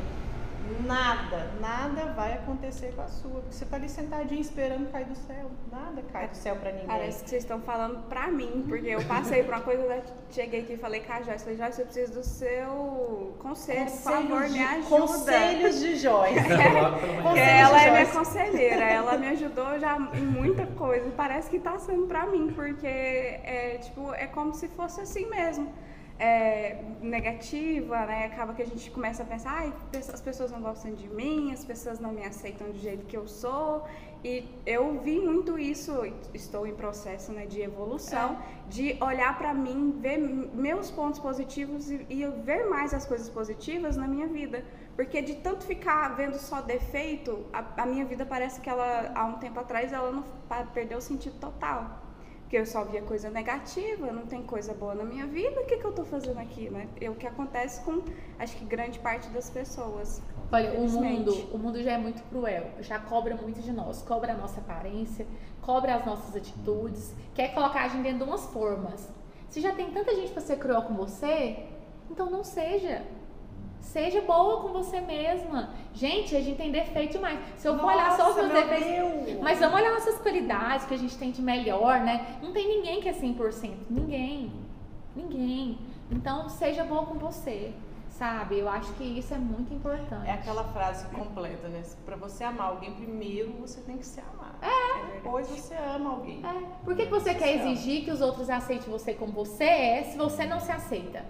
nada, 0.86 1.50
nada 1.60 2.12
vai 2.12 2.34
acontecer 2.34 2.92
com 2.94 3.02
a 3.02 3.08
sua. 3.08 3.30
Porque 3.40 3.52
você 3.54 3.64
tá 3.64 3.76
ali 3.76 3.88
sentadinho 3.88 4.40
esperando 4.40 4.90
cair 4.90 5.06
do 5.06 5.14
céu. 5.16 5.50
Nada 5.70 6.02
cai 6.12 6.28
do 6.28 6.36
céu 6.36 6.56
pra 6.56 6.70
ninguém. 6.72 6.86
Parece 6.86 7.22
que 7.24 7.30
vocês 7.30 7.42
estão 7.42 7.60
falando 7.60 8.06
pra 8.08 8.28
mim, 8.28 8.64
porque 8.68 8.88
eu 8.88 9.02
passei 9.04 9.42
por 9.44 9.54
uma 9.54 9.60
coisa, 9.62 9.82
eu 9.82 10.02
cheguei 10.30 10.60
aqui 10.60 10.72
e 10.74 10.76
falei 10.76 11.00
com 11.00 11.12
a 11.12 11.22
Joyce, 11.22 11.44
falei, 11.44 11.58
Joyce, 11.58 11.80
eu 11.80 11.86
preciso 11.86 12.12
do 12.14 12.24
seu 12.24 13.34
conselho, 13.38 13.90
por 13.90 13.98
favor, 13.98 14.28
Conselhos 14.42 14.52
me 14.52 14.58
de- 14.58 14.64
ajuda. 14.64 14.88
Conselhos 14.88 15.80
de 15.80 15.96
Joyce. 15.96 16.34
Conselhos 17.22 17.48
ela 17.48 17.78
de 17.78 17.86
é 17.86 17.90
minha 17.90 18.06
conselheira, 18.06 18.84
ela 18.84 19.16
me 19.18 19.28
ajudou 19.28 19.78
já 19.78 19.96
em 20.14 20.24
muita 20.26 20.66
coisa. 20.66 21.10
Parece 21.16 21.48
que 21.50 21.58
tá 21.58 21.78
sendo 21.78 22.06
pra 22.06 22.26
mim, 22.26 22.52
porque 22.54 22.86
é 22.86 23.78
tipo, 23.82 24.12
é 24.14 24.26
como 24.26 24.54
se 24.54 24.68
fosse 24.68 25.00
assim 25.00 25.26
mesmo. 25.28 25.72
É, 26.18 26.80
negativa, 27.00 28.06
né? 28.06 28.26
Acaba 28.26 28.54
que 28.54 28.62
a 28.62 28.66
gente 28.66 28.88
começa 28.90 29.24
a 29.24 29.26
pensar, 29.26 29.50
ai, 29.50 29.72
as 30.12 30.20
pessoas 30.20 30.52
não 30.52 30.60
gostam 30.60 30.94
de 30.94 31.08
mim, 31.08 31.52
as 31.52 31.64
pessoas 31.64 31.98
não 31.98 32.12
me 32.12 32.24
aceitam 32.24 32.70
do 32.70 32.78
jeito 32.78 33.04
que 33.06 33.16
eu 33.16 33.26
sou. 33.26 33.84
E 34.24 34.48
eu 34.64 34.98
vi 35.00 35.20
muito 35.20 35.58
isso, 35.58 35.92
estou 36.32 36.66
em 36.66 36.74
processo 36.74 37.30
né, 37.30 37.44
de 37.44 37.60
evolução, 37.60 38.38
de 38.70 38.96
olhar 39.02 39.36
pra 39.36 39.52
mim, 39.52 39.98
ver 40.00 40.16
meus 40.18 40.90
pontos 40.90 41.20
positivos 41.20 41.90
e, 41.90 42.06
e 42.08 42.26
ver 42.42 42.64
mais 42.70 42.94
as 42.94 43.04
coisas 43.04 43.28
positivas 43.28 43.98
na 43.98 44.08
minha 44.08 44.26
vida. 44.26 44.64
Porque 44.96 45.20
de 45.20 45.34
tanto 45.34 45.64
ficar 45.64 46.08
vendo 46.16 46.38
só 46.38 46.62
defeito, 46.62 47.44
a, 47.52 47.82
a 47.82 47.84
minha 47.84 48.06
vida 48.06 48.24
parece 48.24 48.62
que 48.62 48.70
ela, 48.70 49.12
há 49.14 49.24
um 49.26 49.34
tempo 49.34 49.60
atrás, 49.60 49.92
ela 49.92 50.10
não 50.10 50.24
perdeu 50.72 50.98
o 50.98 51.02
sentido 51.02 51.38
total. 51.38 52.03
Porque 52.54 52.62
eu 52.62 52.66
só 52.66 52.84
via 52.84 53.02
coisa 53.02 53.28
negativa, 53.30 54.12
não 54.12 54.26
tem 54.26 54.40
coisa 54.44 54.72
boa 54.72 54.94
na 54.94 55.02
minha 55.02 55.26
vida, 55.26 55.60
o 55.60 55.66
que, 55.66 55.76
que 55.76 55.84
eu 55.84 55.90
tô 55.90 56.04
fazendo 56.04 56.38
aqui, 56.38 56.70
né? 56.70 56.88
É 57.00 57.10
o 57.10 57.14
que 57.16 57.26
acontece 57.26 57.80
com, 57.80 58.00
acho 58.38 58.56
que 58.56 58.64
grande 58.64 59.00
parte 59.00 59.28
das 59.30 59.50
pessoas. 59.50 60.22
Olha, 60.52 60.72
o 60.78 60.88
mundo, 60.88 61.32
o 61.52 61.58
mundo 61.58 61.82
já 61.82 61.94
é 61.94 61.98
muito 61.98 62.22
cruel, 62.28 62.70
já 62.78 63.00
cobra 63.00 63.34
muito 63.34 63.60
de 63.60 63.72
nós, 63.72 64.02
cobra 64.02 64.34
a 64.34 64.36
nossa 64.36 64.60
aparência, 64.60 65.26
cobra 65.62 65.96
as 65.96 66.06
nossas 66.06 66.36
atitudes, 66.36 67.12
quer 67.34 67.52
colocar 67.54 67.86
a 67.86 67.88
gente 67.88 68.04
dentro 68.04 68.18
de 68.18 68.30
umas 68.30 68.46
formas. 68.46 69.10
Se 69.48 69.60
já 69.60 69.72
tem 69.72 69.90
tanta 69.90 70.14
gente 70.14 70.30
para 70.30 70.40
ser 70.40 70.56
cruel 70.56 70.82
com 70.82 70.94
você, 70.94 71.58
então 72.08 72.30
não 72.30 72.44
seja. 72.44 73.02
Seja 73.84 74.22
boa 74.22 74.62
com 74.62 74.68
você 74.72 75.00
mesma. 75.00 75.70
Gente, 75.92 76.34
a 76.34 76.40
gente 76.40 76.56
tem 76.56 76.72
defeito 76.72 77.12
demais. 77.12 77.38
Se 77.56 77.68
eu 77.68 77.78
for 77.78 77.86
olhar 77.86 78.16
só 78.16 78.30
os 78.30 78.36
meus 78.36 78.52
meu 78.52 78.66
defeitos. 78.66 79.26
Deus. 79.26 79.40
Mas 79.40 79.60
vamos 79.60 79.78
olhar 79.78 79.92
nossas 79.92 80.18
qualidades 80.20 80.86
que 80.86 80.94
a 80.94 80.98
gente 80.98 81.16
tem 81.16 81.30
de 81.30 81.40
melhor, 81.40 82.00
né? 82.00 82.38
Não 82.42 82.52
tem 82.52 82.66
ninguém 82.66 83.00
que 83.00 83.08
é 83.08 83.12
100%. 83.12 83.72
Ninguém. 83.88 84.52
Ninguém. 85.14 85.78
Então, 86.10 86.48
seja 86.48 86.82
boa 86.82 87.04
com 87.06 87.14
você. 87.14 87.72
Sabe? 88.08 88.58
Eu 88.58 88.68
acho 88.68 88.92
que 88.94 89.02
isso 89.02 89.34
é 89.34 89.38
muito 89.38 89.74
importante. 89.74 90.28
É 90.28 90.32
aquela 90.32 90.64
frase 90.64 91.04
completa, 91.08 91.68
né? 91.68 91.82
Pra 92.04 92.16
você 92.16 92.44
amar 92.44 92.68
alguém 92.68 92.92
primeiro, 92.94 93.52
você 93.60 93.80
tem 93.80 93.98
que 93.98 94.06
se 94.06 94.20
amar. 94.20 94.56
É. 94.62 95.14
Depois 95.14 95.48
você 95.48 95.74
ama 95.74 96.10
alguém. 96.10 96.40
É. 96.44 96.84
Por 96.84 96.94
que, 96.94 97.06
que 97.06 97.10
você 97.10 97.34
quer 97.34 97.56
exigir 97.56 98.04
que 98.04 98.12
os 98.12 98.20
outros 98.20 98.48
aceitem 98.48 98.88
você 98.88 99.14
como 99.14 99.32
você 99.32 99.64
é 99.64 100.02
se 100.04 100.16
você 100.16 100.46
não 100.46 100.60
se 100.60 100.70
aceita? 100.70 101.24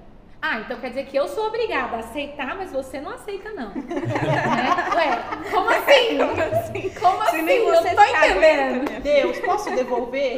Ah, 0.47 0.61
então 0.61 0.77
quer 0.79 0.89
dizer 0.91 1.07
que 1.07 1.17
eu 1.17 1.27
sou 1.27 1.47
obrigada 1.47 1.97
a 1.97 2.01
aceitar, 2.01 2.55
mas 2.55 2.71
você 2.71 3.01
não 3.01 3.13
aceita, 3.13 3.49
não. 3.53 3.69
né? 3.81 4.93
Ué, 4.95 5.51
como 5.51 5.71
assim? 5.71 6.19
Como 6.19 6.43
assim? 6.43 6.91
Como 7.01 7.23
Se 7.23 7.29
assim? 7.37 7.43
nem 7.43 7.57
Eu 7.67 7.75
você 7.75 7.95
tô 7.95 8.01
aguenta, 8.03 8.27
entendendo. 8.27 9.03
Deus, 9.03 9.39
posso 9.41 9.75
devolver? 9.75 10.37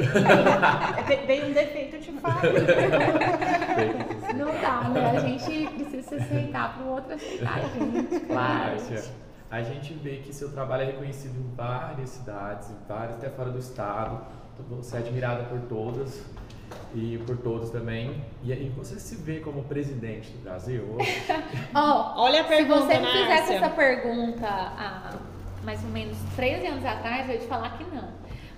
É, 0.97 1.03
ve- 1.03 1.27
Veio 1.27 1.47
um 1.49 1.53
defeito, 1.53 1.97
eu 1.97 2.01
te 2.01 2.13
falo. 2.13 2.41
Não 4.37 4.61
dá, 4.61 4.89
né? 4.91 5.11
A 5.17 5.19
gente 5.19 5.67
precisa 5.75 6.09
se 6.09 6.15
aceitar 6.15 6.75
para 6.77 6.85
o 6.85 6.89
outro 6.93 7.15
aceitar 7.15 7.57
a 7.57 7.61
gente, 7.63 8.21
claro. 8.27 8.77
A 9.51 9.63
gente 9.63 9.93
vê 9.95 10.19
que 10.19 10.33
seu 10.33 10.53
trabalho 10.53 10.83
é 10.83 10.87
reconhecido 10.87 11.37
em 11.37 11.53
várias 11.57 12.11
cidades, 12.11 12.71
em 12.71 12.77
várias, 12.89 13.17
até 13.17 13.29
fora 13.31 13.51
do 13.51 13.59
estado. 13.59 14.21
Você 14.71 14.97
é 14.97 15.01
admirada 15.01 15.43
por 15.45 15.59
todas 15.63 16.25
e 16.95 17.19
por 17.27 17.37
todos 17.39 17.71
também. 17.71 18.23
E 18.43 18.53
aí 18.53 18.69
você 18.77 18.99
se 18.99 19.17
vê 19.17 19.41
como 19.41 19.65
presidente 19.65 20.31
do 20.31 20.39
Brasil? 20.43 20.85
hoje? 20.99 21.23
Ó, 21.75 22.23
Olha 22.23 22.41
a 22.41 22.45
se 22.45 22.49
pergunta, 22.49 22.81
você 22.87 22.99
me 22.99 23.07
fizesse 23.07 23.55
essa 23.55 23.71
pergunta 23.71 24.47
há 24.47 25.15
mais 25.65 25.83
ou 25.85 25.91
menos 25.91 26.17
13 26.37 26.67
anos 26.67 26.85
atrás, 26.85 27.29
eu 27.29 27.35
ia 27.35 27.41
te 27.41 27.47
falar 27.47 27.77
que 27.77 27.85
não. 27.85 28.09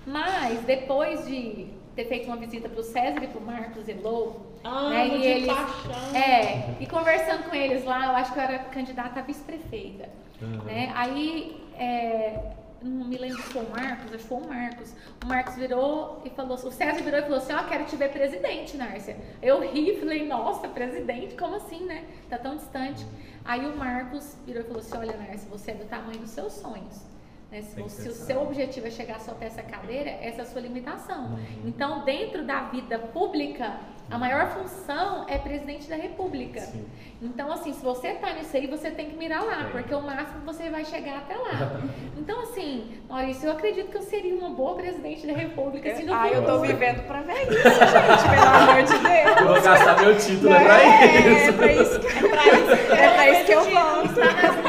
Mas 0.07 0.61
depois 0.63 1.27
de 1.27 1.69
ter 1.97 2.05
feito 2.07 2.27
uma 2.27 2.37
visita 2.37 2.69
para 2.69 2.81
o 2.81 2.83
César 2.85 3.23
e 3.25 3.27
para 3.27 3.41
o 3.41 3.45
Marcos 3.45 3.89
Elou, 3.89 4.53
Ah, 4.63 4.91
né, 4.91 5.09
e 5.09 5.25
eles, 5.27 5.47
paixão. 5.47 6.15
é, 6.17 6.75
e 6.79 6.87
conversando 6.87 7.49
com 7.49 7.57
eles 7.57 7.85
lá, 7.85 8.07
eu 8.07 8.11
acho 8.13 8.33
que 8.33 8.39
eu 8.39 8.43
era 8.43 8.59
candidata 8.61 9.19
a 9.21 9.23
vice-prefeita. 9.23 10.09
Uhum. 10.41 10.59
Né? 10.65 10.93
Aí, 10.95 11.61
é, 11.77 12.53
não 12.83 13.07
me 13.07 13.17
lembro 13.17 13.43
se 13.43 13.53
foi 13.53 13.65
o 13.65 13.71
Marcos, 13.71 14.15
acho 14.15 14.23
que 14.23 14.29
foi 14.29 14.39
o 14.39 14.49
Marcos. 14.49 14.95
O 15.25 15.27
Marcos 15.27 15.55
virou 15.57 16.23
e 16.25 16.31
falou, 16.31 16.55
o 16.55 16.71
César 16.71 17.03
virou 17.03 17.19
e 17.21 17.23
falou 17.23 17.39
assim, 17.39 17.53
ó, 17.53 17.65
quero 17.65 17.85
te 17.85 17.97
ver 17.97 18.11
presidente, 18.11 18.77
Nárcia. 18.77 19.17
Eu 19.43 19.61
ri, 19.61 19.97
falei, 20.01 20.27
nossa, 20.27 20.69
presidente, 20.69 21.35
como 21.35 21.57
assim, 21.57 21.85
né? 21.85 22.05
Tá 22.29 22.39
tão 22.39 22.57
distante. 22.57 23.05
Aí 23.45 23.67
o 23.67 23.77
Marcos 23.77 24.37
virou 24.47 24.63
e 24.63 24.67
falou 24.67 24.81
assim, 24.81 24.97
olha, 24.97 25.17
Nárcia, 25.17 25.49
você 25.51 25.73
é 25.73 25.75
do 25.75 25.87
tamanho 25.87 26.19
dos 26.19 26.31
seus 26.31 26.53
sonhos. 26.53 27.18
Né? 27.51 27.63
Se, 27.63 27.81
você- 27.81 28.03
se 28.03 28.09
o 28.09 28.13
seu 28.13 28.43
objetivo 28.43 28.87
é 28.87 28.91
chegar 28.91 29.19
só 29.21 29.33
até 29.33 29.47
essa 29.47 29.63
cadeira, 29.63 30.11
essa 30.21 30.41
é 30.41 30.43
a 30.43 30.47
sua 30.47 30.61
limitação. 30.61 31.27
Uhum. 31.33 31.39
Então, 31.65 32.05
dentro 32.05 32.45
da 32.45 32.61
vida 32.65 32.99
pública, 32.99 33.73
a 34.11 34.19
maior 34.19 34.49
função 34.49 35.25
é 35.29 35.39
presidente 35.39 35.89
da 35.89 35.97
república. 35.97 36.61
Sim. 36.61 36.87
Então, 37.23 37.51
assim, 37.53 37.73
se 37.73 37.83
você 37.83 38.13
tá 38.15 38.33
nisso 38.35 38.55
aí, 38.57 38.67
você 38.67 38.91
tem 38.91 39.11
que 39.11 39.17
mirar 39.17 39.43
lá, 39.45 39.57
Tem. 39.65 39.71
porque 39.73 39.95
o 39.95 40.01
máximo 40.03 40.41
você 40.45 40.69
vai 40.71 40.85
chegar 40.85 41.19
até 41.19 41.37
lá. 41.37 41.81
Então, 42.29 42.43
assim, 42.43 42.93
Maurício, 43.09 43.47
eu 43.49 43.53
acredito 43.53 43.89
que 43.91 43.97
eu 43.97 44.03
seria 44.03 44.35
uma 44.35 44.51
boa 44.51 44.75
presidente 44.75 45.27
da 45.27 45.33
república, 45.33 45.91
assim, 45.91 46.05
Ah, 46.13 46.29
eu 46.29 46.43
tô 46.45 46.59
futuro. 46.59 46.67
vivendo 46.75 47.07
pra 47.07 47.23
ver 47.23 47.43
isso, 47.45 47.53
gente, 47.53 48.29
pelo 48.29 48.47
amor 48.71 48.83
de 48.83 48.99
Deus. 48.99 49.41
Eu 49.41 49.47
vou 49.47 49.63
gastar 49.63 50.01
meu 50.03 50.19
título, 50.19 50.53
é 50.53 50.57
É, 50.57 50.65
pra 50.67 50.83
é 50.83 51.33
isso. 51.49 51.53
pra 51.55 51.73
isso 51.73 52.01
que, 52.01 52.07
é 52.07 52.29
pra 52.29 52.47
isso, 52.47 52.93
é 52.93 53.09
pra 53.15 53.31
isso 53.31 53.45
que 53.47 53.53
eu 53.53 53.65
vou. 53.65 54.68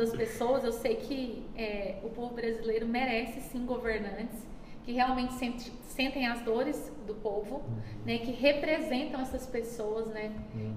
Das 0.00 0.12
pessoas. 0.12 0.64
Eu 0.64 0.72
sei 0.72 0.96
que 0.96 1.44
é, 1.56 1.98
o 2.02 2.08
povo 2.10 2.34
brasileiro 2.34 2.86
merece 2.86 3.40
sim 3.40 3.64
governantes 3.64 4.38
que 4.84 4.92
realmente 4.92 5.34
sente- 5.34 5.70
sentem 5.82 6.26
as 6.26 6.40
dores 6.40 6.90
do 7.06 7.14
povo, 7.14 7.62
né? 8.04 8.18
Que 8.18 8.32
representam 8.32 9.20
essas 9.20 9.46
pessoas, 9.46 10.08
né? 10.08 10.32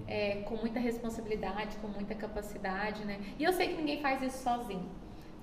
É, 0.08 0.42
com 0.46 0.56
muita 0.58 0.80
responsabilidade, 0.80 1.78
com 1.78 1.88
muita 1.88 2.14
capacidade, 2.14 3.06
né? 3.06 3.20
E 3.40 3.44
eu 3.44 3.54
sei 3.54 3.70
que 3.70 3.76
ninguém 3.76 4.02
faz 4.02 4.22
isso 4.22 4.44
sozinho. 4.44 4.86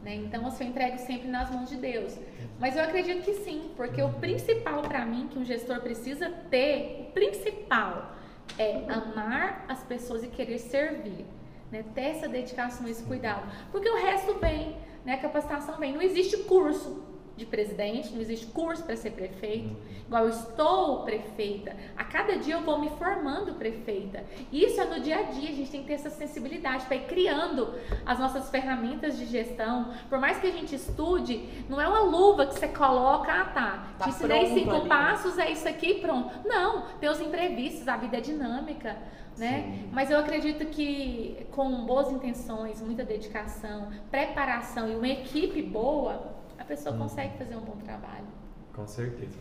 Né? 0.03 0.15
Então, 0.15 0.47
assim, 0.47 0.65
eu 0.65 0.71
entrego 0.71 0.97
sempre 0.99 1.29
nas 1.29 1.51
mãos 1.51 1.69
de 1.69 1.77
Deus. 1.77 2.19
Mas 2.59 2.75
eu 2.75 2.83
acredito 2.83 3.23
que 3.23 3.35
sim, 3.45 3.71
porque 3.77 4.01
o 4.03 4.11
principal 4.15 4.81
para 4.83 5.05
mim 5.05 5.29
que 5.31 5.39
um 5.39 5.45
gestor 5.45 5.81
precisa 5.81 6.31
ter, 6.51 7.07
o 7.09 7.13
principal 7.13 8.15
é 8.59 8.83
amar 8.91 9.65
as 9.69 9.83
pessoas 9.85 10.23
e 10.25 10.29
querer 10.29 10.59
servir. 10.59 11.27
Né? 11.71 11.85
Ter 11.95 12.03
essa 12.03 12.29
dedicação, 12.29 12.89
esse 12.89 13.03
cuidado. 13.05 13.51
Porque 13.71 13.89
o 13.89 13.97
resto 13.97 14.35
vem, 14.39 14.77
né? 15.05 15.15
a 15.15 15.19
capacitação 15.19 15.79
vem. 15.79 15.93
Não 15.93 16.03
existe 16.03 16.37
curso 16.45 17.10
de 17.41 17.47
presidente, 17.47 18.13
não 18.13 18.21
existe 18.21 18.47
curso 18.47 18.85
para 18.85 18.95
ser 18.97 19.13
prefeito. 19.13 19.75
Igual 20.07 20.25
eu 20.25 20.31
estou 20.31 21.03
prefeita. 21.05 21.75
A 21.97 22.05
cada 22.05 22.37
dia 22.37 22.55
eu 22.55 22.63
vou 22.63 22.79
me 22.79 22.91
formando 22.91 23.55
prefeita. 23.55 24.25
Isso 24.53 24.81
é 24.81 24.85
no 24.85 25.01
dia 25.01 25.19
a 25.19 25.23
dia, 25.23 25.49
a 25.49 25.53
gente 25.53 25.71
tem 25.71 25.81
que 25.81 25.87
ter 25.89 25.95
essa 25.95 26.11
sensibilidade 26.11 26.85
para 26.87 26.97
ir 26.97 27.07
criando 27.07 27.75
as 28.05 28.19
nossas 28.19 28.51
ferramentas 28.51 29.17
de 29.17 29.27
gestão. 29.27 29.93
Por 30.09 30.19
mais 30.19 30.39
que 30.39 30.47
a 30.47 30.51
gente 30.51 30.75
estude, 30.75 31.49
não 31.69 31.81
é 31.81 31.89
uma 31.89 32.01
luva 32.01 32.47
que 32.47 32.55
você 32.55 32.69
coloca, 32.69 33.33
ah 33.33 33.45
tá, 33.47 33.87
Tá 33.99 34.05
te 34.05 34.11
ensinei 34.11 34.47
cinco 34.49 34.71
ali, 34.71 34.83
né? 34.83 34.89
passos, 34.89 35.39
é 35.39 35.51
isso 35.51 35.69
aqui, 35.69 35.95
pronto. 35.95 36.31
Não, 36.47 36.83
tem 37.01 37.09
os 37.09 37.21
imprevistos, 37.21 37.89
a 37.89 37.97
vida 37.97 38.19
é 38.19 38.21
dinâmica. 38.21 38.97
Né? 39.39 39.87
Mas 39.93 40.11
eu 40.11 40.19
acredito 40.19 40.67
que 40.67 41.47
com 41.53 41.87
boas 41.87 42.11
intenções, 42.11 42.83
muita 42.83 43.05
dedicação, 43.05 43.89
preparação 44.11 44.91
e 44.91 44.95
uma 44.95 45.09
equipe 45.09 45.63
boa, 45.63 46.40
pessoa 46.71 46.97
consegue 46.97 47.37
fazer 47.37 47.57
um 47.57 47.61
bom 47.61 47.77
trabalho. 47.85 48.27
Com 48.75 48.87
certeza. 48.87 49.37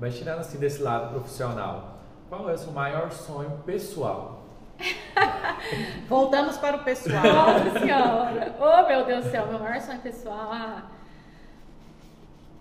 Mas 0.00 0.18
tirando 0.18 0.40
assim 0.40 0.58
desse 0.58 0.82
lado 0.82 1.10
profissional, 1.10 1.98
qual 2.28 2.50
é 2.50 2.54
o 2.54 2.58
seu 2.58 2.72
maior 2.72 3.12
sonho 3.12 3.62
pessoal? 3.64 4.42
Voltamos 6.08 6.56
para 6.56 6.78
o 6.78 6.84
pessoal. 6.84 7.22
Nossa 7.22 7.78
senhora! 7.78 8.56
Oh 8.58 8.88
meu 8.88 9.04
Deus 9.06 9.24
do 9.24 9.30
céu, 9.30 9.46
meu 9.46 9.60
maior 9.60 9.80
sonho 9.80 10.00
pessoal. 10.00 10.50
Ah. 10.50 10.82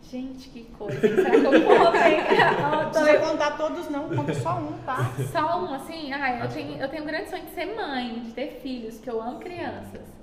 Gente, 0.04 0.50
que 0.50 0.66
coisa. 0.66 1.00
Será 1.00 1.32
que 1.32 1.38
eu 1.38 1.52
conto, 1.66 1.98
hein? 1.98 3.20
Contar 3.28 3.58
todos, 3.58 3.90
não. 3.90 4.10
Conta 4.10 4.34
só 4.36 4.58
um, 4.58 4.74
tá? 4.86 5.12
Só 5.32 5.64
um, 5.64 5.74
assim, 5.74 6.14
ah, 6.14 6.44
eu 6.44 6.50
tenho, 6.50 6.80
eu 6.80 6.90
tenho 6.90 7.04
um 7.04 7.08
grande 7.08 7.30
sonho 7.30 7.46
de 7.46 7.52
ser 7.52 7.74
mãe, 7.76 8.20
de 8.20 8.34
ter 8.34 8.60
filhos, 8.62 9.00
que 9.00 9.10
eu 9.10 9.20
amo 9.20 9.40
crianças. 9.40 10.21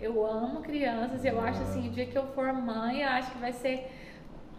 Eu 0.00 0.24
amo 0.26 0.60
crianças 0.62 1.24
e 1.24 1.28
eu 1.28 1.40
acho 1.40 1.60
assim, 1.62 1.88
o 1.88 1.90
dia 1.90 2.06
que 2.06 2.16
eu 2.16 2.26
for 2.28 2.52
mãe, 2.52 3.02
eu 3.02 3.08
acho 3.10 3.30
que 3.32 3.38
vai 3.38 3.52
ser 3.52 3.90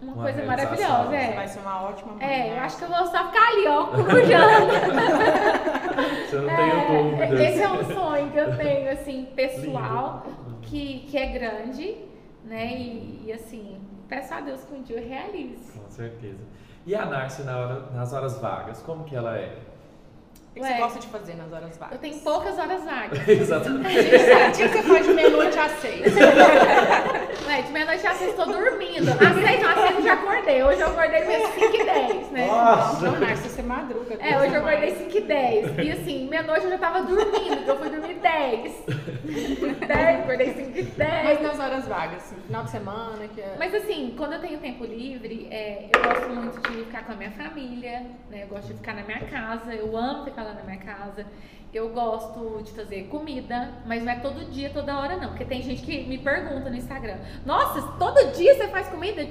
uma, 0.02 0.14
Uma 0.14 0.24
coisa 0.24 0.44
maravilhosa. 0.46 1.04
Você 1.10 1.16
É. 1.16 1.34
vai 1.34 1.48
ser 1.48 1.60
uma 1.60 1.82
ótima 1.84 2.14
mãe. 2.14 2.26
É, 2.26 2.48
eu 2.52 2.54
né? 2.56 2.60
acho 2.60 2.78
que 2.78 2.84
eu 2.84 2.88
vou 2.90 3.06
só 3.08 3.26
ficar 3.28 3.48
ali, 3.50 3.68
ó, 3.68 3.86
corujando. 3.88 4.72
Você 6.30 6.36
não 6.38 6.56
tenho 6.56 7.12
dúvidas. 7.12 7.40
esse 7.40 7.62
é 7.62 7.70
um 7.70 7.84
sonho 7.84 8.32
que 8.32 8.38
eu 8.38 8.58
tenho, 8.58 8.92
assim, 8.92 9.26
pessoal, 9.36 10.26
que, 10.62 11.00
que 11.10 11.18
é 11.18 11.26
grande, 11.28 11.98
né? 12.46 12.74
E, 12.74 13.24
e, 13.26 13.34
assim, 13.34 13.80
peço 14.08 14.34
a 14.34 14.40
Deus 14.42 14.64
que 14.64 14.74
um 14.74 14.82
dia 14.82 15.00
eu 15.00 15.08
realize. 15.08 15.72
Com 15.78 15.90
certeza. 15.90 16.40
E 16.86 16.96
a 16.96 17.06
Narcy 17.06 17.44
na 17.44 17.58
hora- 17.58 17.86
nas 17.94 18.14
horas 18.14 18.40
vagas, 18.40 18.82
como 18.82 19.04
que 19.04 19.16
ela 19.16 19.38
é? 19.38 19.58
O 20.52 20.54
que 20.54 20.60
Ué. 20.60 20.68
você 20.68 20.82
gosta 20.82 21.00
de 21.00 21.08
fazer 21.08 21.36
nas 21.36 21.54
horas 21.54 21.78
vagas? 21.78 21.94
Eu 21.94 22.00
tenho 22.00 22.20
poucas 22.20 22.60
horas 22.60 22.84
vagas. 22.84 23.24
Exatamente. 23.26 23.88
O 23.88 24.52
que 24.52 24.68
você 24.68 24.84
faz 24.84 25.06
de 25.06 25.14
meia-noite 25.14 25.58
às 25.58 25.72
seis? 25.80 26.14
Ué, 27.48 27.62
de 27.62 27.72
meia-noite 27.72 28.06
às 28.06 28.18
seis 28.18 28.32
estou 28.32 28.46
dormindo. 28.48 29.10
Às 29.12 29.48
seis, 29.48 29.64
às 29.64 29.80
seis 29.80 29.96
eu 29.96 30.02
já 30.04 30.14
acordei. 30.14 30.62
Hoje 30.62 30.82
eu 30.82 30.88
acordei 30.88 31.26
meio 31.26 31.48
5 31.54 31.76
e 31.76 31.86
10, 31.86 32.32
né? 32.32 32.48
Nossa! 32.48 33.06
Não, 33.06 33.20
Narcia, 33.20 33.50
você 33.50 33.62
madruga. 33.62 34.16
É, 34.20 34.38
hoje 34.42 34.54
eu 34.54 34.60
acordei 34.60 34.96
5 34.96 35.18
e 35.18 35.22
10. 35.22 35.78
E 35.80 35.92
assim, 35.92 36.28
meia-noite 36.28 36.66
eu 36.66 36.72
já 36.72 36.78
tava 36.78 37.02
dormindo, 37.04 37.56
porque 37.56 37.70
eu 37.70 37.78
fui 37.78 37.90
dormir 37.90 38.16
10. 38.16 38.74
10, 39.88 40.20
acordei 40.20 40.54
5 40.54 40.78
e 40.78 40.84
10. 40.84 41.24
Mas 41.24 41.42
nas 41.42 41.60
horas 41.60 41.88
vagas, 41.88 42.18
assim, 42.18 42.36
final 42.42 42.64
de 42.66 42.72
semana, 42.72 43.28
que 43.34 43.40
é... 43.40 43.56
Mas 43.58 43.74
assim, 43.74 44.14
quando 44.18 44.34
eu 44.34 44.40
tenho 44.42 44.60
tempo 44.60 44.84
livre, 44.84 45.48
é, 45.50 45.90
eu 45.94 46.04
gosto 46.04 46.30
muito 46.30 46.60
de 46.70 46.86
ficar 46.86 47.06
com 47.06 47.14
a 47.14 47.16
minha 47.16 47.32
família, 47.32 48.06
né? 48.30 48.44
Eu 48.44 48.48
gosto 48.48 48.68
de 48.68 48.74
ficar 48.74 48.96
na 48.96 49.04
minha 49.04 49.22
casa, 49.22 49.74
eu 49.74 49.96
amo 49.96 50.26
ficar 50.26 50.41
lá 50.44 50.54
na 50.54 50.64
minha 50.64 50.78
casa. 50.78 51.26
Eu 51.74 51.90
gosto 51.90 52.62
de 52.64 52.72
fazer 52.72 53.04
comida, 53.04 53.72
mas 53.86 54.04
não 54.04 54.12
é 54.12 54.20
todo 54.20 54.44
dia, 54.52 54.70
toda 54.72 54.98
hora 54.98 55.16
não. 55.16 55.30
Porque 55.30 55.46
tem 55.46 55.62
gente 55.62 55.82
que 55.84 56.04
me 56.04 56.18
pergunta 56.18 56.70
no 56.70 56.76
Instagram, 56.76 57.18
nossa, 57.46 57.82
todo 57.98 58.34
dia 58.34 58.56
você 58.56 58.68
faz 58.68 58.90
comida? 58.90 59.26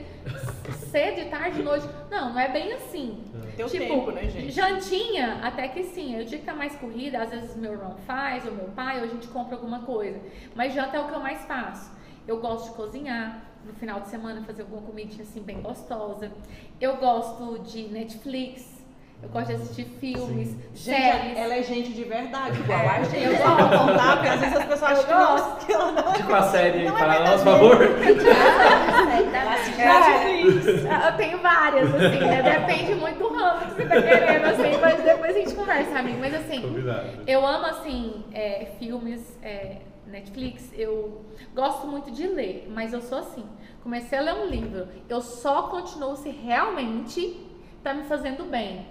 Cedo, 0.90 1.28
tarde, 1.28 1.62
noite? 1.62 1.86
Não, 2.10 2.32
não 2.32 2.40
é 2.40 2.48
bem 2.48 2.72
assim. 2.72 3.22
Teu 3.56 3.68
tipo, 3.68 3.86
tempo, 3.86 4.10
né, 4.10 4.28
gente? 4.28 4.50
Jantinha, 4.50 5.40
até 5.42 5.68
que 5.68 5.84
sim. 5.84 6.18
O 6.18 6.24
dia 6.24 6.38
que 6.38 6.44
tá 6.46 6.54
mais 6.54 6.74
corrida, 6.76 7.22
às 7.22 7.30
vezes 7.30 7.54
meu 7.56 7.72
irmão 7.72 7.96
faz, 8.06 8.46
ou 8.46 8.52
meu 8.52 8.68
pai, 8.68 8.98
ou 8.98 9.04
a 9.04 9.08
gente 9.08 9.28
compra 9.28 9.56
alguma 9.56 9.80
coisa. 9.80 10.18
Mas 10.54 10.72
janta 10.72 10.96
é 10.96 11.00
o 11.00 11.08
que 11.08 11.14
eu 11.14 11.20
mais 11.20 11.44
faço. 11.44 11.92
Eu 12.26 12.40
gosto 12.40 12.70
de 12.70 12.76
cozinhar. 12.76 13.50
No 13.66 13.74
final 13.74 14.00
de 14.00 14.08
semana, 14.08 14.42
fazer 14.42 14.62
alguma 14.62 14.80
comidinha 14.80 15.22
assim 15.22 15.42
bem 15.42 15.60
gostosa. 15.60 16.32
Eu 16.80 16.96
gosto 16.96 17.58
de 17.58 17.88
Netflix. 17.88 18.79
Eu 19.22 19.28
gosto 19.28 19.48
de 19.48 19.52
assistir 19.54 19.84
filmes, 20.00 20.56
Gente, 20.74 20.78
séries. 20.96 21.36
ela 21.38 21.54
é 21.54 21.62
gente 21.62 21.92
de 21.92 22.04
verdade, 22.04 22.58
igual 22.58 22.80
a 22.88 23.02
gente. 23.02 23.22
Eu 23.22 23.32
Eu 23.32 23.38
vou 23.38 23.78
contar, 23.86 24.16
porque 24.16 24.28
às 24.28 24.40
vezes 24.40 24.56
as 24.56 24.64
pessoas 24.64 24.92
acham 24.92 25.04
que, 25.04 25.12
não, 25.12 25.56
que 25.56 25.72
ela 25.72 25.92
não 25.92 26.12
Tipo 26.14 26.34
a 26.34 26.42
série 26.44 26.84
Não 26.84 26.96
é 26.96 26.98
para 26.98 27.12
verdadeiro. 27.12 27.30
nosso 27.30 27.44
favor. 27.44 27.76
ela 29.34 29.54
assiste 29.54 29.76
Netflix. 29.78 30.84
Eu 31.06 31.16
tenho 31.16 31.38
várias, 31.38 31.94
assim, 31.94 32.18
né? 32.18 32.42
Depende 32.42 32.94
muito 32.94 33.18
do 33.18 33.28
ramo 33.28 33.60
que 33.66 33.74
você 33.74 33.86
tá 33.86 34.02
querendo, 34.02 34.44
assim, 34.46 34.80
mas 34.80 35.02
depois 35.02 35.36
a 35.36 35.38
gente 35.38 35.54
conversa, 35.54 35.98
amigo. 35.98 36.18
Mas 36.18 36.34
assim, 36.34 36.62
Combinado. 36.62 37.08
Eu 37.26 37.46
amo, 37.46 37.66
assim, 37.66 38.24
é, 38.32 38.68
filmes, 38.78 39.38
é, 39.42 39.76
Netflix. 40.06 40.72
Eu 40.76 41.20
gosto 41.54 41.86
muito 41.86 42.10
de 42.10 42.26
ler, 42.26 42.68
mas 42.70 42.92
eu 42.92 43.00
sou 43.02 43.18
assim. 43.18 43.44
Comecei 43.82 44.18
a 44.18 44.22
ler 44.22 44.34
um 44.34 44.46
livro, 44.46 44.88
eu 45.08 45.20
só 45.20 45.62
continuo 45.64 46.16
se 46.16 46.28
realmente 46.28 47.38
tá 47.82 47.94
me 47.94 48.04
fazendo 48.04 48.44
bem. 48.44 48.86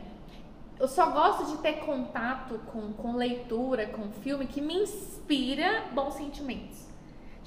Eu 0.79 0.87
só 0.87 1.11
gosto 1.11 1.45
de 1.51 1.57
ter 1.57 1.81
contato 1.85 2.59
com, 2.71 2.93
com 2.93 3.15
leitura, 3.15 3.87
com 3.87 4.11
filme 4.11 4.47
que 4.47 4.61
me 4.61 4.75
inspira 4.75 5.83
bons 5.91 6.13
sentimentos. 6.13 6.88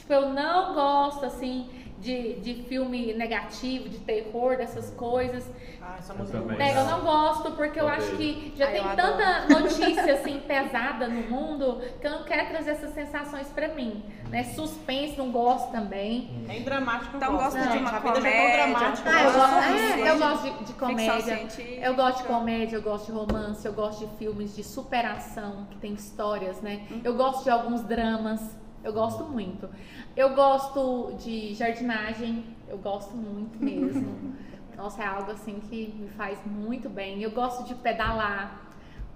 Tipo, 0.02 0.14
eu 0.14 0.28
não 0.30 0.74
gosto, 0.74 1.24
assim, 1.24 1.70
de, 2.00 2.34
de 2.40 2.54
filme 2.64 3.14
negativo, 3.14 3.88
de 3.88 3.98
terror, 3.98 4.56
dessas 4.56 4.90
coisas. 4.90 5.48
Ah, 5.80 5.98
somos 6.02 6.34
Eu 6.34 6.40
também. 6.42 6.60
É, 6.60 6.76
eu 6.76 6.84
não 6.86 7.00
gosto 7.02 7.52
porque 7.52 7.78
eu 7.80 7.84
Odeio. 7.86 8.02
acho 8.02 8.16
que 8.16 8.52
já 8.56 8.66
Ah, 8.66 8.70
tem 8.72 8.80
eu 8.84 8.96
tanta 8.96 9.48
notícia 9.60 10.14
assim 10.14 10.40
pesada 10.46 11.06
no 11.06 11.22
mundo 11.30 11.80
que 12.00 12.06
eu 12.06 12.10
não 12.10 12.24
quero 12.24 12.48
trazer 12.48 12.72
essas 12.72 12.92
sensações 12.92 13.46
pra 13.48 13.68
mim, 13.68 14.04
né? 14.28 14.42
Suspense 14.42 15.16
não 15.16 15.30
gosto 15.30 15.70
também. 15.70 16.42
Nem 16.48 16.62
dramático 16.64 17.12
eu 17.14 17.16
Então 17.18 17.36
gosto, 17.36 17.56
gosta 17.56 17.70
de 17.70 17.78
uma 17.78 17.90
A 17.90 17.98
vida 18.00 18.20
já 18.20 18.28
é 18.28 18.32
comédia, 18.32 18.58
tão 18.64 18.72
dramática. 18.72 19.08
um 19.10 19.12
Ah, 19.12 19.22
eu 19.22 19.32
gosto 19.32 19.54
é, 19.58 20.10
eu 20.10 20.18
gosto 20.18 20.42
de, 20.58 20.64
de 20.64 20.72
comédia. 20.72 21.22
científica. 21.36 21.86
Eu 21.86 21.94
gosto 21.94 22.18
de 22.18 22.24
comédia, 22.24 22.76
eu 22.76 22.82
gosto 22.82 23.06
de 23.06 23.12
romance, 23.12 23.64
eu 23.64 23.72
gosto 23.72 24.06
de 24.08 24.16
filmes 24.16 24.56
de 24.56 24.64
superação, 24.64 25.68
que 25.70 25.76
tem 25.78 25.94
histórias, 25.94 26.60
né? 26.60 26.82
Eu 27.04 27.14
gosto 27.14 27.44
de 27.44 27.50
alguns 27.50 27.82
dramas, 27.84 28.40
eu 28.84 28.92
gosto 28.92 29.24
muito. 29.24 29.68
Eu 30.16 30.34
gosto 30.34 31.14
de 31.18 31.54
jardinagem, 31.54 32.44
eu 32.68 32.78
gosto 32.78 33.16
muito 33.16 33.62
mesmo. 33.62 34.34
Nossa, 34.76 35.02
é 35.02 35.06
algo 35.06 35.30
assim 35.30 35.60
que 35.60 35.94
me 35.98 36.08
faz 36.08 36.38
muito 36.44 36.88
bem. 36.88 37.22
Eu 37.22 37.30
gosto 37.30 37.64
de 37.64 37.74
pedalar. 37.74 38.71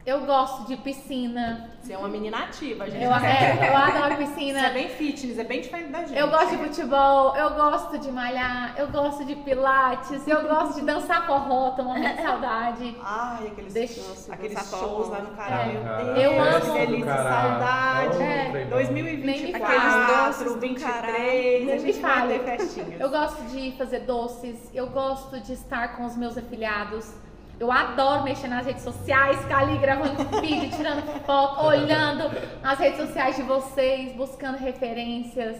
Eu 0.06 0.20
gosto 0.24 0.68
de 0.68 0.76
piscina. 0.76 1.68
Você 1.82 1.92
é 1.92 1.98
uma 1.98 2.06
menina 2.08 2.38
ativa, 2.44 2.88
gente. 2.88 3.02
Eu, 3.02 3.12
é, 3.12 3.70
eu 3.70 3.76
adoro 3.76 4.16
piscina. 4.16 4.60
Você 4.60 4.66
é 4.66 4.70
bem 4.72 4.88
fitness, 4.88 5.36
é 5.36 5.42
bem 5.42 5.60
diferente 5.60 5.90
da 5.90 5.98
gente. 6.04 6.16
Eu 6.16 6.28
gosto 6.30 6.50
de 6.50 6.56
futebol, 6.58 7.36
eu 7.36 7.50
gosto 7.54 7.98
de 7.98 8.12
malhar, 8.12 8.74
eu 8.78 8.86
gosto 8.86 9.24
de 9.24 9.34
pilates, 9.34 10.24
eu 10.28 10.42
gosto 10.46 10.76
de 10.78 10.86
dançar 10.86 11.26
forró, 11.26 11.72
tô 11.72 11.82
morrendo 11.82 12.14
de 12.16 12.22
saudade. 12.22 12.96
Ai, 13.02 13.48
aqueles, 13.48 13.74
Deixa- 13.74 14.00
nossa, 14.08 14.32
aqueles 14.32 14.58
shows 14.70 14.80
forró. 14.80 15.08
lá 15.10 15.18
no 15.22 15.30
caralho. 15.36 15.70
É. 15.70 15.74
Meu 15.74 15.82
Caralho, 15.82 16.14
Deus, 16.14 16.22
Eu 16.22 16.60
que 16.60 16.66
amo. 16.68 16.86
delícia, 16.86 17.06
Caralho. 17.06 17.48
saudade. 17.50 18.22
É. 18.22 18.48
Nem 18.52 18.64
me 18.64 18.70
2024, 18.70 19.66
fale. 19.66 19.76
Aqueles 20.04 20.26
doces 20.26 20.52
do 20.52 20.60
23, 20.60 21.66
Nem 21.66 21.74
a 21.74 21.78
gente 21.78 21.98
vai 22.00 22.28
ter 22.28 22.40
festinhas. 22.58 23.00
Eu 23.00 23.10
gosto 23.10 23.42
de 23.44 23.72
fazer 23.76 24.00
doces, 24.00 24.70
eu 24.72 24.86
gosto 24.88 25.40
de 25.40 25.52
estar 25.52 25.96
com 25.96 26.04
os 26.04 26.16
meus 26.16 26.38
afiliados. 26.38 27.12
Eu 27.58 27.72
adoro 27.72 28.22
mexer 28.24 28.48
nas 28.48 28.66
redes 28.66 28.82
sociais, 28.82 29.38
ficar 29.40 29.60
ali 29.60 29.78
gravando 29.78 30.22
vídeo, 30.40 30.70
tirando 30.76 31.02
foto, 31.24 31.64
olhando 31.66 32.24
as 32.62 32.78
redes 32.78 32.98
sociais 33.00 33.36
de 33.36 33.42
vocês, 33.42 34.12
buscando 34.14 34.58
referências. 34.58 35.56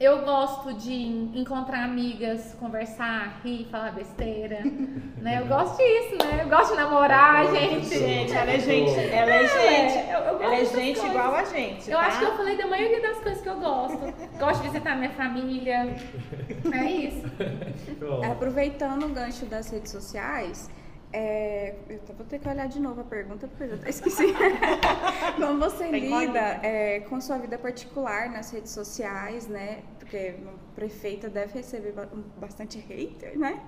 Eu 0.00 0.22
gosto 0.24 0.72
de 0.74 0.92
encontrar 1.38 1.84
amigas, 1.84 2.56
conversar, 2.58 3.40
rir, 3.44 3.68
falar 3.70 3.92
besteira, 3.92 4.58
né? 5.18 5.38
Eu 5.40 5.46
gosto 5.46 5.76
disso, 5.76 6.16
né? 6.26 6.40
Eu 6.42 6.48
gosto 6.48 6.72
de 6.72 6.76
namorar, 6.80 7.46
gente. 7.54 7.86
Gente, 7.98 8.32
ela 8.32 8.50
é 8.50 8.58
gente, 8.58 8.98
ela 8.98 9.30
é 9.30 9.46
gente. 9.46 10.10
eu- 10.10 10.18
eu 10.18 10.32
gosto 10.32 10.42
Ela 10.42 10.54
é 10.56 10.64
gente 10.64 10.98
coisas. 10.98 11.04
igual 11.04 11.34
a 11.36 11.44
gente, 11.44 11.88
Eu 11.90 11.98
tá? 11.98 12.06
acho 12.06 12.18
que 12.18 12.24
eu 12.24 12.36
falei 12.36 12.56
da 12.56 12.66
maioria 12.66 13.00
das 13.00 13.18
coisas 13.20 13.40
que 13.42 13.48
eu 13.48 13.60
gosto. 13.60 14.14
Gosto 14.40 14.62
de 14.62 14.68
visitar 14.70 14.96
minha 14.96 15.10
família. 15.10 15.94
É 16.74 16.84
isso. 16.90 17.26
Aproveitando 18.30 19.04
o 19.06 19.08
gancho 19.10 19.46
das 19.46 19.70
redes 19.70 19.90
sociais, 19.92 20.68
é, 21.12 21.74
eu 21.88 22.14
vou 22.16 22.26
ter 22.26 22.38
que 22.38 22.48
olhar 22.48 22.66
de 22.68 22.80
novo 22.80 23.00
a 23.02 23.04
pergunta 23.04 23.46
porque 23.48 23.64
eu 23.64 23.68
já 23.70 23.74
até 23.76 23.90
esqueci. 23.90 24.24
Como 25.36 25.58
você 25.58 25.88
Tem 25.88 26.08
lida 26.20 26.40
é, 26.62 27.00
com 27.00 27.20
sua 27.20 27.38
vida 27.38 27.58
particular 27.58 28.30
nas 28.30 28.50
redes 28.50 28.72
sociais, 28.72 29.46
né? 29.46 29.82
Porque 29.98 30.34
uma 30.40 30.52
prefeita 30.74 31.28
deve 31.28 31.54
receber 31.54 31.92
ba- 31.92 32.08
bastante 32.38 32.78
hater, 32.78 33.38
né? 33.38 33.60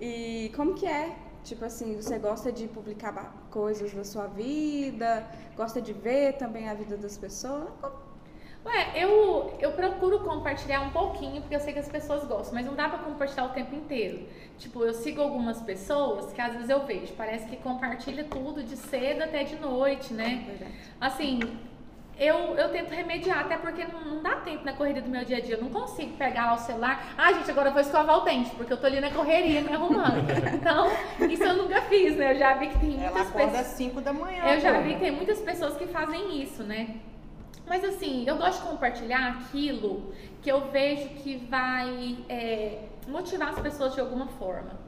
E 0.00 0.52
como 0.56 0.74
que 0.74 0.86
é? 0.86 1.14
Tipo 1.44 1.64
assim, 1.64 1.96
você 1.96 2.18
gosta 2.18 2.52
de 2.52 2.68
publicar 2.68 3.12
coisas 3.50 3.92
da 3.92 4.04
sua 4.04 4.26
vida? 4.28 5.26
Gosta 5.56 5.82
de 5.82 5.92
ver 5.92 6.34
também 6.34 6.68
a 6.68 6.74
vida 6.74 6.96
das 6.96 7.18
pessoas? 7.18 7.68
Como- 7.80 8.01
Ué, 8.64 8.92
eu, 8.94 9.54
eu 9.58 9.72
procuro 9.72 10.20
compartilhar 10.20 10.82
um 10.82 10.90
pouquinho, 10.90 11.40
porque 11.40 11.54
eu 11.56 11.60
sei 11.60 11.72
que 11.72 11.80
as 11.80 11.88
pessoas 11.88 12.24
gostam, 12.24 12.54
mas 12.54 12.64
não 12.64 12.74
dá 12.74 12.88
pra 12.88 12.98
compartilhar 12.98 13.46
o 13.46 13.48
tempo 13.48 13.74
inteiro. 13.74 14.24
Tipo, 14.56 14.84
eu 14.84 14.94
sigo 14.94 15.20
algumas 15.20 15.60
pessoas 15.60 16.32
que 16.32 16.40
às 16.40 16.52
vezes 16.52 16.70
eu 16.70 16.84
vejo, 16.86 17.12
parece 17.14 17.46
que 17.46 17.56
compartilha 17.56 18.22
tudo 18.24 18.62
de 18.62 18.76
cedo 18.76 19.22
até 19.22 19.42
de 19.42 19.56
noite, 19.56 20.14
né? 20.14 20.44
Verdade. 20.46 20.72
Assim, 21.00 21.40
eu, 22.16 22.36
eu 22.54 22.68
tento 22.68 22.90
remediar, 22.90 23.40
até 23.40 23.56
porque 23.56 23.84
não, 23.84 24.00
não 24.00 24.22
dá 24.22 24.36
tempo 24.36 24.64
na 24.64 24.72
correria 24.74 25.02
do 25.02 25.08
meu 25.08 25.24
dia 25.24 25.38
a 25.38 25.40
dia. 25.40 25.56
Eu 25.56 25.62
não 25.62 25.70
consigo 25.70 26.16
pegar 26.16 26.46
lá 26.46 26.54
o 26.54 26.58
celular. 26.58 27.14
Ah, 27.18 27.32
gente, 27.32 27.50
agora 27.50 27.70
eu 27.70 27.72
vou 27.72 27.82
escovar 27.82 28.18
o 28.18 28.20
dente, 28.20 28.50
porque 28.50 28.72
eu 28.72 28.76
tô 28.76 28.86
ali 28.86 29.00
na 29.00 29.10
correria 29.10 29.60
me 29.62 29.72
arrumando. 29.72 30.22
Então, 30.54 30.88
isso 31.28 31.42
eu 31.42 31.56
nunca 31.56 31.82
fiz, 31.82 32.14
né? 32.16 32.32
Eu 32.32 32.38
já 32.38 32.54
vi 32.54 32.68
que 32.68 32.78
tem 32.78 32.94
Ela 33.02 33.10
muitas 33.10 33.28
acorda 33.28 33.46
pessoas. 33.48 33.66
às 33.66 33.72
5 33.72 34.00
da 34.00 34.12
manhã. 34.12 34.44
Eu 34.44 34.60
já 34.60 34.80
vi 34.80 34.94
que 34.94 35.00
tem 35.00 35.10
muitas 35.10 35.40
pessoas 35.40 35.76
que 35.76 35.86
fazem 35.88 36.40
isso, 36.40 36.62
né? 36.62 36.94
Mas 37.66 37.84
assim, 37.84 38.24
eu 38.26 38.36
gosto 38.36 38.62
de 38.62 38.68
compartilhar 38.68 39.28
aquilo 39.28 40.12
que 40.40 40.50
eu 40.50 40.70
vejo 40.70 41.08
que 41.10 41.36
vai 41.48 42.18
é, 42.28 42.88
motivar 43.08 43.50
as 43.50 43.60
pessoas 43.60 43.94
de 43.94 44.00
alguma 44.00 44.26
forma, 44.26 44.78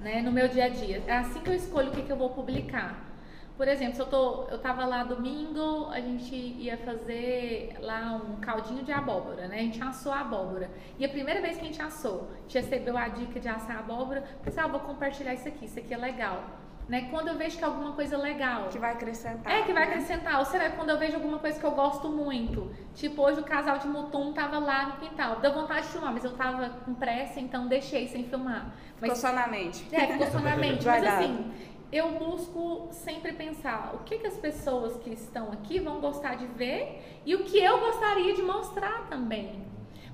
né? 0.00 0.20
No 0.22 0.32
meu 0.32 0.48
dia 0.48 0.64
a 0.64 0.68
dia. 0.68 1.02
É 1.06 1.18
assim 1.18 1.40
que 1.40 1.50
eu 1.50 1.54
escolho 1.54 1.88
o 1.88 1.92
que, 1.92 2.02
que 2.02 2.10
eu 2.10 2.16
vou 2.16 2.30
publicar. 2.30 3.08
Por 3.56 3.66
exemplo, 3.66 3.96
se 3.96 4.00
eu, 4.00 4.06
tô, 4.06 4.44
eu 4.44 4.58
tava 4.58 4.84
lá 4.84 5.02
domingo, 5.02 5.88
a 5.90 6.00
gente 6.00 6.32
ia 6.32 6.76
fazer 6.76 7.76
lá 7.80 8.14
um 8.14 8.36
caldinho 8.36 8.84
de 8.84 8.92
abóbora, 8.92 9.48
né? 9.48 9.56
A 9.58 9.62
gente 9.62 9.82
assou 9.82 10.12
a 10.12 10.20
abóbora. 10.20 10.70
E 10.96 11.04
a 11.04 11.08
primeira 11.08 11.40
vez 11.40 11.56
que 11.56 11.62
a 11.62 11.66
gente 11.66 11.82
assou, 11.82 12.30
a 12.30 12.42
gente 12.42 12.54
recebeu 12.54 12.96
a 12.96 13.08
dica 13.08 13.40
de 13.40 13.48
assar 13.48 13.78
a 13.78 13.80
abóbora, 13.80 14.22
pensei, 14.44 14.62
ah, 14.62 14.68
vou 14.68 14.78
compartilhar 14.78 15.34
isso 15.34 15.48
aqui, 15.48 15.64
isso 15.64 15.76
aqui 15.76 15.92
é 15.92 15.96
legal. 15.96 16.44
Né? 16.88 17.08
Quando 17.10 17.28
eu 17.28 17.36
vejo 17.36 17.58
que 17.58 17.62
é 17.62 17.66
alguma 17.66 17.92
coisa 17.92 18.16
legal. 18.16 18.68
Que 18.68 18.78
vai 18.78 18.92
acrescentar. 18.92 19.52
É, 19.52 19.62
que 19.62 19.72
vai 19.74 19.82
acrescentar. 19.82 20.38
Ou 20.38 20.44
será 20.46 20.70
que 20.70 20.76
quando 20.76 20.88
eu 20.88 20.98
vejo 20.98 21.16
alguma 21.16 21.38
coisa 21.38 21.60
que 21.60 21.66
eu 21.66 21.72
gosto 21.72 22.08
muito? 22.08 22.70
Tipo, 22.94 23.22
hoje 23.22 23.40
o 23.40 23.44
casal 23.44 23.78
de 23.78 23.86
Mutum 23.86 24.32
tava 24.32 24.58
lá 24.58 24.86
no 24.86 24.92
quintal. 24.96 25.38
Deu 25.40 25.52
vontade 25.52 25.82
de 25.82 25.92
filmar, 25.92 26.14
mas 26.14 26.24
eu 26.24 26.34
tava 26.34 26.70
com 26.70 26.94
pressa, 26.94 27.40
então 27.40 27.68
deixei 27.68 28.08
sem 28.08 28.24
filmar. 28.24 28.74
Ficou 28.94 29.08
Mas, 29.10 29.18
só 29.18 29.32
na 29.32 29.46
mente. 29.46 29.86
é, 29.92 30.06
ficou 30.06 30.26
só 30.28 30.40
na 30.40 30.56
mente. 30.56 30.86
Mas 30.86 31.04
assim, 31.04 31.52
eu 31.92 32.12
busco 32.12 32.88
sempre 32.90 33.32
pensar 33.32 33.92
o 33.94 33.98
que, 34.04 34.18
que 34.18 34.26
as 34.26 34.38
pessoas 34.38 34.96
que 34.96 35.10
estão 35.10 35.52
aqui 35.52 35.78
vão 35.78 36.00
gostar 36.00 36.36
de 36.36 36.46
ver 36.46 37.20
e 37.26 37.34
o 37.34 37.44
que 37.44 37.58
eu 37.58 37.80
gostaria 37.80 38.34
de 38.34 38.42
mostrar 38.42 39.06
também. 39.08 39.62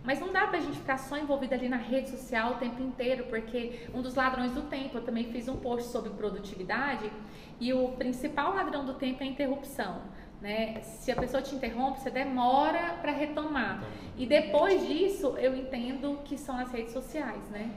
Mas 0.05 0.21
não 0.21 0.31
dá 0.33 0.47
pra 0.47 0.61
gente 0.61 0.77
ficar 0.79 0.99
só 0.99 1.17
envolvida 1.17 1.55
ali 1.55 1.69
na 1.69 1.79
rede 1.79 2.11
social 2.11 2.53
o 2.53 2.55
tempo 2.57 2.83
inteiro, 2.83 3.25
porque 3.31 3.87
um 3.95 4.03
dos 4.03 4.15
ladrões 4.15 4.53
do 4.53 4.63
tempo, 4.63 4.99
eu 4.99 5.03
também 5.03 5.25
fiz 5.33 5.49
um 5.49 5.57
post 5.57 5.89
sobre 5.91 6.11
produtividade, 6.11 7.11
e 7.59 7.73
o 7.73 7.89
principal 7.93 8.55
ladrão 8.55 8.85
do 8.85 8.95
tempo 8.95 9.23
é 9.23 9.27
a 9.27 9.31
interrupção. 9.31 10.03
Né? 10.43 10.79
Se 10.83 11.11
a 11.11 11.17
pessoa 11.17 11.43
te 11.43 11.55
interrompe, 11.55 12.01
você 12.01 12.11
demora 12.11 12.99
para 13.01 13.13
retomar. 13.13 13.83
E 14.19 14.27
depois 14.27 14.87
disso, 14.87 15.35
eu 15.39 15.57
entendo 15.57 16.19
que 16.23 16.37
são 16.37 16.59
as 16.59 16.71
redes 16.71 16.93
sociais, 16.93 17.49
né? 17.49 17.71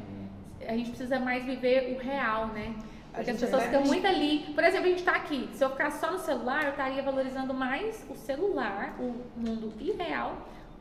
A 0.67 0.73
gente 0.75 0.89
precisa 0.89 1.17
mais 1.17 1.45
viver 1.45 1.95
o 1.95 1.97
real, 2.03 2.47
né? 2.47 2.75
Porque 3.13 3.31
as 3.31 3.39
pessoas 3.39 3.63
até- 3.63 3.71
ficam 3.71 3.85
muito 3.85 4.05
ali. 4.05 4.51
Por 4.53 4.63
exemplo, 4.65 4.87
a 4.87 4.89
gente 4.89 5.03
tá 5.03 5.13
aqui. 5.15 5.49
Se 5.53 5.63
eu 5.63 5.69
ficar 5.69 5.91
só 5.91 6.11
no 6.11 6.19
celular, 6.19 6.65
eu 6.65 6.71
estaria 6.71 7.01
valorizando 7.01 7.53
mais 7.53 8.05
o 8.09 8.15
celular, 8.15 8.97
o 8.99 9.15
mundo 9.39 9.71
irreal, 9.79 10.35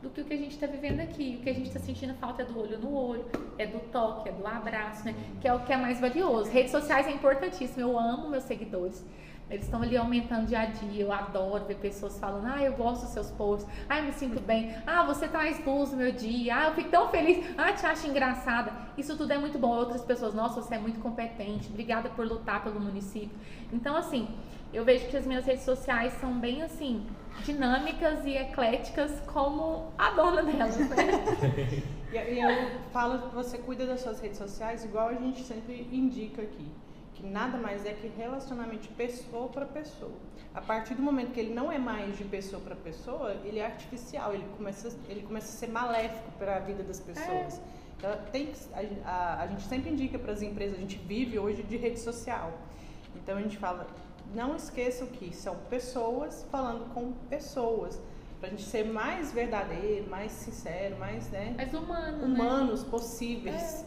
do 0.07 0.13
que 0.13 0.21
o 0.21 0.25
que 0.25 0.33
a 0.33 0.37
gente 0.37 0.51
está 0.51 0.67
vivendo 0.67 0.99
aqui. 1.01 1.37
O 1.39 1.43
que 1.43 1.49
a 1.49 1.53
gente 1.53 1.67
está 1.67 1.79
sentindo 1.79 2.13
falta 2.15 2.41
é 2.41 2.45
do 2.45 2.59
olho 2.59 2.79
no 2.79 2.93
olho, 2.93 3.25
é 3.57 3.67
do 3.67 3.79
toque, 3.91 4.29
é 4.29 4.31
do 4.31 4.45
abraço, 4.47 5.05
né? 5.05 5.13
Que 5.41 5.47
é 5.47 5.53
o 5.53 5.59
que 5.59 5.73
é 5.73 5.77
mais 5.77 5.99
valioso. 5.99 6.49
Redes 6.49 6.71
sociais 6.71 7.07
é 7.07 7.11
importantíssimo. 7.11 7.81
Eu 7.81 7.99
amo 7.99 8.29
meus 8.29 8.43
seguidores. 8.43 9.05
Eles 9.49 9.65
estão 9.65 9.81
ali 9.81 9.95
aumentando 9.95 10.47
dia 10.47 10.59
a 10.59 10.65
dia. 10.65 11.03
Eu 11.03 11.11
adoro 11.11 11.65
ver 11.65 11.77
pessoas 11.77 12.19
falando: 12.19 12.45
Ah, 12.47 12.61
eu 12.61 12.73
gosto 12.73 13.03
dos 13.03 13.11
seus 13.11 13.31
posts. 13.31 13.69
Ah, 13.87 13.99
eu 13.99 14.05
me 14.05 14.13
sinto 14.13 14.41
bem. 14.41 14.75
Ah, 14.85 15.03
você 15.03 15.27
traz 15.27 15.63
luz 15.65 15.91
no 15.91 15.97
meu 15.97 16.11
dia. 16.11 16.55
Ah, 16.55 16.67
eu 16.67 16.73
fico 16.73 16.89
tão 16.89 17.09
feliz. 17.09 17.45
Ah, 17.57 17.71
te 17.71 17.85
acho 17.85 18.07
engraçada. 18.07 18.71
Isso 18.97 19.15
tudo 19.15 19.31
é 19.31 19.37
muito 19.37 19.57
bom. 19.57 19.69
Outras 19.69 20.03
pessoas, 20.03 20.33
nossa, 20.33 20.61
você 20.61 20.75
é 20.75 20.79
muito 20.79 20.99
competente. 20.99 21.69
Obrigada 21.69 22.09
por 22.09 22.27
lutar 22.27 22.63
pelo 22.63 22.79
município. 22.79 23.37
Então, 23.71 23.95
assim, 23.95 24.27
eu 24.73 24.83
vejo 24.83 25.07
que 25.07 25.15
as 25.15 25.25
minhas 25.25 25.45
redes 25.45 25.63
sociais 25.63 26.13
são 26.13 26.39
bem 26.39 26.61
assim, 26.61 27.05
dinâmicas 27.45 28.25
e 28.25 28.35
ecléticas 28.35 29.21
como 29.27 29.93
a 29.97 30.11
dona 30.11 30.43
delas, 30.43 30.77
né? 30.77 31.87
E 32.09 32.39
eu 32.39 32.79
falo 32.93 33.27
que 33.27 33.35
você 33.35 33.57
cuida 33.57 33.85
das 33.85 33.99
suas 33.99 34.21
redes 34.21 34.37
sociais 34.37 34.83
igual 34.85 35.09
a 35.09 35.13
gente 35.13 35.43
sempre 35.43 35.87
indica 35.91 36.41
aqui. 36.41 36.65
Que 37.17 37.25
nada 37.25 37.57
mais 37.57 37.83
é 37.85 37.93
que 37.93 38.07
relacionamento 38.07 38.83
de 38.83 38.89
pessoa 38.89 39.47
para 39.49 39.65
pessoa. 39.65 40.11
A 40.53 40.61
partir 40.61 40.93
do 40.93 41.01
momento 41.01 41.31
que 41.31 41.39
ele 41.39 41.53
não 41.53 41.71
é 41.71 41.77
mais 41.79 42.15
de 42.17 42.23
pessoa 42.23 42.61
para 42.61 42.75
pessoa, 42.75 43.33
ele 43.43 43.57
é 43.59 43.65
artificial, 43.65 44.33
ele 44.35 44.45
começa, 44.55 44.95
ele 45.09 45.21
começa 45.23 45.47
a 45.47 45.51
ser 45.57 45.67
maléfico 45.67 46.31
para 46.37 46.57
a 46.57 46.59
vida 46.59 46.83
das 46.83 46.99
pessoas. 46.99 47.59
Então, 47.97 48.11
tem 48.31 48.53
a, 49.03 49.09
a- 49.11 49.41
a 49.43 49.47
gente 49.47 49.63
sempre 49.63 49.89
indica 49.89 50.19
para 50.19 50.31
as 50.31 50.43
empresas, 50.43 50.77
a 50.77 50.81
gente 50.81 50.97
vive 50.97 51.39
hoje 51.39 51.63
de 51.63 51.75
rede 51.77 51.99
social. 51.99 52.51
Então 53.15 53.35
a 53.37 53.41
gente 53.41 53.57
fala, 53.57 53.87
não 54.35 54.55
esqueçam 54.55 55.07
que 55.07 55.35
são 55.35 55.55
pessoas 55.71 56.45
falando 56.51 56.93
com 56.93 57.13
pessoas. 57.29 57.99
Pra 58.39 58.49
gente 58.49 58.61
ser 58.61 58.85
mais 58.85 59.31
verdadeiro, 59.31 60.07
mais 60.07 60.31
sincero, 60.31 60.95
mais, 60.99 61.27
né? 61.31 61.55
Mas 61.57 61.73
humano, 61.73 62.17
né? 62.19 62.23
humanos 62.35 62.83
possíveis. 62.83 63.83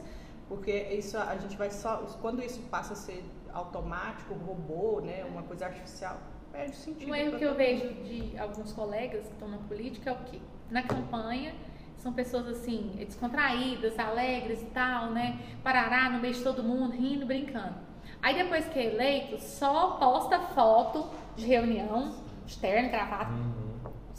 Porque 0.51 0.73
isso 0.91 1.17
a 1.17 1.37
gente 1.37 1.57
vai 1.57 1.71
só. 1.71 1.99
Quando 2.21 2.43
isso 2.43 2.61
passa 2.63 2.95
a 2.95 2.97
ser 2.97 3.25
automático, 3.53 4.35
robô, 4.35 5.01
né? 5.01 5.25
Uma 5.25 5.45
coisa 5.45 5.67
artificial, 5.67 6.19
perde 6.51 6.75
sentido. 6.75 7.09
Um 7.09 7.15
erro 7.15 7.39
que 7.39 7.45
eu 7.45 7.55
vejo 7.55 7.89
de 8.03 8.37
alguns 8.37 8.73
colegas 8.73 9.25
que 9.27 9.33
estão 9.33 9.47
na 9.47 9.59
política 9.59 10.11
é 10.11 10.13
o 10.13 10.17
quê? 10.25 10.41
Na 10.69 10.83
campanha, 10.83 11.55
são 11.99 12.13
pessoas 12.13 12.49
assim, 12.49 12.91
descontraídas, 12.99 13.97
alegres 13.97 14.61
e 14.61 14.67
tal, 14.67 15.11
né? 15.11 15.39
Parará 15.63 16.11
no 16.11 16.19
meio 16.19 16.35
de 16.35 16.43
todo 16.43 16.65
mundo, 16.65 16.91
rindo, 16.97 17.25
brincando. 17.25 17.77
Aí 18.21 18.35
depois 18.35 18.67
que 18.67 18.79
é 18.81 18.87
eleito, 18.87 19.41
só 19.41 19.93
posta 19.99 20.41
foto 20.41 21.09
de 21.37 21.47
reunião, 21.47 22.13
externa, 22.45 22.89
gravata, 22.89 23.31
Uhum. 23.31 23.69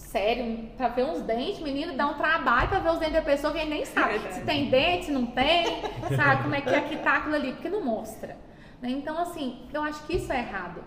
Sério, 0.02 0.70
pra 0.78 0.90
ver 0.90 1.06
uns 1.06 1.22
dentes, 1.22 1.60
menino, 1.60 1.96
dá 1.96 2.08
um 2.08 2.16
trabalho 2.16 2.68
pra 2.70 2.80
ver 2.80 2.90
os 2.90 3.00
dentes 3.00 3.14
da 3.16 3.22
pessoa 3.22 3.54
que 3.54 3.64
nem 3.66 3.86
sabe 3.86 4.20
se 4.34 4.42
tem 4.42 4.70
dente, 4.70 5.06
se 5.06 5.12
não 5.12 5.26
tem, 5.28 5.66
sabe 6.16 6.44
como 6.44 6.56
é 6.56 6.62
que 6.62 6.70
é 6.70 6.82
que 6.82 6.98
tá 6.98 7.18
aquilo 7.18 7.36
ali, 7.36 7.54
porque 7.54 7.70
não 7.70 7.84
mostra. 7.84 8.38
né? 8.82 8.90
Então, 8.90 9.18
assim, 9.18 9.62
eu 9.74 9.82
acho 9.84 10.04
que 10.06 10.18
isso 10.18 10.32
é 10.34 10.40
errado. 10.40 10.84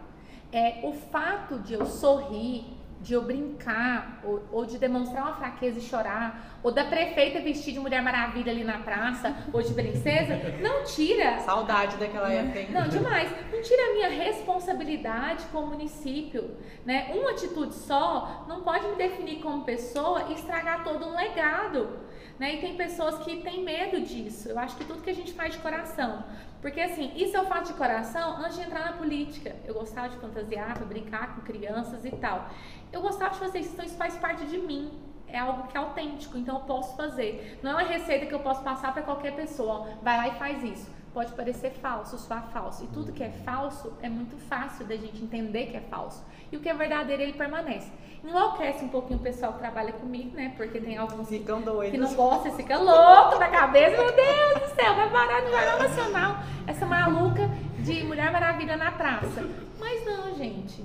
É, 0.52 0.80
o 0.84 0.92
fato 0.92 1.58
de 1.60 1.74
eu 1.74 1.86
sorrir, 1.86 2.64
de 3.04 3.12
eu 3.12 3.22
brincar, 3.22 4.20
ou, 4.24 4.42
ou 4.50 4.64
de 4.64 4.78
demonstrar 4.78 5.24
uma 5.24 5.34
fraqueza 5.34 5.78
e 5.78 5.82
chorar, 5.82 6.58
ou 6.62 6.72
da 6.72 6.86
prefeita 6.86 7.38
vestir 7.38 7.74
de 7.74 7.78
Mulher 7.78 8.02
Maravilha 8.02 8.50
ali 8.50 8.64
na 8.64 8.78
praça, 8.78 9.36
ou 9.52 9.60
de 9.60 9.74
princesa, 9.74 10.40
não 10.62 10.84
tira 10.84 11.38
Saudade 11.40 11.98
daquela 11.98 12.32
época, 12.32 12.60
hein? 12.60 12.68
não, 12.70 12.88
demais. 12.88 13.30
Não 13.52 13.60
tira 13.60 13.90
a 13.90 13.92
minha 13.92 14.08
responsabilidade 14.08 15.44
como 15.52 15.66
município, 15.66 16.56
né? 16.86 17.12
Uma 17.14 17.32
atitude 17.32 17.74
só 17.74 18.46
não 18.48 18.62
pode 18.62 18.88
me 18.88 18.96
definir 18.96 19.40
como 19.40 19.64
pessoa 19.64 20.24
e 20.30 20.32
estragar 20.32 20.82
todo 20.82 21.06
um 21.06 21.14
legado, 21.14 21.98
né? 22.38 22.54
E 22.54 22.60
tem 22.62 22.74
pessoas 22.74 23.18
que 23.18 23.42
têm 23.42 23.62
medo 23.62 24.00
disso. 24.00 24.48
Eu 24.48 24.58
acho 24.58 24.76
que 24.76 24.84
tudo 24.86 25.02
que 25.02 25.10
a 25.10 25.14
gente 25.14 25.34
faz 25.34 25.52
de 25.52 25.58
coração. 25.60 26.24
Porque 26.64 26.80
assim, 26.80 27.12
isso 27.14 27.36
eu 27.36 27.44
faço 27.44 27.74
de 27.74 27.78
coração 27.78 28.38
antes 28.38 28.56
de 28.56 28.62
entrar 28.62 28.86
na 28.86 28.92
política. 28.94 29.54
Eu 29.66 29.74
gostava 29.74 30.08
de 30.08 30.16
fantasiar, 30.16 30.72
pra 30.72 30.86
brincar 30.86 31.34
com 31.34 31.42
crianças 31.42 32.06
e 32.06 32.10
tal. 32.12 32.48
Eu 32.94 33.02
gostava 33.02 33.32
de 33.34 33.40
fazer 33.40 33.58
isso, 33.58 33.72
então 33.72 33.84
isso 33.84 33.96
faz 33.96 34.16
parte 34.16 34.44
de 34.46 34.58
mim. 34.58 34.90
É 35.26 35.38
algo 35.38 35.66
que 35.66 35.76
é 35.76 35.80
autêntico, 35.80 36.38
então 36.38 36.54
eu 36.58 36.64
posso 36.64 36.96
fazer. 36.96 37.58
Não 37.62 37.72
é 37.72 37.74
uma 37.74 37.82
receita 37.82 38.24
que 38.26 38.34
eu 38.34 38.40
posso 38.40 38.62
passar 38.62 38.92
para 38.92 39.02
qualquer 39.02 39.34
pessoa. 39.34 39.74
ó, 39.80 39.86
Vai 40.02 40.16
lá 40.16 40.28
e 40.28 40.38
faz 40.38 40.62
isso 40.62 40.94
pode 41.14 41.32
parecer 41.32 41.70
falso, 41.70 42.18
soar 42.18 42.48
falso. 42.52 42.82
E 42.84 42.88
tudo 42.88 43.12
que 43.12 43.22
é 43.22 43.30
falso 43.30 43.96
é 44.02 44.08
muito 44.08 44.36
fácil 44.48 44.84
da 44.84 44.96
gente 44.96 45.22
entender 45.22 45.66
que 45.66 45.76
é 45.76 45.80
falso. 45.80 46.22
E 46.50 46.56
o 46.56 46.60
que 46.60 46.68
é 46.68 46.74
verdadeiro, 46.74 47.22
ele 47.22 47.32
permanece. 47.34 47.90
Enlouquece 48.24 48.84
um 48.84 48.88
pouquinho 48.88 49.20
o 49.20 49.22
pessoal 49.22 49.52
que 49.52 49.60
trabalha 49.60 49.92
comigo, 49.92 50.34
né? 50.34 50.52
Porque 50.56 50.80
tem 50.80 50.98
alguns 50.98 51.28
que, 51.28 51.38
Ficam 51.38 51.60
doidos. 51.62 51.92
que 51.92 51.98
não 51.98 52.14
gostam 52.14 52.52
fica 52.56 52.76
louco 52.76 53.38
da 53.38 53.48
cabeça. 53.48 53.96
Meu 53.96 54.12
Deus 54.14 54.70
do 54.70 54.74
céu, 54.74 54.94
vai 54.94 55.10
parar 55.10 55.42
no 55.42 55.50
Jornal 55.50 55.78
Nacional. 55.78 56.36
Essa 56.66 56.84
maluca 56.86 57.48
de 57.78 58.02
Mulher 58.02 58.32
Maravilha 58.32 58.76
na 58.76 58.90
praça. 58.90 59.46
Mas 59.78 60.04
não, 60.04 60.34
gente. 60.34 60.84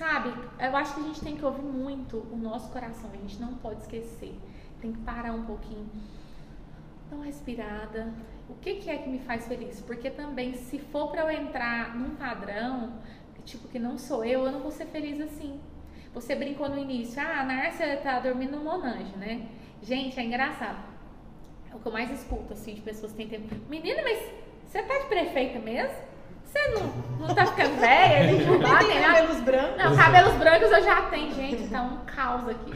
Sabe, 0.00 0.32
eu 0.58 0.74
acho 0.74 0.94
que 0.94 1.00
a 1.00 1.04
gente 1.04 1.20
tem 1.20 1.36
que 1.36 1.44
ouvir 1.44 1.60
muito 1.60 2.26
o 2.32 2.34
nosso 2.34 2.72
coração. 2.72 3.10
A 3.12 3.16
gente 3.18 3.38
não 3.38 3.52
pode 3.56 3.82
esquecer. 3.82 4.34
Tem 4.80 4.94
que 4.94 5.00
parar 5.00 5.32
um 5.32 5.44
pouquinho 5.44 5.86
Dá 7.10 7.16
uma 7.16 7.26
respirada. 7.26 8.10
O 8.48 8.54
que, 8.54 8.76
que 8.76 8.88
é 8.88 8.96
que 8.96 9.10
me 9.10 9.18
faz 9.18 9.46
feliz? 9.46 9.82
Porque 9.82 10.08
também, 10.08 10.54
se 10.54 10.78
for 10.78 11.10
para 11.10 11.20
eu 11.20 11.30
entrar 11.30 11.94
num 11.94 12.14
padrão, 12.16 12.94
tipo, 13.44 13.68
que 13.68 13.78
não 13.78 13.98
sou 13.98 14.24
eu, 14.24 14.46
eu 14.46 14.52
não 14.52 14.60
vou 14.60 14.70
ser 14.70 14.86
feliz 14.86 15.20
assim. 15.20 15.60
Você 16.14 16.34
brincou 16.34 16.66
no 16.66 16.78
início, 16.78 17.20
ah, 17.20 17.40
a 17.40 17.44
Nárcia 17.44 17.98
tá 17.98 18.20
dormindo 18.20 18.56
no 18.56 18.64
Monange, 18.64 19.14
né? 19.18 19.50
Gente, 19.82 20.18
é 20.18 20.24
engraçado. 20.24 20.82
É 21.70 21.74
o 21.76 21.78
que 21.78 21.86
eu 21.86 21.92
mais 21.92 22.10
escuto, 22.10 22.54
assim, 22.54 22.72
de 22.72 22.80
pessoas 22.80 23.12
que 23.12 23.18
têm 23.18 23.28
tempo. 23.28 23.54
Menina, 23.68 24.00
mas 24.02 24.32
você 24.64 24.82
tá 24.82 24.96
de 24.96 25.08
prefeita 25.08 25.58
mesmo? 25.58 26.09
Você 26.50 26.68
não, 26.68 27.28
não 27.28 27.34
tá 27.34 27.46
ficando 27.46 27.76
velha? 27.78 28.28
Gente 28.28 28.44
não 28.44 28.58
Nem 28.58 28.62
bate, 28.72 28.86
tem 28.86 29.00
né? 29.00 29.06
cabelos 29.06 29.40
brancos. 29.40 29.76
Não, 29.76 29.96
cabelos 29.96 30.34
brancos 30.34 30.72
eu 30.72 30.82
já 30.82 31.02
tenho, 31.02 31.32
gente, 31.32 31.68
tá 31.68 31.82
um 31.82 31.98
caos 32.04 32.48
aqui. 32.48 32.72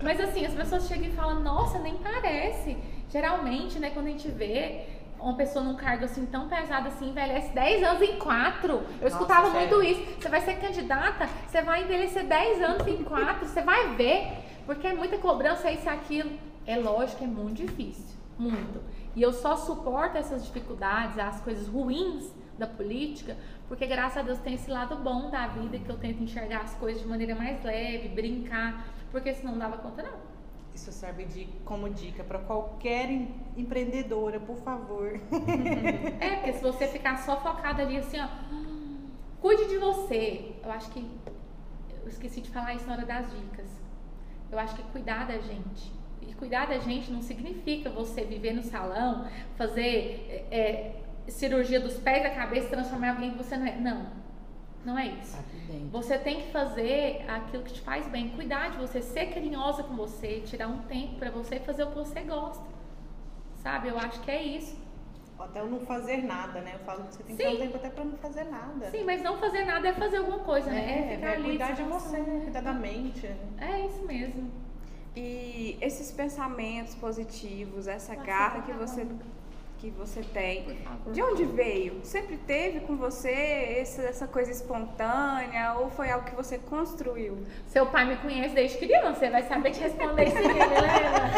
Mas 0.00 0.20
assim, 0.20 0.46
as 0.46 0.54
pessoas 0.54 0.86
chegam 0.86 1.06
e 1.06 1.10
falam, 1.10 1.40
nossa, 1.40 1.80
nem 1.80 1.96
parece. 1.96 2.76
Geralmente, 3.10 3.80
né, 3.80 3.90
quando 3.90 4.06
a 4.06 4.10
gente 4.10 4.28
vê 4.28 4.86
uma 5.18 5.34
pessoa 5.34 5.64
num 5.64 5.74
cargo 5.74 6.04
assim 6.04 6.24
tão 6.26 6.48
pesado 6.48 6.86
assim, 6.86 7.08
envelhece 7.10 7.52
10 7.52 7.82
anos 7.82 8.02
em 8.02 8.16
4. 8.16 8.82
Eu 9.00 9.08
escutava 9.08 9.50
muito 9.50 9.74
sério? 9.74 9.82
isso. 9.82 10.20
Você 10.20 10.28
vai 10.28 10.40
ser 10.42 10.54
candidata, 10.60 11.28
você 11.48 11.62
vai 11.62 11.82
envelhecer 11.82 12.24
10 12.24 12.62
anos 12.62 12.86
em 12.86 13.02
4, 13.02 13.48
você 13.48 13.60
vai 13.62 13.96
ver. 13.96 14.28
Porque 14.66 14.86
é 14.86 14.92
muita 14.94 15.18
cobrança, 15.18 15.68
isso 15.70 15.86
e 15.86 15.88
aquilo. 15.88 16.30
É 16.64 16.76
lógico, 16.76 17.24
é 17.24 17.26
muito 17.26 17.56
difícil. 17.56 18.14
Muito. 18.38 18.80
E 19.16 19.22
eu 19.22 19.32
só 19.32 19.56
suporto 19.56 20.16
essas 20.16 20.44
dificuldades, 20.44 21.18
as 21.18 21.40
coisas 21.40 21.66
ruins 21.66 22.32
da 22.58 22.66
política, 22.66 23.36
porque 23.68 23.86
graças 23.86 24.18
a 24.18 24.22
Deus 24.22 24.38
tem 24.38 24.54
esse 24.54 24.70
lado 24.70 24.96
bom 24.96 25.30
da 25.30 25.46
vida 25.48 25.78
que 25.78 25.88
eu 25.90 25.96
tento 25.98 26.22
enxergar 26.22 26.60
as 26.62 26.74
coisas 26.74 27.02
de 27.02 27.08
maneira 27.08 27.34
mais 27.34 27.62
leve, 27.64 28.08
brincar, 28.08 28.86
porque 29.10 29.32
senão 29.34 29.52
não 29.52 29.58
dava 29.58 29.78
conta 29.78 30.02
não. 30.02 30.34
Isso 30.74 30.90
serve 30.90 31.24
de, 31.24 31.46
como 31.64 31.88
dica 31.88 32.24
para 32.24 32.38
qualquer 32.40 33.08
em- 33.10 33.32
empreendedora, 33.56 34.40
por 34.40 34.56
favor. 34.56 35.20
É, 36.20 36.36
porque 36.36 36.52
se 36.54 36.62
você 36.62 36.86
ficar 36.88 37.16
só 37.18 37.40
focada 37.40 37.82
ali 37.82 37.96
assim, 37.96 38.18
ó, 38.20 38.28
cuide 39.40 39.68
de 39.68 39.78
você. 39.78 40.52
Eu 40.62 40.70
acho 40.72 40.90
que 40.90 41.06
eu 42.02 42.08
esqueci 42.08 42.40
de 42.40 42.50
falar 42.50 42.74
isso 42.74 42.86
na 42.86 42.94
hora 42.94 43.06
das 43.06 43.30
dicas. 43.30 43.66
Eu 44.50 44.58
acho 44.58 44.74
que 44.74 44.82
cuidar 44.84 45.26
da 45.26 45.38
gente. 45.38 45.92
E 46.22 46.32
cuidar 46.34 46.66
da 46.66 46.78
gente 46.78 47.10
não 47.10 47.20
significa 47.22 47.90
você 47.90 48.24
viver 48.24 48.52
no 48.52 48.62
salão, 48.62 49.26
fazer 49.56 50.46
é, 50.50 50.56
é, 50.58 51.03
cirurgia 51.28 51.80
dos 51.80 51.94
pés 51.98 52.22
da 52.22 52.30
cabeça, 52.30 52.68
transformar 52.68 53.08
em 53.08 53.10
alguém 53.10 53.30
que 53.32 53.38
você 53.38 53.56
não 53.56 53.66
é. 53.66 53.76
Não, 53.76 54.06
não 54.84 54.98
é 54.98 55.06
isso. 55.06 55.36
Você 55.90 56.18
tem 56.18 56.42
que 56.42 56.52
fazer 56.52 57.24
aquilo 57.28 57.62
que 57.62 57.72
te 57.72 57.80
faz 57.80 58.06
bem, 58.08 58.30
cuidar 58.30 58.70
de 58.70 58.78
você, 58.78 59.00
ser 59.00 59.26
carinhosa 59.26 59.82
com 59.82 59.96
você, 59.96 60.40
tirar 60.44 60.68
um 60.68 60.78
tempo 60.82 61.16
pra 61.16 61.30
você 61.30 61.58
fazer 61.58 61.84
o 61.84 61.88
que 61.88 61.96
você 61.96 62.20
gosta. 62.20 62.64
Sabe? 63.62 63.88
Eu 63.88 63.98
acho 63.98 64.20
que 64.20 64.30
é 64.30 64.42
isso. 64.42 64.84
Até 65.38 65.60
eu 65.60 65.66
não 65.66 65.80
fazer 65.80 66.18
nada, 66.18 66.60
né? 66.60 66.72
Eu 66.74 66.78
falo 66.80 67.04
que 67.04 67.14
você 67.14 67.22
tem 67.24 67.36
que 67.36 67.42
ter 67.42 67.48
um 67.48 67.58
tempo 67.58 67.76
até 67.76 67.90
para 67.90 68.04
não 68.04 68.16
fazer 68.18 68.44
nada. 68.44 68.90
Sim, 68.90 69.04
mas 69.04 69.22
não 69.22 69.36
fazer 69.38 69.64
nada 69.64 69.88
é 69.88 69.92
fazer 69.92 70.18
alguma 70.18 70.38
coisa, 70.38 70.70
né? 70.70 71.12
É, 71.12 71.16
ficar 71.16 71.28
é 71.28 71.34
ali 71.34 71.44
cuidar 71.44 71.72
de 71.72 71.82
você, 71.82 72.20
cuidar 72.20 72.60
da 72.60 72.72
mente. 72.72 73.26
né? 73.26 73.36
É 73.58 73.86
isso 73.86 74.04
mesmo. 74.06 74.50
E 75.16 75.76
esses 75.80 76.12
pensamentos 76.12 76.94
positivos, 76.94 77.86
essa 77.86 78.14
garra 78.14 78.62
que 78.62 78.72
você, 78.72 79.06
que 79.78 79.90
você 79.90 80.22
tem, 80.22 80.78
de 81.12 81.22
onde 81.22 81.44
veio? 81.44 82.00
Sempre 82.04 82.36
teve 82.36 82.80
com 82.80 82.96
você 82.96 83.76
essa, 83.80 84.02
essa 84.02 84.26
coisa 84.26 84.50
espontânea 84.50 85.74
ou 85.78 85.90
foi 85.90 86.10
algo 86.10 86.24
que 86.26 86.34
você 86.34 86.58
construiu? 86.58 87.38
Seu 87.66 87.86
pai 87.86 88.06
me 88.06 88.16
conhece 88.16 88.54
desde 88.54 88.78
criança, 88.78 89.24
ele 89.24 89.32
vai 89.32 89.42
saber 89.42 89.70
te 89.72 89.80
responder 89.80 90.28
isso 90.28 90.38
aí, 90.38 90.44
Helena. 90.44 91.30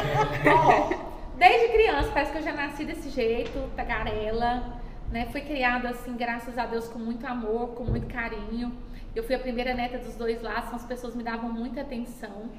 Ó, 0.55 1.37
desde 1.37 1.69
criança, 1.73 2.11
parece 2.13 2.33
que 2.33 2.39
eu 2.39 2.43
já 2.43 2.53
nasci 2.53 2.85
desse 2.85 3.11
jeito, 3.11 3.71
tagarela, 3.75 4.81
né? 5.11 5.27
Fui 5.33 5.41
criada 5.41 5.91
assim, 5.91 6.17
graças 6.17 6.57
a 6.59 6.67
Deus, 6.67 6.89
com 6.89 6.99
muito 6.99 7.27
amor, 7.27 7.69
com 7.71 7.85
muito 7.85 8.07
carinho. 8.07 8.73
Eu 9.15 9.25
fui 9.25 9.35
a 9.35 9.39
primeira 9.39 9.75
neta 9.75 9.99
dos 9.99 10.15
dois 10.15 10.43
lados, 10.43 10.67
então 10.67 10.77
as 10.77 10.85
pessoas 10.85 11.15
me 11.15 11.23
davam 11.23 11.51
muita 11.51 11.81
atenção. 11.81 12.51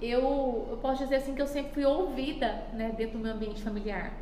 Eu, 0.00 0.68
eu 0.70 0.78
posso 0.80 1.02
dizer 1.02 1.16
assim 1.16 1.34
que 1.34 1.42
eu 1.42 1.46
sempre 1.46 1.72
fui 1.72 1.84
ouvida, 1.84 2.66
né, 2.72 2.92
dentro 2.96 3.18
do 3.18 3.24
meu 3.24 3.32
ambiente 3.32 3.62
familiar. 3.62 4.12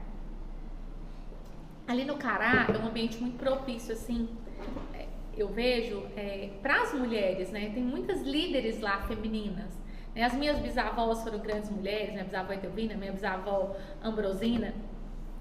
Ali 1.86 2.04
no 2.04 2.16
Cará 2.16 2.66
é 2.72 2.78
um 2.78 2.86
ambiente 2.86 3.18
muito 3.20 3.36
propício, 3.38 3.92
assim, 3.92 4.28
é, 4.94 5.06
eu 5.36 5.48
vejo, 5.48 6.04
para 6.62 6.82
as 6.82 6.94
mulheres, 6.94 7.50
né? 7.50 7.70
Tem 7.74 7.82
muitas 7.82 8.22
líderes 8.22 8.80
lá 8.80 9.00
femininas. 9.02 9.78
né? 10.14 10.22
As 10.24 10.34
minhas 10.34 10.58
bisavós 10.58 11.22
foram 11.22 11.38
grandes 11.40 11.70
mulheres, 11.70 12.12
minha 12.12 12.24
bisavó 12.24 12.52
Etelvina, 12.52 12.94
minha 12.94 13.12
bisavó 13.12 13.76
Ambrosina, 14.02 14.74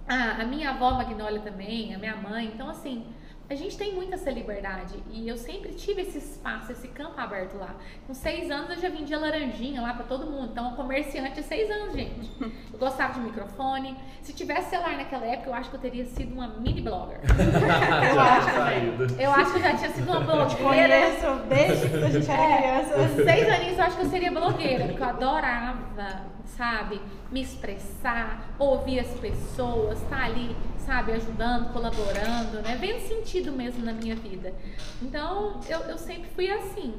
a, 0.07 0.41
a 0.41 0.45
minha 0.45 0.71
avó 0.71 0.91
Magnólia 0.91 1.41
também, 1.41 1.93
a 1.93 1.99
minha 1.99 2.15
mãe. 2.15 2.47
Então, 2.47 2.69
assim, 2.69 3.05
a 3.51 3.55
gente 3.55 3.77
tem 3.77 3.93
muita 3.93 4.15
essa 4.15 4.29
liberdade 4.31 4.95
e 5.11 5.27
eu 5.27 5.35
sempre 5.37 5.73
tive 5.73 6.03
esse 6.03 6.17
espaço, 6.19 6.71
esse 6.71 6.87
campo 6.87 7.19
aberto 7.19 7.57
lá. 7.57 7.75
Com 8.07 8.13
seis 8.13 8.49
anos 8.49 8.69
eu 8.69 8.79
já 8.79 8.87
vendia 8.89 9.19
laranjinha 9.19 9.81
lá 9.81 9.93
pra 9.93 10.03
todo 10.05 10.25
mundo. 10.25 10.49
Então, 10.51 10.67
uma 10.69 10.75
comerciante 10.77 11.35
de 11.35 11.43
seis 11.43 11.69
anos, 11.69 11.93
gente. 11.93 12.31
Eu 12.39 12.79
gostava 12.79 13.13
de 13.13 13.19
microfone. 13.19 13.97
Se 14.21 14.31
tivesse 14.31 14.69
celular 14.69 14.95
naquela 14.95 15.25
época, 15.25 15.49
eu 15.49 15.53
acho 15.53 15.69
que 15.69 15.75
eu 15.75 15.81
teria 15.81 16.05
sido 16.05 16.33
uma 16.33 16.47
mini 16.47 16.81
blogger. 16.81 17.19
Já 17.27 18.39
tinha 18.41 18.53
saído. 18.53 19.07
Eu 19.19 19.31
acho 19.31 19.51
que 19.51 19.57
eu 19.57 19.63
já 19.63 19.75
tinha 19.75 19.89
sido 19.91 20.09
uma 20.09 20.19
blogueira. 20.21 20.57
Conheço 20.57 21.41
desde 21.49 21.89
que 21.89 21.95
a 22.03 22.09
gente 22.09 22.31
era 22.31 22.43
É, 22.43 22.57
criança. 22.57 23.23
seis 23.23 23.49
aninhos 23.49 23.77
eu 23.77 23.83
acho 23.83 23.95
que 23.97 24.01
eu 24.05 24.09
seria 24.09 24.31
blogueira, 24.31 24.85
porque 24.87 25.01
eu 25.03 25.07
adorava, 25.09 26.21
sabe, 26.45 27.01
me 27.31 27.41
expressar, 27.41 28.53
ouvir 28.59 28.99
as 28.99 29.07
pessoas, 29.19 30.01
estar 30.01 30.25
ali, 30.25 30.55
sabe, 30.77 31.13
ajudando, 31.13 31.71
colaborando, 31.71 32.61
né, 32.61 32.77
vendo 32.79 32.99
sentido 32.99 33.40
mesmo 33.49 33.85
na 33.85 33.93
minha 33.93 34.15
vida. 34.15 34.53
Então, 35.01 35.61
eu, 35.69 35.79
eu 35.79 35.97
sempre 35.97 36.29
fui 36.31 36.51
assim. 36.51 36.93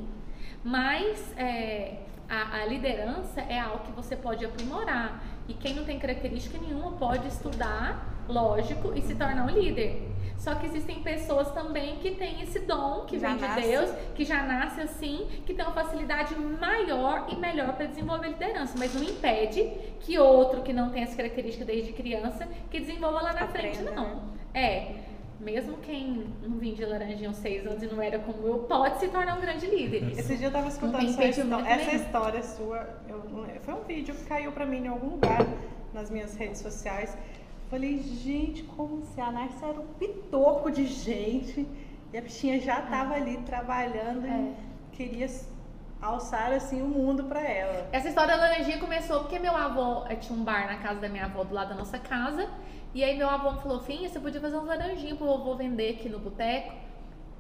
Mas 0.65 1.37
é, 1.37 1.99
a, 2.27 2.63
a 2.63 2.65
liderança 2.65 3.43
é 3.43 3.61
algo 3.61 3.85
que 3.85 3.93
você 3.93 4.17
pode 4.17 4.43
aprimorar. 4.43 5.23
E 5.47 5.53
quem 5.53 5.75
não 5.75 5.85
tem 5.85 5.99
característica 5.99 6.57
nenhuma 6.59 6.93
pode 6.93 7.29
estudar 7.29 8.13
lógico, 8.29 8.93
e 8.95 9.03
se 9.03 9.15
tornar 9.15 9.45
um 9.45 9.51
líder. 9.51 10.11
Só 10.37 10.57
que 10.57 10.67
existem 10.67 11.03
pessoas 11.03 11.51
também 11.53 11.97
que 11.97 12.13
têm 12.13 12.43
esse 12.43 12.61
dom 12.61 13.05
que 13.07 13.19
Já 13.19 13.29
vem 13.29 13.37
de 13.37 13.43
nasce. 13.43 13.61
Deus, 13.61 13.91
que 14.15 14.25
já 14.25 14.43
nasce 14.43 14.81
assim, 14.81 15.29
que 15.47 15.55
tem 15.55 15.65
uma 15.65 15.75
facilidade 15.75 16.35
maior 16.35 17.27
e 17.31 17.37
melhor 17.37 17.75
para 17.75 17.87
desenvolver 17.87 18.29
liderança, 18.29 18.75
mas 18.77 18.93
não 18.95 19.05
impede 19.05 19.71
que 20.01 20.19
outro 20.19 20.63
que 20.63 20.73
não 20.73 20.91
tem 20.91 21.05
essa 21.05 21.17
característica 21.17 21.65
desde 21.65 21.93
criança 21.93 22.49
que 22.71 22.81
desenvolva 22.81 23.23
lá 23.23 23.33
na 23.33 23.47
frente, 23.47 23.79
Aprenda, 23.79 23.93
não. 23.93 24.17
né? 24.17 24.23
É. 24.55 25.12
Mesmo 25.43 25.77
quem 25.79 26.27
não 26.43 26.57
vinha 26.59 26.75
de 26.77 26.85
laranjinha 26.85 27.29
aos 27.29 27.37
seis 27.39 27.67
anos 27.67 27.83
e 27.83 27.87
não 27.87 28.01
era 28.01 28.19
como 28.21 28.47
eu, 28.47 28.59
pode 28.61 29.01
se 29.01 29.09
tornar 29.09 29.37
um 29.37 29.41
grande 29.41 29.67
líder. 29.67 30.13
Esse 30.17 30.37
dia 30.37 30.47
eu 30.47 30.53
tava 30.53 30.69
escutando 30.69 31.01
sua 31.01 31.11
impedimento 31.11 31.61
histó- 31.61 31.69
essa 31.69 31.85
nenhum. 31.91 32.05
história 32.05 32.43
sua. 32.45 32.89
eu 33.09 33.17
lembro, 33.43 33.61
foi 33.63 33.75
um 33.75 33.83
vídeo 33.83 34.15
que 34.15 34.25
caiu 34.25 34.53
pra 34.53 34.65
mim 34.65 34.85
em 34.85 34.89
algum 34.89 35.09
lugar 35.11 35.41
nas 35.93 36.11
minhas 36.11 36.37
redes 36.37 36.61
sociais. 36.61 37.17
Falei, 37.69 37.99
gente, 38.03 38.63
como 38.63 39.03
se 39.05 39.21
a 39.21 39.33
Narcia 39.33 39.69
era 39.69 39.81
um 39.81 39.87
pitoco 39.99 40.71
de 40.71 40.87
gente 40.87 41.67
e 42.13 42.19
a 42.19 42.21
bichinha 42.21 42.61
já 42.61 42.81
tava 42.83 43.15
ali 43.15 43.39
trabalhando 43.39 44.25
É. 44.27 44.31
e 44.93 44.97
queria 44.97 45.27
alçar 46.01 46.53
assim 46.53 46.83
o 46.83 46.87
mundo 46.87 47.25
pra 47.25 47.41
ela. 47.41 47.89
Essa 47.91 48.09
história 48.09 48.37
da 48.37 48.43
laranjinha 48.43 48.79
começou 48.79 49.21
porque 49.21 49.39
meu 49.41 49.57
avô 49.57 50.05
eh, 50.09 50.15
tinha 50.17 50.39
um 50.39 50.45
bar 50.45 50.67
na 50.67 50.77
casa 50.79 51.01
da 51.01 51.09
minha 51.09 51.25
avó 51.25 51.43
do 51.43 51.53
lado 51.55 51.71
da 51.71 51.75
nossa 51.75 51.99
casa. 51.99 52.49
E 52.95 53.03
aí 53.03 53.17
meu 53.17 53.29
avô 53.29 53.55
falou, 53.55 53.81
Finha, 53.81 54.09
você 54.09 54.21
podia 54.21 54.41
fazer 54.41 54.57
uns 54.57 54.67
laranjinhas 54.67 55.17
pro 55.17 55.27
vovô 55.27 55.55
vender 55.55 55.95
aqui 55.95 56.09
no 56.09 56.19
boteco. 56.19 56.73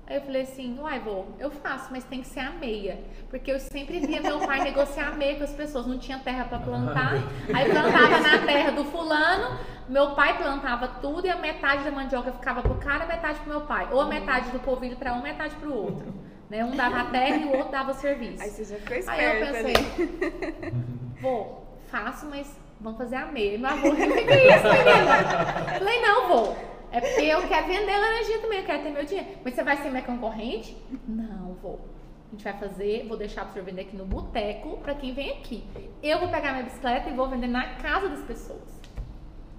Aí 0.07 0.17
eu 0.17 0.23
falei 0.23 0.43
assim, 0.43 0.79
uai, 0.81 0.99
vô, 0.99 1.27
eu 1.39 1.51
faço, 1.51 1.89
mas 1.93 2.05
tem 2.05 2.23
que 2.23 2.27
ser 2.27 2.41
a 2.41 2.51
meia. 2.51 2.99
Porque 3.31 3.53
eu 3.53 3.61
sempre 3.61 4.01
via 4.01 4.21
meu 4.21 4.41
pai 4.41 4.61
negociar 4.65 5.09
a 5.09 5.13
meia 5.13 5.37
com 5.37 5.45
as 5.45 5.53
pessoas, 5.53 5.87
não 5.87 5.99
tinha 5.99 6.19
terra 6.19 6.45
pra 6.45 6.59
plantar. 6.59 7.15
Aí 7.55 7.71
plantava 7.71 8.19
na 8.19 8.39
terra 8.45 8.71
do 8.73 8.85
fulano, 8.85 9.59
meu 9.89 10.11
pai 10.11 10.37
plantava 10.37 10.89
tudo 10.89 11.27
e 11.27 11.31
a 11.31 11.37
metade 11.37 11.85
da 11.85 11.93
mandioca 11.93 12.33
ficava 12.33 12.63
pro 12.63 12.75
cara, 12.77 13.05
a 13.05 13.07
metade 13.07 13.39
pro 13.41 13.51
meu 13.51 13.61
pai. 13.61 13.89
Ou 13.93 14.01
a 14.01 14.07
metade 14.07 14.51
do 14.51 14.59
polvilho 14.59 14.97
pra 14.97 15.15
um, 15.15 15.23
metade 15.23 15.55
pro 15.57 15.73
outro. 15.73 16.13
Né? 16.51 16.65
Um 16.65 16.75
dava 16.75 17.01
a 17.01 17.05
terra 17.05 17.37
e 17.37 17.45
o 17.45 17.57
outro 17.57 17.71
dava 17.71 17.93
o 17.93 17.95
serviço. 17.95 18.43
Aí 18.43 18.51
você 18.51 18.65
já 18.65 18.77
ficou 18.77 19.13
Aí 19.13 19.41
eu 19.41 19.47
pensei, 19.47 20.73
vou, 21.21 21.79
faço, 21.91 22.27
mas 22.27 22.55
vamos 22.83 22.99
fazer 22.99 23.17
a 23.17 23.27
meia. 23.27 23.59
Meu 23.59 23.71
avô, 23.71 23.95
que 23.95 24.03
é 24.03 24.57
isso, 24.57 24.69
menina? 24.69 25.79
Falei, 25.79 26.01
não, 26.01 26.29
vou. 26.29 26.57
É 26.91 27.01
porque 27.01 27.23
eu 27.23 27.49
quero 27.49 27.67
vender 27.67 27.97
laranjinha 27.97 28.39
também, 28.41 28.59
eu 28.59 28.65
quero 28.65 28.83
ter 28.83 28.91
meu 28.91 29.05
dinheiro. 29.05 29.31
Mas 29.43 29.55
você 29.55 29.63
vai 29.63 29.77
ser 29.79 29.91
minha 29.91 30.03
concorrente? 30.03 30.77
Não, 31.09 31.55
vou. 31.55 31.81
A 32.29 32.33
gente 32.33 32.45
vai 32.45 32.53
fazer, 32.55 33.07
vou 33.07 33.17
deixar 33.17 33.45
pro 33.45 33.53
senhor 33.53 33.65
vender 33.65 33.83
aqui 33.83 33.97
no 33.97 34.05
boteco 34.05 34.79
pra 34.79 34.95
quem 34.95 35.15
vem 35.15 35.33
aqui. 35.33 35.65
Eu 36.03 36.19
vou 36.19 36.29
pegar 36.29 36.53
minha 36.53 36.65
bicicleta 36.65 37.09
e 37.09 37.15
vou 37.15 37.29
vender 37.29 37.47
na 37.47 37.75
casa 37.77 38.09
das 38.09 38.23
pessoas. 38.23 38.82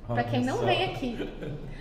Pra 0.05 0.15
Olha 0.15 0.23
quem 0.25 0.43
não 0.43 0.57
vem 0.57 0.83
aqui. 0.83 1.29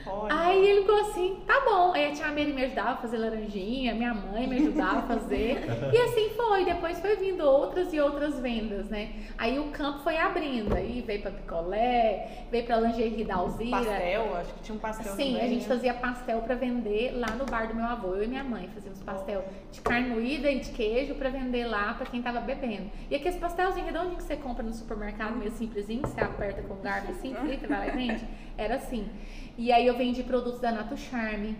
Olha, 0.06 0.34
Aí 0.34 0.64
ele 0.64 0.80
ficou 0.82 1.00
assim, 1.00 1.38
tá 1.44 1.60
bom. 1.64 1.92
Aí 1.92 2.06
a 2.06 2.12
tia 2.12 2.28
Mary 2.28 2.52
me 2.52 2.64
ajudava 2.64 2.90
a 2.90 2.96
fazer 2.96 3.18
laranjinha, 3.18 3.94
minha 3.94 4.14
mãe 4.14 4.46
me 4.46 4.58
ajudava 4.58 4.98
a 5.00 5.02
fazer. 5.02 5.58
E 5.92 5.96
assim 5.96 6.30
foi. 6.36 6.64
Depois 6.64 7.00
foi 7.00 7.16
vindo 7.16 7.44
outras 7.44 7.92
e 7.92 8.00
outras 8.00 8.38
vendas, 8.38 8.88
né? 8.88 9.12
Aí 9.36 9.58
o 9.58 9.64
campo 9.70 10.00
foi 10.00 10.18
abrindo. 10.18 10.72
Aí 10.72 11.02
veio 11.04 11.20
pra 11.20 11.32
picolé, 11.32 12.46
veio 12.50 12.64
pra 12.64 12.76
lingerie 12.76 13.24
da 13.24 13.34
Alzira. 13.36 13.70
pastel, 13.78 14.36
acho 14.36 14.54
que 14.54 14.60
tinha 14.60 14.76
um 14.76 14.78
pastel 14.80 15.12
Sim, 15.14 15.32
também, 15.32 15.40
a 15.40 15.48
gente 15.48 15.62
né? 15.62 15.74
fazia 15.74 15.94
pastel 15.94 16.40
pra 16.42 16.54
vender 16.54 17.12
lá 17.16 17.34
no 17.34 17.44
bar 17.44 17.66
do 17.66 17.74
meu 17.74 17.86
avô. 17.86 18.14
Eu 18.14 18.22
e 18.24 18.28
minha 18.28 18.44
mãe 18.44 18.68
fazíamos 18.72 19.02
pastel 19.02 19.44
de 19.72 19.80
carne 19.80 20.10
moída 20.10 20.48
e 20.48 20.60
de 20.60 20.70
queijo 20.70 21.16
pra 21.16 21.28
vender 21.28 21.64
lá 21.66 21.94
pra 21.94 22.06
quem 22.06 22.22
tava 22.22 22.40
bebendo. 22.40 22.88
E 23.10 23.16
aqueles 23.16 23.36
pastelzinhos 23.36 23.86
redondinhos 23.88 24.18
que 24.18 24.22
você 24.24 24.36
compra 24.36 24.62
no 24.62 24.72
supermercado, 24.72 25.36
meio 25.36 25.50
simplesinho, 25.50 26.02
que 26.02 26.08
você 26.08 26.20
aperta 26.20 26.62
com 26.62 26.74
um 26.74 26.80
garfo 26.80 27.10
assim, 27.10 27.34
frita, 27.34 27.66
vai 27.66 27.88
lá 27.88 27.94
e 27.94 28.11
Era 28.56 28.76
assim. 28.76 29.08
E 29.56 29.70
aí 29.72 29.86
eu 29.86 29.96
vendi 29.96 30.22
produtos 30.22 30.60
da 30.60 30.72
Nato 30.72 30.96
Charme. 30.96 31.56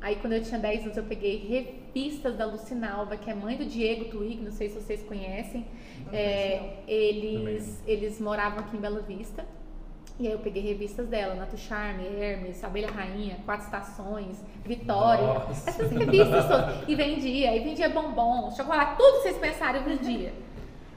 Aí 0.00 0.16
quando 0.16 0.34
eu 0.34 0.42
tinha 0.42 0.58
10 0.58 0.84
anos 0.84 0.96
eu 0.96 1.04
peguei 1.04 1.36
revistas 1.48 2.36
da 2.36 2.44
Lucinalva, 2.44 3.16
que 3.16 3.30
é 3.30 3.34
mãe 3.34 3.56
do 3.56 3.64
Diego 3.64 4.06
Twig, 4.06 4.42
não 4.42 4.52
sei 4.52 4.68
se 4.68 4.74
vocês 4.74 5.02
conhecem. 5.02 5.66
É, 6.12 6.78
eles, 6.86 7.82
eles 7.86 8.20
moravam 8.20 8.60
aqui 8.60 8.76
em 8.76 8.80
Bela 8.80 9.00
Vista. 9.00 9.44
E 10.18 10.26
aí 10.26 10.32
eu 10.32 10.38
peguei 10.38 10.62
revistas 10.62 11.08
dela, 11.08 11.34
Nato 11.34 11.58
Charme, 11.58 12.06
Hermes, 12.06 12.64
Abelha 12.64 12.90
Rainha, 12.90 13.36
Quatro 13.44 13.66
Estações, 13.66 14.42
Vitória. 14.64 15.26
Nossa. 15.26 15.68
Essas 15.68 15.90
revistas 15.90 16.46
todas. 16.46 16.88
E 16.88 16.94
vendia, 16.94 17.54
e 17.54 17.60
vendia 17.60 17.90
bombom, 17.90 18.50
chocolate, 18.50 18.96
tudo 18.96 19.16
que 19.16 19.22
vocês 19.24 19.36
pensarem 19.36 19.82
eu 19.82 19.86
vendia. 19.86 20.32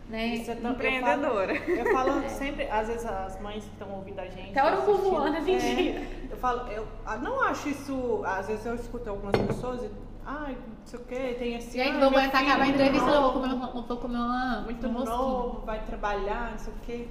Né? 0.09 0.27
Isso 0.35 0.49
é 0.49 0.55
tão- 0.55 0.71
eu 0.71 0.75
falo- 0.77 0.89
Empreendedora. 0.95 1.53
Eu 1.55 1.91
falo 1.93 2.29
sempre, 2.29 2.67
às 2.67 2.87
vezes 2.87 3.05
as 3.05 3.39
mães 3.39 3.63
que 3.63 3.69
estão 3.71 3.91
ouvindo 3.95 4.19
a 4.19 4.25
gente. 4.27 4.57
Até 4.57 4.61
assistindo, 4.69 4.97
voando, 5.11 5.37
eu 5.37 5.43
vendia. 5.43 5.99
é, 5.99 6.27
eu 6.31 6.37
falo, 6.37 6.67
eu 6.71 6.87
ah, 7.05 7.17
não 7.17 7.39
acho 7.43 7.69
isso. 7.69 8.21
Às 8.25 8.47
vezes 8.47 8.65
eu 8.65 8.73
escuto 8.73 9.07
algumas 9.09 9.35
pessoas 9.35 9.83
e. 9.83 9.89
Ai, 10.25 10.53
não 10.53 10.85
sei 10.85 10.99
o 10.99 11.03
que, 11.03 11.33
tem 11.35 11.55
assim. 11.55 11.77
Gente, 11.77 11.81
ai, 11.81 11.91
vou 11.91 12.09
meu 12.09 12.19
aguentar 12.19 12.41
filho 12.41 12.51
acabar 12.51 12.65
a 12.65 12.67
entrevista, 12.67 13.07
eu 13.07 13.13
vou 13.13 13.21
novo, 13.21 13.39
comer, 13.39 13.53
uma- 13.53 13.71
vou 13.71 13.97
comer 13.97 14.17
uma, 14.17 14.61
Muito 14.61 14.87
um 14.87 14.91
novo, 14.91 15.65
vai 15.65 15.79
trabalhar, 15.83 16.51
não 16.51 16.57
sei 16.59 16.73
o 16.73 16.75
que. 16.85 17.09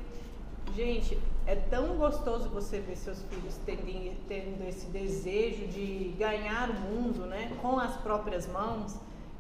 Gente, 0.75 1.19
é 1.47 1.55
tão 1.57 1.97
gostoso 1.97 2.49
você 2.51 2.79
ver 2.79 2.97
seus 2.97 3.23
filhos 3.25 3.59
tendo, 3.65 4.17
tendo 4.29 4.69
esse 4.69 4.87
desejo 4.87 5.67
de 5.69 6.15
ganhar 6.19 6.69
o 6.71 6.75
mundo, 6.75 7.27
né? 7.27 7.51
Com 7.63 7.79
as 7.79 7.97
próprias 7.97 8.47
mãos. 8.47 8.97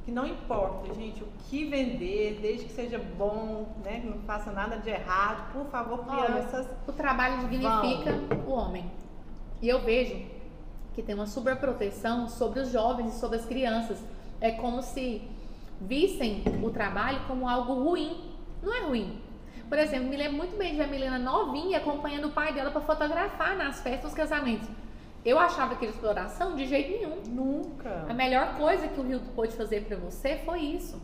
Que 0.09 0.15
não 0.15 0.27
importa, 0.27 0.95
gente, 0.95 1.23
o 1.23 1.27
que 1.51 1.67
vender, 1.67 2.39
desde 2.41 2.65
que 2.65 2.73
seja 2.73 2.99
bom, 2.99 3.77
né? 3.85 4.01
Que 4.01 4.07
não 4.07 4.17
faça 4.21 4.51
nada 4.51 4.79
de 4.79 4.89
errado. 4.89 5.53
Por 5.53 5.67
favor, 5.67 6.03
crianças. 6.07 6.67
o 6.87 6.93
trabalho 6.93 7.41
dignifica 7.41 8.19
o 8.47 8.53
homem. 8.53 8.91
E 9.61 9.69
eu 9.69 9.81
vejo 9.81 10.19
que 10.95 11.03
tem 11.03 11.15
uma 11.15 11.27
superproteção 11.27 12.27
sobre 12.27 12.61
os 12.61 12.71
jovens 12.73 13.17
e 13.17 13.21
sobre 13.21 13.37
as 13.37 13.45
crianças. 13.45 14.03
É 14.41 14.51
como 14.53 14.81
se 14.81 15.21
vissem 15.79 16.43
o 16.63 16.71
trabalho 16.71 17.21
como 17.27 17.47
algo 17.47 17.75
ruim. 17.75 18.33
Não 18.63 18.75
é 18.75 18.81
ruim. 18.87 19.21
Por 19.69 19.79
exemplo, 19.79 20.09
me 20.09 20.17
lembro 20.17 20.39
muito 20.39 20.57
bem 20.57 20.71
de 20.71 20.79
ver 20.79 20.85
a 20.85 20.87
Milena 20.87 21.19
novinha 21.19 21.77
acompanhando 21.77 22.29
o 22.29 22.33
pai 22.33 22.55
dela 22.55 22.71
para 22.71 22.81
fotografar 22.81 23.59
nas 23.59 23.83
festas, 23.83 24.05
nos 24.05 24.15
casamentos. 24.15 24.71
Eu 25.29 25.39
achava 25.39 25.75
aquilo 25.75 25.93
exploração 25.93 26.57
de 26.57 26.67
jeito 26.67 26.91
nenhum. 26.91 27.19
A 27.21 27.29
Nunca. 27.29 28.15
melhor 28.15 28.57
coisa 28.57 28.89
que 28.89 28.99
o 28.99 29.03
Rio 29.03 29.21
pôde 29.37 29.55
fazer 29.55 29.85
pra 29.85 29.95
você 29.95 30.39
foi 30.39 30.61
isso. 30.61 30.99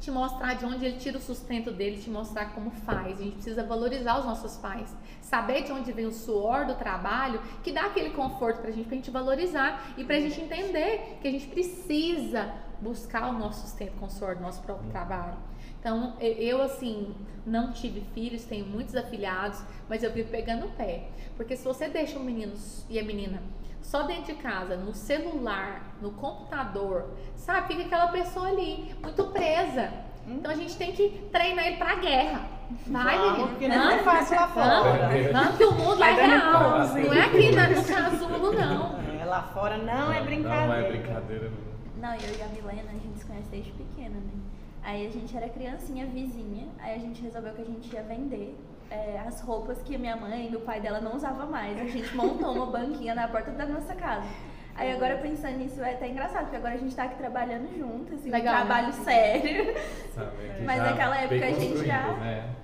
Te 0.00 0.10
mostrar 0.10 0.54
de 0.54 0.66
onde 0.66 0.84
ele 0.84 0.98
tira 0.98 1.16
o 1.16 1.20
sustento 1.20 1.70
dele, 1.70 2.02
te 2.02 2.10
mostrar 2.10 2.46
como 2.54 2.72
faz. 2.72 3.20
A 3.20 3.22
gente 3.22 3.34
precisa 3.34 3.62
valorizar 3.62 4.18
os 4.18 4.24
nossos 4.24 4.56
pais. 4.56 4.92
Saber 5.20 5.62
de 5.62 5.70
onde 5.70 5.92
vem 5.92 6.06
o 6.06 6.10
suor 6.10 6.66
do 6.66 6.74
trabalho, 6.74 7.40
que 7.62 7.70
dá 7.70 7.82
aquele 7.82 8.10
conforto 8.10 8.60
pra 8.60 8.72
gente, 8.72 8.88
pra 8.88 8.96
gente 8.96 9.12
valorizar 9.12 9.94
e 9.96 10.02
pra 10.02 10.18
gente 10.18 10.40
entender 10.40 11.18
que 11.22 11.28
a 11.28 11.30
gente 11.30 11.46
precisa 11.46 12.52
buscar 12.80 13.28
o 13.28 13.32
nosso 13.32 13.60
sustento 13.60 13.92
com 13.96 14.06
o 14.06 14.10
suor 14.10 14.34
do 14.34 14.42
nosso 14.42 14.60
próprio 14.62 14.90
trabalho. 14.90 15.36
Então, 15.82 16.14
eu, 16.20 16.62
assim, 16.62 17.12
não 17.44 17.72
tive 17.72 18.02
filhos, 18.14 18.44
tenho 18.44 18.64
muitos 18.64 18.94
afilhados, 18.94 19.60
mas 19.88 20.04
eu 20.04 20.12
vivo 20.12 20.30
pegando 20.30 20.66
o 20.66 20.70
pé. 20.70 21.08
Porque 21.36 21.56
se 21.56 21.64
você 21.64 21.88
deixa 21.88 22.20
o 22.20 22.22
menino 22.22 22.52
e 22.88 23.00
a 23.00 23.04
menina 23.04 23.42
só 23.80 24.04
dentro 24.04 24.26
de 24.26 24.34
casa, 24.40 24.76
no 24.76 24.94
celular, 24.94 25.96
no 26.00 26.12
computador, 26.12 27.10
sabe? 27.34 27.74
Fica 27.74 27.82
aquela 27.86 28.06
pessoa 28.12 28.46
ali, 28.46 28.94
muito 29.02 29.24
presa. 29.32 29.92
Então 30.28 30.52
a 30.52 30.54
gente 30.54 30.76
tem 30.76 30.92
que 30.92 31.28
treinar 31.32 31.66
ele 31.66 31.78
pra 31.78 31.96
guerra. 31.96 32.48
Vai, 32.86 33.18
Vamos, 33.18 33.32
menino. 33.32 33.48
porque 33.48 33.66
não 33.68 33.90
é 33.90 33.98
fácil 34.04 34.36
lá 34.36 34.48
fora. 34.48 35.08
Vamos, 35.08 35.32
vamos 35.32 35.56
que 35.56 35.64
o 35.64 35.72
mundo 35.72 35.98
Vai 35.98 36.12
é 36.12 36.16
dando 36.16 36.30
real. 36.30 36.78
Não 36.78 37.12
é 37.12 37.24
aqui 37.24 37.50
na, 37.50 37.68
no 37.68 37.84
casulo, 37.84 38.52
não. 38.52 39.20
É, 39.20 39.24
lá 39.24 39.42
fora 39.52 39.78
não 39.78 40.12
é 40.12 40.22
brincadeira. 40.22 40.66
Não 40.66 40.74
é 40.74 40.88
brincadeira, 40.88 41.50
não. 41.50 41.72
Não, 42.08 42.14
eu 42.14 42.38
e 42.38 42.42
a 42.42 42.46
Milena, 42.46 42.88
a 42.88 42.92
gente 42.94 43.18
se 43.18 43.24
conhece 43.26 43.48
desde 43.50 43.72
pequena, 43.72 44.14
né? 44.14 44.41
Aí 44.82 45.06
a 45.06 45.10
gente 45.10 45.36
era 45.36 45.48
criancinha 45.48 46.06
vizinha, 46.06 46.66
aí 46.80 46.94
a 46.96 46.98
gente 46.98 47.22
resolveu 47.22 47.52
que 47.54 47.62
a 47.62 47.64
gente 47.64 47.92
ia 47.94 48.02
vender 48.02 48.56
é, 48.90 49.18
as 49.26 49.40
roupas 49.40 49.80
que 49.82 49.94
a 49.94 49.98
minha 49.98 50.16
mãe 50.16 50.50
e 50.52 50.56
o 50.56 50.60
pai 50.60 50.80
dela 50.80 51.00
não 51.00 51.14
usava 51.16 51.46
mais. 51.46 51.78
A 51.80 51.84
gente 51.86 52.14
montou 52.16 52.52
uma 52.52 52.66
banquinha 52.66 53.14
na 53.14 53.28
porta 53.28 53.50
da 53.52 53.64
nossa 53.66 53.94
casa. 53.94 54.26
Aí 54.74 54.90
agora 54.90 55.18
pensando 55.18 55.58
nisso 55.58 55.82
é 55.82 55.92
até 55.94 56.08
engraçado, 56.08 56.44
porque 56.44 56.56
agora 56.56 56.74
a 56.74 56.78
gente 56.78 56.94
tá 56.96 57.04
aqui 57.04 57.16
trabalhando 57.16 57.68
junto, 57.78 58.14
assim, 58.14 58.30
Legal, 58.30 58.54
um 58.54 58.58
né? 58.58 58.64
trabalho 58.64 58.92
sério. 58.94 59.74
Sabe, 60.14 60.30
Mas 60.64 60.82
naquela 60.82 61.16
época 61.18 61.46
a 61.46 61.50
gente 61.52 61.86
já- 61.86 62.12
Né? 62.14 62.54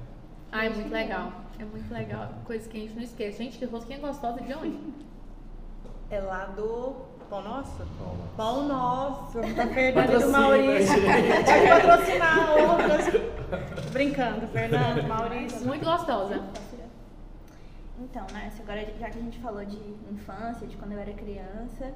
Ah, 0.51 0.65
é 0.65 0.71
muito 0.71 0.91
legal. 0.91 1.33
É 1.59 1.65
muito 1.65 1.93
legal. 1.93 2.31
Coisa 2.47 2.69
que 2.69 2.77
a 2.79 2.81
gente 2.81 2.95
não 2.95 3.03
esquece. 3.03 3.39
Gente, 3.39 3.59
que 3.59 3.65
rosquinha 3.67 3.99
gostosa 3.99 4.41
de 4.41 4.55
onde? 4.55 4.79
É 6.11 6.21
lá 6.21 6.47
do 6.47 6.97
Pão 7.29 7.43
Nosso? 7.43 7.87
Pão 8.37 8.67
Nosso, 8.69 9.41
da 9.41 9.67
Fernanda 9.67 10.15
e 10.15 10.19
do 10.19 10.31
Maurício. 10.31 10.95
Pode 11.03 11.69
patrocinar 11.69 12.57
outras. 12.57 13.91
Brincando, 13.93 14.49
Fernando, 14.49 15.07
Maurício. 15.07 15.67
Muito 15.67 15.85
gostosa. 15.85 16.43
Então, 18.01 18.25
Narcia, 18.33 18.63
agora 18.63 18.87
já 18.99 19.11
que 19.11 19.19
a 19.19 19.23
gente 19.23 19.39
falou 19.41 19.65
de 19.65 19.77
infância, 20.11 20.67
de 20.67 20.77
quando 20.77 20.93
eu 20.93 21.01
era 21.01 21.13
criança, 21.13 21.93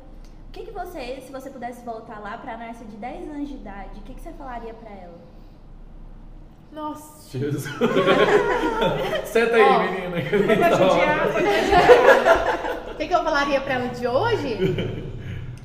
o 0.48 0.52
que, 0.52 0.64
que 0.64 0.70
você, 0.72 1.22
se 1.24 1.32
você 1.32 1.48
pudesse 1.48 1.84
voltar 1.84 2.18
lá 2.20 2.36
pra 2.36 2.56
Narcia 2.56 2.86
de 2.86 2.96
10 2.96 3.30
anos 3.30 3.48
de 3.48 3.54
idade, 3.54 4.00
o 4.00 4.02
que, 4.02 4.14
que 4.14 4.20
você 4.20 4.32
falaria 4.32 4.74
pra 4.74 4.90
ela? 4.90 5.18
Nossa. 6.72 7.38
Jesus. 7.38 7.64
Senta 9.26 9.56
aí, 9.56 9.62
Ó. 9.62 9.78
menina. 9.80 10.28
Foi 10.28 10.56
pra 10.56 10.70
judiar, 10.70 11.32
pra 11.32 11.40
judiar. 11.40 12.82
O 12.90 12.94
que, 12.96 13.08
que 13.08 13.14
eu 13.14 13.22
falaria 13.24 13.60
pra 13.60 13.74
ela 13.74 13.88
de 13.88 14.06
hoje? 14.06 15.01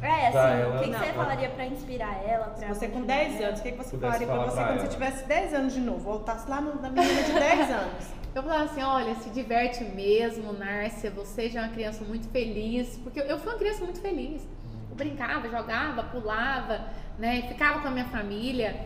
É, 0.02 0.30
Pra 0.32 0.44
assim, 0.52 0.62
ela- 0.62 0.76
o 0.76 0.80
que, 0.80 0.86
que 0.86 0.92
Não, 0.92 1.00
você 1.00 1.14
falaria 1.14 1.50
pra 1.50 1.66
inspirar 1.66 2.24
ela? 2.24 2.46
Pra 2.48 2.68
Você 2.68 2.88
com 2.88 2.94
continuar? 3.02 3.18
10 3.18 3.42
anos, 3.42 3.60
o 3.60 3.64
que, 3.64 3.72
que 3.72 3.78
você 3.78 3.90
Pudesse 3.98 4.00
falaria 4.26 4.28
pra 4.28 4.36
você 4.38 4.56
pra 4.56 4.66
quando 4.68 4.78
você 4.78 4.84
ela. 4.86 4.94
tivesse 4.94 5.26
10 5.28 5.54
anos 5.56 5.74
de 5.74 5.80
novo? 5.80 6.00
Voltasse 6.00 6.50
lá 6.50 6.62
no, 6.62 6.80
na 6.82 6.90
menina 6.90 7.24
de 7.24 7.34
10 7.34 7.70
anos. 7.72 8.08
Eu 8.36 8.44
falava 8.44 8.64
assim, 8.66 8.84
olha, 8.84 9.16
se 9.16 9.30
diverte 9.32 9.84
mesmo, 9.84 10.54
Nárcia, 10.54 11.10
você 11.10 11.50
já 11.50 11.62
é 11.62 11.64
uma 11.64 11.74
criança 11.74 12.04
muito 12.04 12.28
feliz, 12.30 12.96
porque 13.04 13.20
eu, 13.20 13.24
eu 13.26 13.40
fui 13.40 13.52
uma 13.52 13.58
criança 13.58 13.84
muito 13.84 14.00
feliz. 14.00 14.48
Eu 14.92 14.96
brincava, 14.96 15.50
jogava, 15.50 16.04
pulava, 16.04 16.82
né, 17.18 17.42
ficava 17.48 17.80
com 17.82 17.88
a 17.88 17.92
minha 17.92 18.06
família. 18.06 18.86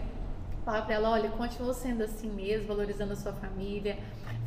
Falava 0.64 0.86
pra 0.86 0.96
ela, 0.96 1.10
olha, 1.10 1.30
continua 1.32 1.74
sendo 1.74 2.04
assim 2.04 2.30
mesmo, 2.30 2.68
valorizando 2.68 3.12
a 3.12 3.16
sua 3.18 3.34
família, 3.34 3.98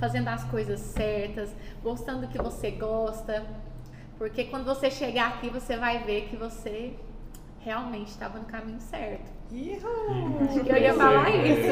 fazendo 0.01 0.29
as 0.29 0.45
coisas 0.45 0.79
certas, 0.81 1.51
gostando 1.83 2.21
do 2.23 2.29
que 2.29 2.39
você 2.39 2.71
gosta, 2.71 3.45
porque 4.19 4.45
quando 4.45 4.65
você 4.65 4.91
chegar 4.91 5.29
aqui, 5.29 5.51
você 5.51 5.77
vai 5.77 5.99
ver 6.05 6.29
que 6.29 6.37
você 6.37 6.95
realmente 7.61 8.09
estava 8.09 8.39
no 8.39 8.45
caminho 8.45 8.81
certo. 8.81 9.33
Acho 10.43 10.61
que 10.61 10.71
eu 10.71 10.77
ia 10.77 10.95
falar 10.95 11.31
isso. 11.31 11.71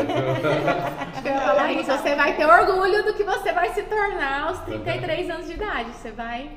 Acho 1.11 1.22
que 1.22 1.28
eu 1.28 1.32
ia 1.32 1.40
falar 1.40 1.72
isso. 1.72 1.90
Você 1.90 2.14
vai 2.14 2.36
ter 2.36 2.47
orgulho 2.47 3.05
do 3.05 3.14
que 3.14 3.24
você 3.24 3.53
vai 3.53 3.72
se 3.72 3.82
tornar 3.84 4.49
aos 4.49 4.59
33 4.61 5.30
anos 5.30 5.47
de 5.47 5.55
idade. 5.55 5.90
Você 5.90 6.11
vai. 6.11 6.51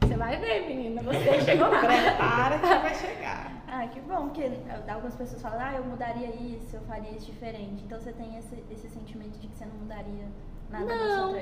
Você 0.00 0.16
vai 0.16 0.36
ver, 0.38 0.66
menina. 0.66 1.02
Você 1.02 1.40
chegou 1.42 1.68
lá. 1.68 1.80
Prepara 1.80 2.58
que 2.58 2.66
vai 2.66 2.94
chegar. 2.94 3.52
Ah, 3.68 3.86
que 3.86 4.00
bom, 4.00 4.28
porque 4.28 4.50
algumas 4.86 5.14
pessoas 5.14 5.40
falam, 5.40 5.58
ah, 5.58 5.72
eu 5.76 5.84
mudaria 5.84 6.28
isso, 6.28 6.76
eu 6.76 6.82
faria 6.82 7.10
isso 7.12 7.24
diferente. 7.24 7.82
Então 7.84 7.98
você 7.98 8.12
tem 8.12 8.36
esse, 8.36 8.62
esse 8.70 8.88
sentimento 8.90 9.38
de 9.38 9.48
que 9.48 9.56
você 9.56 9.64
não 9.64 9.76
mudaria 9.76 10.26
nada 10.72 10.86
na 10.86 11.16
Não. 11.16 11.32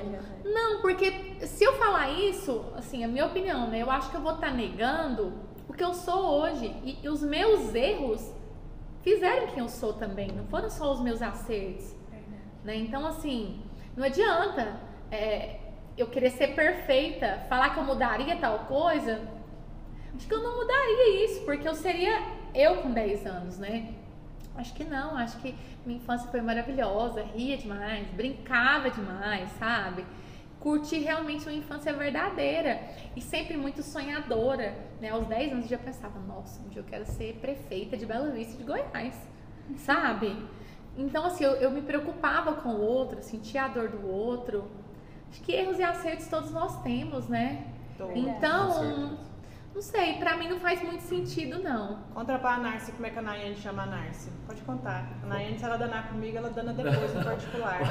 Não, 0.43 0.81
porque 0.81 1.11
se 1.47 1.63
eu 1.63 1.73
falar 1.73 2.09
isso, 2.11 2.63
assim, 2.75 3.03
a 3.03 3.07
minha 3.07 3.25
opinião, 3.25 3.67
né? 3.67 3.81
Eu 3.81 3.89
acho 3.89 4.11
que 4.11 4.17
eu 4.17 4.21
vou 4.21 4.33
estar 4.33 4.51
negando 4.51 5.33
o 5.67 5.73
que 5.73 5.83
eu 5.83 5.93
sou 5.93 6.41
hoje. 6.41 6.65
E, 6.83 6.99
e 7.01 7.09
os 7.09 7.23
meus 7.23 7.73
erros 7.73 8.31
fizeram 9.01 9.47
quem 9.47 9.59
eu 9.59 9.69
sou 9.69 9.93
também. 9.93 10.27
Não 10.29 10.45
foram 10.45 10.69
só 10.69 10.91
os 10.91 11.01
meus 11.01 11.21
acertos. 11.21 11.95
né? 12.63 12.75
Então, 12.75 13.07
assim, 13.07 13.63
não 13.95 14.03
adianta 14.03 14.79
é, 15.09 15.59
eu 15.97 16.07
querer 16.07 16.31
ser 16.31 16.53
perfeita, 16.55 17.45
falar 17.49 17.73
que 17.73 17.79
eu 17.79 17.83
mudaria 17.83 18.35
tal 18.35 18.59
coisa. 18.59 19.21
Acho 20.15 20.27
que 20.27 20.33
eu 20.33 20.43
não 20.43 20.57
mudaria 20.57 21.25
isso, 21.25 21.45
porque 21.45 21.67
eu 21.67 21.73
seria 21.73 22.19
eu 22.53 22.81
com 22.81 22.91
10 22.91 23.25
anos, 23.25 23.57
né? 23.57 23.95
Acho 24.55 24.73
que 24.73 24.83
não, 24.83 25.17
acho 25.17 25.37
que 25.39 25.55
minha 25.85 25.97
infância 25.97 26.29
foi 26.29 26.41
maravilhosa, 26.41 27.21
ria 27.21 27.57
demais, 27.57 28.07
brincava 28.09 28.89
demais, 28.89 29.49
sabe? 29.53 30.05
Curti 30.59 30.99
realmente 30.99 31.45
uma 31.47 31.53
infância 31.53 31.91
verdadeira 31.93 32.79
e 33.15 33.21
sempre 33.21 33.57
muito 33.57 33.81
sonhadora, 33.81 34.75
né? 34.99 35.09
Aos 35.09 35.25
10 35.27 35.53
anos 35.53 35.65
eu 35.65 35.71
já 35.71 35.77
pensava, 35.77 36.19
nossa, 36.19 36.61
um 36.61 36.69
dia 36.69 36.81
eu 36.81 36.85
quero 36.85 37.05
ser 37.05 37.35
prefeita 37.41 37.97
de 37.97 38.05
Bela 38.05 38.29
Vista 38.29 38.57
de 38.57 38.63
Goiás, 38.63 39.15
sabe? 39.77 40.35
Então, 40.97 41.25
assim, 41.25 41.43
eu, 41.43 41.53
eu 41.53 41.71
me 41.71 41.81
preocupava 41.81 42.53
com 42.53 42.69
o 42.69 42.81
outro, 42.81 43.23
sentia 43.23 43.63
a 43.63 43.67
dor 43.69 43.89
do 43.89 44.07
outro. 44.07 44.69
Acho 45.29 45.41
que 45.41 45.53
erros 45.53 45.79
e 45.79 45.83
acertos 45.83 46.27
todos 46.27 46.51
nós 46.51 46.81
temos, 46.83 47.27
né? 47.27 47.65
Então. 48.15 49.17
Não 49.73 49.81
sei, 49.81 50.13
pra 50.13 50.35
mim 50.35 50.49
não 50.49 50.59
faz 50.59 50.81
muito 50.83 51.01
sentido, 51.01 51.61
não. 51.63 51.99
Conta 52.13 52.37
pra 52.37 52.57
Narce 52.57 52.91
como 52.91 53.05
é 53.07 53.09
que 53.09 53.17
a 53.17 53.21
Nayane 53.21 53.55
chama 53.55 53.83
a 53.83 53.85
Narce. 53.85 54.29
Pode 54.45 54.61
contar. 54.61 55.05
A 55.23 55.27
Nayane, 55.27 55.57
se 55.57 55.63
ela 55.65 55.77
danar 55.77 56.09
comigo, 56.09 56.37
ela 56.37 56.49
dana 56.49 56.73
depois 56.73 57.13
no 57.15 57.23
particular. 57.23 57.79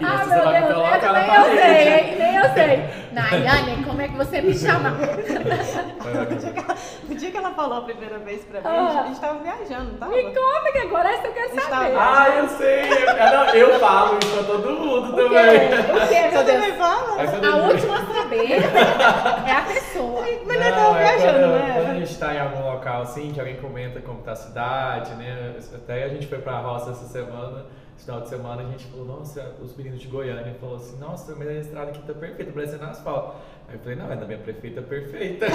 Ah, 0.00 0.24
me 0.24 0.34
meu 0.34 0.44
Deus, 0.44 1.02
na 1.02 1.12
nem 1.12 1.34
eu 1.34 1.44
sei, 1.44 1.88
hein? 1.88 2.16
Nem 2.18 2.36
eu 2.36 2.52
sei. 2.54 3.12
Nayane, 3.12 3.84
como 3.84 4.00
é 4.00 4.08
que 4.08 4.16
você 4.16 4.40
me 4.40 4.54
chama? 4.56 4.90
O 4.90 6.36
dia, 6.36 6.52
que 6.52 6.58
ela, 6.60 6.76
o 7.10 7.14
dia 7.14 7.30
que 7.30 7.36
ela 7.36 7.50
falou 7.50 7.78
a 7.78 7.82
primeira 7.82 8.18
vez 8.18 8.44
pra 8.44 8.60
mim, 8.60 8.66
Ah. 8.66 9.00
a 9.02 9.06
gente 9.06 9.20
tava 9.20 9.38
viajando, 9.40 9.96
tava? 9.98 10.12
Me 10.12 10.22
conta 10.24 10.72
que 10.72 10.78
agora 10.78 11.10
essa 11.10 11.26
eu 11.26 11.32
quero 11.32 11.60
saber. 11.60 11.88
bem. 11.88 11.96
Ah, 11.98 12.28
eu 12.38 12.48
sei. 12.48 12.82
Eu, 12.82 13.18
é, 13.18 13.62
eu 13.74 13.78
falo 13.80 14.18
isso 14.18 14.32
pra 14.34 14.42
todo 14.44 14.70
mundo 14.70 15.12
O 15.12 15.16
quê? 15.16 15.22
também. 15.24 15.68
O 15.68 16.08
quê, 16.08 16.30
Você 16.36 16.44
também 16.44 16.72
fala? 16.76 17.20
A 17.20 17.24
eu- 17.24 17.64
última 17.64 17.98
a 17.98 18.06
saber 18.06 18.52
é 19.46 19.52
a 19.52 19.62
pessoa. 19.98 20.24
Mas 20.46 20.60
nós 20.60 20.74
tava 20.74 21.00
é 21.00 21.16
viajando, 21.16 21.38
quando, 21.38 21.52
né? 21.52 21.72
quando 21.74 21.90
a 21.90 21.94
gente 21.94 22.18
tá 22.18 22.34
em 22.34 22.40
algum 22.40 22.70
local 22.70 23.02
assim, 23.02 23.32
que 23.32 23.40
alguém 23.40 23.56
comenta 23.56 24.00
como 24.00 24.22
tá 24.22 24.32
a 24.32 24.36
cidade, 24.36 25.14
né? 25.14 25.56
Até 25.74 26.04
a 26.04 26.08
gente 26.08 26.26
foi 26.26 26.38
pra 26.38 26.60
roça 26.60 26.90
essa 26.90 27.06
semana, 27.06 27.66
esse 27.96 28.04
final 28.04 28.20
de 28.20 28.28
semana, 28.28 28.62
a 28.62 28.66
gente 28.66 28.86
falou, 28.86 29.06
nossa, 29.06 29.54
os 29.60 29.76
meninos 29.76 30.00
de 30.00 30.06
Goiânia 30.06 30.54
falou 30.60 30.76
assim, 30.76 30.98
nossa, 30.98 31.34
mas 31.34 31.48
a 31.48 31.52
estrada 31.54 31.90
aqui 31.90 32.00
tá 32.00 32.14
perfeita, 32.14 32.52
parecendo 32.52 32.84
asfalto. 32.84 33.36
Aí 33.68 33.74
eu 33.74 33.80
falei, 33.80 33.96
não, 33.96 34.10
é 34.10 34.16
da 34.16 34.26
minha 34.26 34.38
prefeita 34.38 34.82
perfeita. 34.82 35.46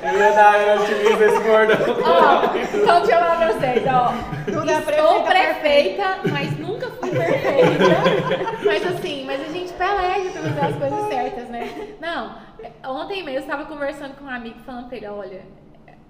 Eu 0.00 0.18
ia 0.18 0.32
dar, 0.32 0.58
eu 0.60 0.82
utilizo 0.82 1.24
esse 1.24 1.40
bordão. 1.40 1.76
Ó, 2.02 2.44
então 2.56 3.02
deixa 3.02 3.12
eu 3.12 3.18
falar 3.18 3.36
pra 3.36 3.52
vocês, 3.52 3.84
ó. 3.86 4.12
Tudo 4.50 4.70
é 4.70 4.78
Estou 4.78 5.22
prefeita 5.24 5.58
prefeita, 5.58 6.18
mas 6.30 6.57
perfeita. 7.10 8.64
Mas 8.64 8.86
assim, 8.86 9.24
mas 9.24 9.40
a 9.40 9.52
gente 9.52 9.72
peleja 9.72 10.30
pra 10.30 10.42
fazer 10.42 10.60
as 10.60 10.76
coisas 10.76 11.08
certas, 11.08 11.48
né? 11.48 11.96
Não, 12.00 12.38
ontem 12.84 13.22
mesmo 13.22 13.38
eu 13.38 13.40
estava 13.40 13.66
conversando 13.66 14.16
com 14.16 14.24
um 14.24 14.30
amigo 14.30 14.58
falando 14.60 14.88
pra 14.88 14.96
ele, 14.96 15.06
olha, 15.06 15.42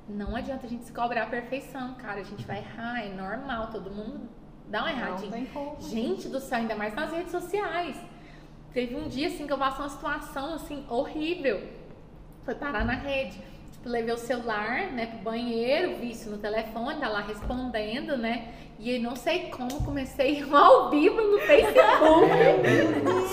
não 0.08 0.34
adianta 0.34 0.66
a 0.66 0.68
gente 0.68 0.84
se 0.84 0.92
cobrar 0.92 1.24
a 1.24 1.26
perfeição, 1.26 1.94
cara. 1.94 2.20
A 2.20 2.24
gente 2.24 2.46
vai 2.46 2.58
errar, 2.58 3.04
é 3.04 3.08
normal, 3.08 3.68
todo 3.70 3.90
mundo 3.90 4.28
dá 4.66 4.84
tem 5.30 5.46
como. 5.46 5.76
Gente 5.80 6.28
do 6.28 6.40
céu, 6.40 6.58
ainda 6.58 6.74
mais 6.74 6.94
nas 6.94 7.12
redes 7.12 7.30
sociais. 7.30 7.96
Teve 8.72 8.96
um 8.96 9.08
dia 9.08 9.28
assim 9.28 9.46
que 9.46 9.52
eu 9.52 9.58
passei 9.58 9.84
uma 9.84 9.90
situação 9.90 10.54
assim 10.54 10.84
horrível. 10.88 11.62
Foi 12.44 12.54
parar 12.54 12.84
na 12.84 12.94
rede. 12.94 13.38
Tipo, 13.72 13.88
levei 13.88 14.12
o 14.12 14.18
celular, 14.18 14.90
né, 14.92 15.06
pro 15.06 15.18
banheiro, 15.18 15.96
vi 15.96 16.10
isso 16.10 16.30
no 16.30 16.38
telefone, 16.38 16.98
tá 16.98 17.08
lá 17.08 17.20
respondendo, 17.20 18.16
né? 18.16 18.52
E 18.78 18.94
eu 18.94 19.02
não 19.02 19.16
sei 19.16 19.50
como 19.50 19.82
comecei 19.84 20.44
ao 20.52 20.88
vivo 20.90 21.20
no 21.20 21.38
Facebook. 21.40 22.28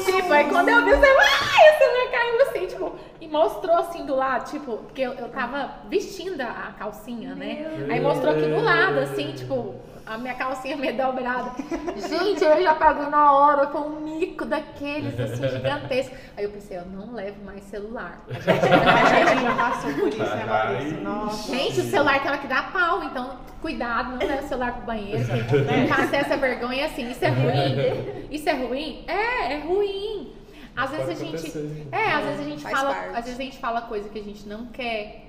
tipo, 0.06 0.34
aí 0.34 0.50
quando 0.50 0.70
eu 0.70 0.84
vi 0.84 0.92
o 0.92 1.00
celular, 1.00 1.54
ai, 1.54 1.76
o 1.76 1.78
celular 1.78 2.12
caiu 2.12 2.42
assim, 2.42 2.66
tipo, 2.68 2.96
e 3.22 3.28
mostrou 3.28 3.76
assim 3.78 4.06
do 4.06 4.16
lado, 4.16 4.50
tipo, 4.50 4.78
porque 4.78 5.02
eu, 5.02 5.14
eu 5.14 5.30
tava 5.30 5.82
vestindo 5.88 6.42
a 6.42 6.74
calcinha, 6.78 7.36
né? 7.36 7.86
Aí 7.92 8.00
mostrou 8.02 8.34
aqui 8.34 8.48
do 8.48 8.60
lado, 8.60 9.00
assim, 9.00 9.34
tipo, 9.34 9.76
a 10.06 10.18
minha 10.18 10.36
calcinha 10.36 10.78
meio 10.78 10.96
dobrada. 10.96 11.52
Gente, 12.08 12.44
eu 12.44 12.62
já 12.62 12.76
paguei 12.76 13.08
na 13.08 13.34
hora, 13.34 13.68
foi 13.68 13.82
um 13.82 14.02
mico 14.02 14.46
daqueles, 14.46 15.20
assim, 15.20 15.48
gigantesco. 15.48 16.16
Aí 16.38 16.44
eu 16.44 16.52
pensei, 16.52 16.78
eu 16.78 16.86
não 16.86 17.14
levo 17.14 17.44
mais 17.44 17.64
celular. 17.64 18.24
A 18.30 19.26
gente 19.26 19.42
já 19.42 19.56
passou 19.56 19.94
por 19.94 20.08
isso, 20.10 20.20
né, 20.20 20.46
Maurício? 20.46 21.02
Nossa. 21.02 21.56
Gente, 21.56 21.80
o 21.80 21.84
celular 21.84 22.22
tem 22.22 22.32
hora 22.32 22.40
que 22.40 22.48
dá 22.48 22.64
pau, 22.64 23.04
então 23.04 23.38
cuidado, 23.62 24.12
não 24.12 24.20
leva 24.20 24.44
o 24.44 24.48
celular 24.48 24.74
pro 24.74 24.86
banheiro, 24.86 25.26
que 25.26 25.58
não 25.58 25.88
passe 25.88 26.16
essa 26.16 26.38
vergonha 26.38 26.86
assim. 26.86 27.10
Isso 27.10 27.26
é 27.26 27.30
ruim? 27.30 28.28
Isso 28.30 28.50
é 28.50 28.54
ruim? 28.54 29.04
É, 29.08 29.54
é 29.54 29.60
ruim. 29.60 30.34
Às 30.76 30.92
vezes 30.92 31.10
a 31.10 31.14
gente. 31.14 31.36
acontecer. 31.36 31.88
É, 31.92 32.12
às 32.12 32.26
vezes 32.26 32.40
a 32.42 32.44
gente 32.44 32.62
Faz 32.62 32.80
fala. 32.80 32.94
parte. 32.94 33.10
Às 33.10 33.26
vezes 33.26 33.40
a 33.40 33.44
gente 33.44 33.58
fala 33.58 33.82
coisa 33.82 34.10
que 34.10 34.20
a 34.20 34.24
gente 34.24 34.48
não 34.48 34.66
quer. 34.68 35.24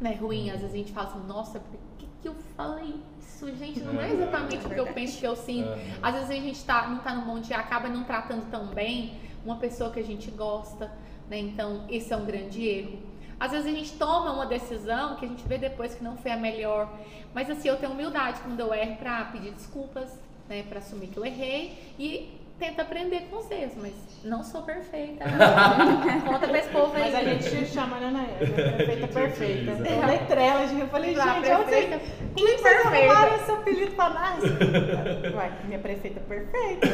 Né, 0.00 0.18
ruim, 0.20 0.50
às 0.50 0.60
vezes 0.60 0.74
a 0.74 0.76
gente 0.76 0.92
fala 0.92 1.06
assim, 1.06 1.26
nossa, 1.26 1.60
por 1.60 1.78
que, 2.24 2.28
eu 2.28 2.34
falei 2.56 2.94
isso, 3.20 3.54
gente? 3.54 3.80
Não 3.80 4.00
é 4.00 4.10
exatamente 4.10 4.66
o 4.66 4.70
que 4.70 4.80
eu 4.80 4.86
penso 4.86 5.18
que 5.18 5.26
eu 5.26 5.36
sinto. 5.36 5.68
Aham. 5.68 5.78
Às 6.02 6.14
vezes 6.14 6.30
a 6.30 6.34
gente 6.34 6.64
tá, 6.64 6.88
não 6.88 6.98
tá 6.98 7.14
no 7.14 7.26
bom 7.26 7.38
dia, 7.38 7.58
acaba 7.58 7.88
não 7.88 8.04
tratando 8.04 8.50
tão 8.50 8.66
bem 8.68 9.18
uma 9.44 9.56
pessoa 9.56 9.90
que 9.90 10.00
a 10.00 10.04
gente 10.04 10.30
gosta, 10.30 10.90
né? 11.28 11.38
Então, 11.38 11.84
esse 11.90 12.12
é 12.12 12.16
um 12.16 12.24
grande 12.24 12.66
erro. 12.66 12.98
Às 13.38 13.52
vezes 13.52 13.66
a 13.66 13.76
gente 13.76 13.92
toma 13.94 14.32
uma 14.32 14.46
decisão 14.46 15.16
que 15.16 15.26
a 15.26 15.28
gente 15.28 15.46
vê 15.46 15.58
depois 15.58 15.94
que 15.94 16.02
não 16.02 16.16
foi 16.16 16.30
a 16.30 16.36
melhor. 16.36 16.90
Mas 17.34 17.50
assim, 17.50 17.68
eu 17.68 17.76
tenho 17.76 17.92
humildade 17.92 18.40
quando 18.40 18.58
eu 18.58 18.72
erro 18.72 18.96
pra 18.96 19.26
pedir 19.26 19.50
desculpas, 19.52 20.18
né? 20.48 20.62
Pra 20.62 20.78
assumir 20.78 21.08
que 21.08 21.18
eu 21.18 21.26
errei 21.26 21.94
e 21.98 22.40
tento 22.58 22.80
aprender 22.80 23.28
com 23.30 23.38
os 23.38 23.50
erros, 23.50 23.74
mas 23.76 23.92
não 24.24 24.42
sou 24.42 24.62
perfeita. 24.62 25.24
Conta 26.26 26.48
pra 26.48 26.58
esse 26.58 26.68
povo 26.68 26.92
aí. 26.96 27.02
Mas 27.12 27.14
a 27.14 27.24
gente 27.24 27.50
te 27.50 27.66
chama, 27.66 27.98
né, 27.98 28.10
Nayane? 28.10 28.52
Perfeita, 28.76 29.08
perfeita. 29.12 29.70
Eu 29.72 30.06
letrela, 30.06 30.62
eu 30.62 30.86
falei, 30.88 31.14
Lá, 31.14 31.24
gente, 31.34 31.50
onde 31.50 31.64
perfeita. 31.64 31.98
vocês, 31.98 32.10
como 32.34 32.48
vocês 32.58 32.86
arrumaram 32.86 33.36
esse 33.36 33.50
apelido 33.50 33.90
pra 33.92 34.08
nós? 34.10 34.44
Uai, 35.34 35.52
minha 35.64 35.78
prefeita 35.78 36.20
perfeita. 36.20 36.86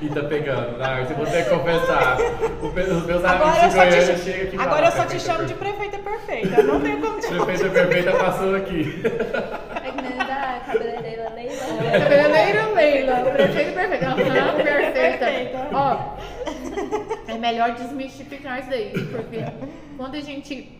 E 0.00 0.08
tá 0.10 0.22
pegando, 0.24 0.76
eu 1.10 1.16
vou 1.16 1.26
ter 1.26 1.44
que 1.44 1.50
confessar. 1.50 2.18
Os 2.62 2.72
meus 3.06 3.24
amigos 3.24 3.60
de 3.70 3.76
Goiânia 3.76 4.14
te, 4.14 4.20
chegam 4.24 4.46
aqui 4.48 4.58
agora 4.60 4.86
eu 4.86 4.92
só 4.92 5.02
te 5.04 5.08
"Prefeita 5.08 5.32
chamo 5.32 5.44
de 5.46 5.54
prefeita 5.54 5.98
perfeita. 5.98 6.62
Não 6.62 6.80
tenho 6.80 7.00
como 7.00 7.18
te 7.20 7.28
Prefeita 7.28 7.70
perfeita 7.70 8.12
passou 8.12 8.54
aqui. 8.56 9.02
É 9.04 9.90
que 9.90 10.02
nem 10.02 10.16
da 10.18 10.60
cabeleireira 10.66 11.30
Leila. 11.90 12.72
Leila, 12.74 13.30
perfeito, 13.30 13.72
perfeito. 13.74 14.04
Aham, 14.04 14.56
perfeita. 14.62 15.26
Perfeita. 15.26 15.68
Ó, 15.72 16.16
é 17.28 17.38
melhor 17.38 17.72
desmistificar 17.72 18.60
isso 18.60 18.70
daí, 18.70 18.92
porque 19.10 19.38
quando 19.96 20.14
a 20.16 20.20
gente 20.20 20.72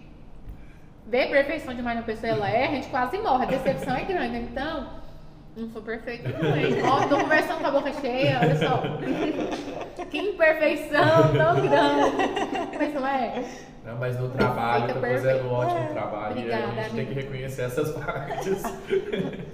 vê 1.06 1.26
perfeição 1.26 1.74
demais 1.74 1.96
na 1.96 2.02
pessoa, 2.02 2.32
ela 2.32 2.50
erra, 2.50 2.72
a 2.72 2.74
gente 2.76 2.88
quase 2.88 3.18
morre. 3.18 3.44
A 3.44 3.48
decepção 3.48 3.96
é 3.96 4.02
grande. 4.02 4.36
Então, 4.38 4.86
Não 5.56 5.70
sou 5.70 5.80
perfeita 5.80 6.30
também. 6.32 6.82
Ó, 6.82 7.06
tô 7.08 7.16
conversando 7.18 7.60
com 7.60 7.66
a 7.66 7.70
boca 7.70 7.90
cheia, 7.94 8.38
olha 8.42 8.56
só. 8.56 8.82
Que 10.10 10.18
imperfeição 10.18 11.32
tão 11.32 11.60
grande. 11.66 12.16
Mas 12.78 12.94
não 12.94 13.06
é? 13.06 13.42
Não, 13.86 13.96
mas 13.98 14.18
no 14.18 14.28
trabalho 14.30 14.88
Fica 14.88 14.94
tá 15.00 15.00
fazendo 15.08 15.46
um 15.46 15.48
perfeito. 15.48 15.52
ótimo 15.54 15.88
trabalho 15.92 16.38
e 16.38 16.52
a 16.52 16.58
Obrigada, 16.58 16.82
gente 16.82 16.94
tem 16.96 17.06
que 17.06 17.14
reconhecer 17.14 17.62
essas 17.62 17.92
partes. 18.04 18.62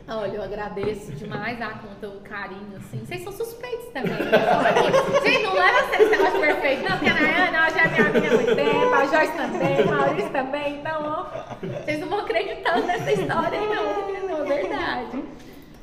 Olha, 0.09 0.33
eu 0.37 0.43
agradeço 0.43 1.13
demais 1.13 1.61
a 1.61 1.71
conta, 1.75 2.09
o 2.09 2.21
carinho, 2.23 2.77
assim. 2.79 3.05
Vocês 3.05 3.23
são 3.23 3.33
suspeitos 3.33 3.89
também. 3.93 4.11
né? 4.13 4.31
Gente, 5.23 5.43
não 5.43 5.53
leva 5.55 5.79
a 5.81 5.89
sério 5.91 6.07
esse 6.07 6.17
negócio 6.17 6.41
perfeito. 6.41 6.83
Não, 6.83 6.99
porque 6.99 7.11
a 7.11 7.15
Nayana 7.15 7.71
já 7.71 7.83
é 7.83 7.89
minha 7.89 8.07
amiga 8.09 8.29
há 8.29 8.35
muito 8.37 8.57
tempo, 8.57 8.95
a 8.95 9.05
Joyce 9.07 9.37
também, 9.37 9.83
o 9.83 9.87
Maurício 9.91 10.31
também. 10.33 10.75
Então, 10.81 11.03
ó, 11.05 11.55
vocês 11.85 12.01
não 12.01 12.09
vão 12.09 12.21
acreditando 12.21 12.87
nessa 12.87 13.13
história, 13.13 13.61
não, 13.61 14.29
não, 14.29 14.43
é 14.51 14.63
verdade. 14.63 15.25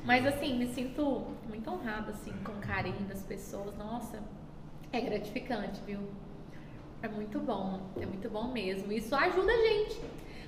Mas, 0.03 0.25
assim, 0.25 0.57
me 0.57 0.67
sinto 0.73 1.27
muito 1.47 1.69
honrada, 1.69 2.09
assim, 2.09 2.33
com 2.43 2.53
o 2.53 2.67
carinho 2.67 3.01
das 3.07 3.21
pessoas. 3.21 3.77
Nossa, 3.77 4.17
é 4.91 4.99
gratificante, 5.01 5.79
viu? 5.85 5.99
É 7.01 7.07
muito 7.07 7.39
bom, 7.39 7.79
é 7.99 8.05
muito 8.05 8.29
bom 8.29 8.51
mesmo. 8.51 8.91
Isso 8.91 9.15
ajuda 9.15 9.51
a 9.51 9.57
gente 9.57 10.01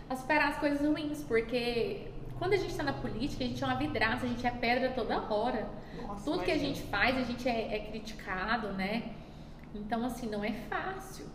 a 0.10 0.16
superar 0.16 0.50
as 0.50 0.58
coisas 0.58 0.86
ruins, 0.86 1.24
porque 1.24 2.08
quando 2.38 2.54
a 2.54 2.58
gente 2.58 2.72
está 2.72 2.84
na 2.84 2.94
política, 2.94 3.44
a 3.44 3.48
gente 3.48 3.64
é 3.64 3.68
uma 3.68 3.78
vidraça, 3.78 4.26
a 4.26 4.30
gente 4.30 4.46
é 4.46 4.52
pedra 4.52 4.90
toda 4.90 5.22
hora. 5.34 5.70
Nossa, 6.06 6.26
Tudo 6.26 6.44
que 6.44 6.52
a 6.52 6.58
gente 6.58 6.82
faz, 6.84 7.18
a 7.18 7.22
gente 7.22 7.48
é, 7.48 7.76
é 7.76 7.80
criticado, 7.80 8.74
né? 8.74 9.14
Então, 9.74 10.04
assim, 10.04 10.30
não 10.30 10.44
é 10.44 10.52
fácil. 10.52 11.26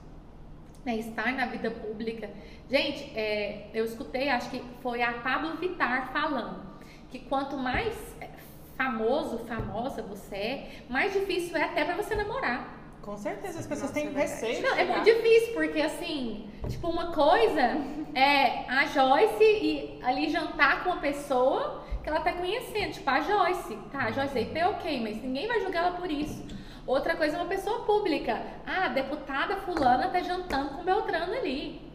Né? 0.85 0.97
Estar 0.97 1.33
na 1.33 1.47
vida 1.47 1.71
pública. 1.71 2.29
Gente, 2.71 3.05
é, 3.17 3.71
eu 3.73 3.85
escutei, 3.85 4.29
acho 4.29 4.51
que 4.51 4.63
foi 4.83 5.03
a 5.03 5.15
Pablo 5.15 5.57
Vittar 5.57 6.13
falando, 6.13 6.63
que 7.11 7.21
quanto 7.21 7.57
mais 7.57 7.95
é, 8.21 8.29
famoso, 8.77 9.39
famosa 9.47 10.03
você 10.03 10.37
é, 10.37 10.83
mais 10.89 11.13
difícil 11.13 11.57
é 11.57 11.65
até 11.65 11.85
para 11.85 11.97
você 11.97 12.15
namorar. 12.15 12.76
Com 13.07 13.17
certeza, 13.17 13.61
as 13.61 13.67
pessoas 13.69 13.93
Nossa, 13.93 14.05
têm 14.05 14.09
é 14.09 14.21
receio. 14.21 14.57
de 14.57 14.63
Não, 14.63 14.75
é 14.75 14.85
muito 14.85 15.05
difícil, 15.05 15.55
porque 15.55 15.81
assim, 15.81 16.51
tipo, 16.69 16.89
uma 16.89 17.13
coisa 17.13 17.79
é 18.13 18.69
a 18.69 18.85
Joyce 18.87 19.45
e 19.45 20.01
ali 20.03 20.29
jantar 20.29 20.83
com 20.83 20.91
uma 20.91 21.01
pessoa 21.01 21.85
que 22.03 22.09
ela 22.09 22.19
tá 22.19 22.33
conhecendo, 22.33 22.95
tipo, 22.95 23.09
a 23.09 23.21
Joyce. 23.21 23.77
Tá, 23.93 24.07
a 24.07 24.11
Joyce 24.11 24.37
aí 24.37 24.51
é 24.53 24.67
ok, 24.67 25.01
mas 25.01 25.23
ninguém 25.23 25.47
vai 25.47 25.61
julgar 25.61 25.85
ela 25.85 25.93
por 25.93 26.11
isso. 26.11 26.45
Outra 26.85 27.15
coisa 27.15 27.37
é 27.37 27.41
uma 27.41 27.49
pessoa 27.49 27.85
pública. 27.85 28.43
Ah, 28.67 28.87
a 28.87 28.89
deputada 28.89 29.55
fulana 29.59 30.09
tá 30.09 30.21
jantando 30.21 30.71
com 30.71 30.83
Beltrano 30.83 31.33
ali. 31.33 31.86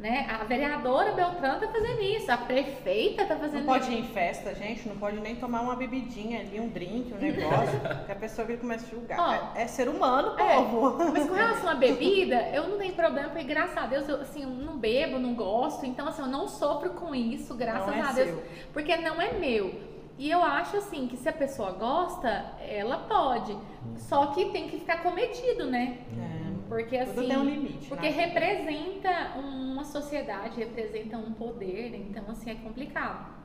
Né? 0.00 0.26
A 0.30 0.44
vereadora 0.44 1.12
Beltrano 1.12 1.60
tá 1.60 1.68
fazendo 1.68 2.00
isso, 2.00 2.32
a 2.32 2.38
prefeita 2.38 3.26
tá 3.26 3.36
fazendo 3.36 3.66
Não 3.66 3.76
isso. 3.76 3.86
pode 3.86 3.92
ir 3.92 4.00
em 4.00 4.08
festa, 4.08 4.54
gente, 4.54 4.88
não 4.88 4.96
pode 4.96 5.20
nem 5.20 5.36
tomar 5.36 5.60
uma 5.60 5.76
bebidinha 5.76 6.40
ali, 6.40 6.58
um 6.58 6.70
drink, 6.70 7.12
um 7.12 7.18
negócio, 7.18 7.78
que 8.06 8.10
a 8.10 8.14
pessoa 8.14 8.46
vira 8.46 8.56
e 8.56 8.60
começa 8.62 8.86
a 8.86 8.88
julgar. 8.88 9.18
Ó, 9.20 9.58
é, 9.58 9.62
é 9.64 9.66
ser 9.66 9.90
humano, 9.90 10.40
é, 10.40 10.54
povo. 10.54 10.96
Mas 11.12 11.28
com 11.28 11.34
relação 11.34 11.68
à 11.68 11.74
bebida, 11.76 12.48
eu 12.54 12.66
não 12.66 12.78
tenho 12.78 12.94
problema, 12.94 13.28
porque 13.28 13.44
graças 13.44 13.76
a 13.76 13.84
Deus, 13.84 14.08
eu, 14.08 14.22
assim, 14.22 14.42
eu 14.42 14.48
não 14.48 14.78
bebo, 14.78 15.18
não 15.18 15.34
gosto, 15.34 15.84
então 15.84 16.08
assim, 16.08 16.22
eu 16.22 16.28
não 16.28 16.48
sofro 16.48 16.90
com 16.94 17.14
isso, 17.14 17.54
graças 17.54 17.86
Não 17.86 17.92
é 17.92 18.00
a 18.00 18.12
Deus, 18.12 18.30
seu. 18.30 18.42
porque 18.72 18.96
não 18.96 19.20
é 19.20 19.34
meu. 19.34 19.90
E 20.16 20.30
eu 20.30 20.42
acho 20.42 20.78
assim 20.78 21.06
que 21.08 21.16
se 21.18 21.28
a 21.28 21.32
pessoa 21.32 21.72
gosta, 21.72 22.52
ela 22.66 22.98
pode. 22.98 23.54
Só 23.96 24.28
que 24.28 24.46
tem 24.46 24.66
que 24.68 24.78
ficar 24.78 25.02
cometido, 25.02 25.66
né? 25.66 25.98
É, 26.18 26.49
Porque 26.70 26.98
tudo 26.98 27.18
assim, 27.18 27.28
tem 27.28 27.36
um 27.36 27.44
limite. 27.44 27.88
porque 27.88 28.08
né? 28.08 28.26
representa 28.26 29.32
uma 29.36 29.84
sociedade, 29.84 30.60
representa 30.60 31.18
um 31.18 31.32
poder, 31.32 31.96
então 31.96 32.24
assim 32.28 32.50
é 32.50 32.54
complicado. 32.54 33.40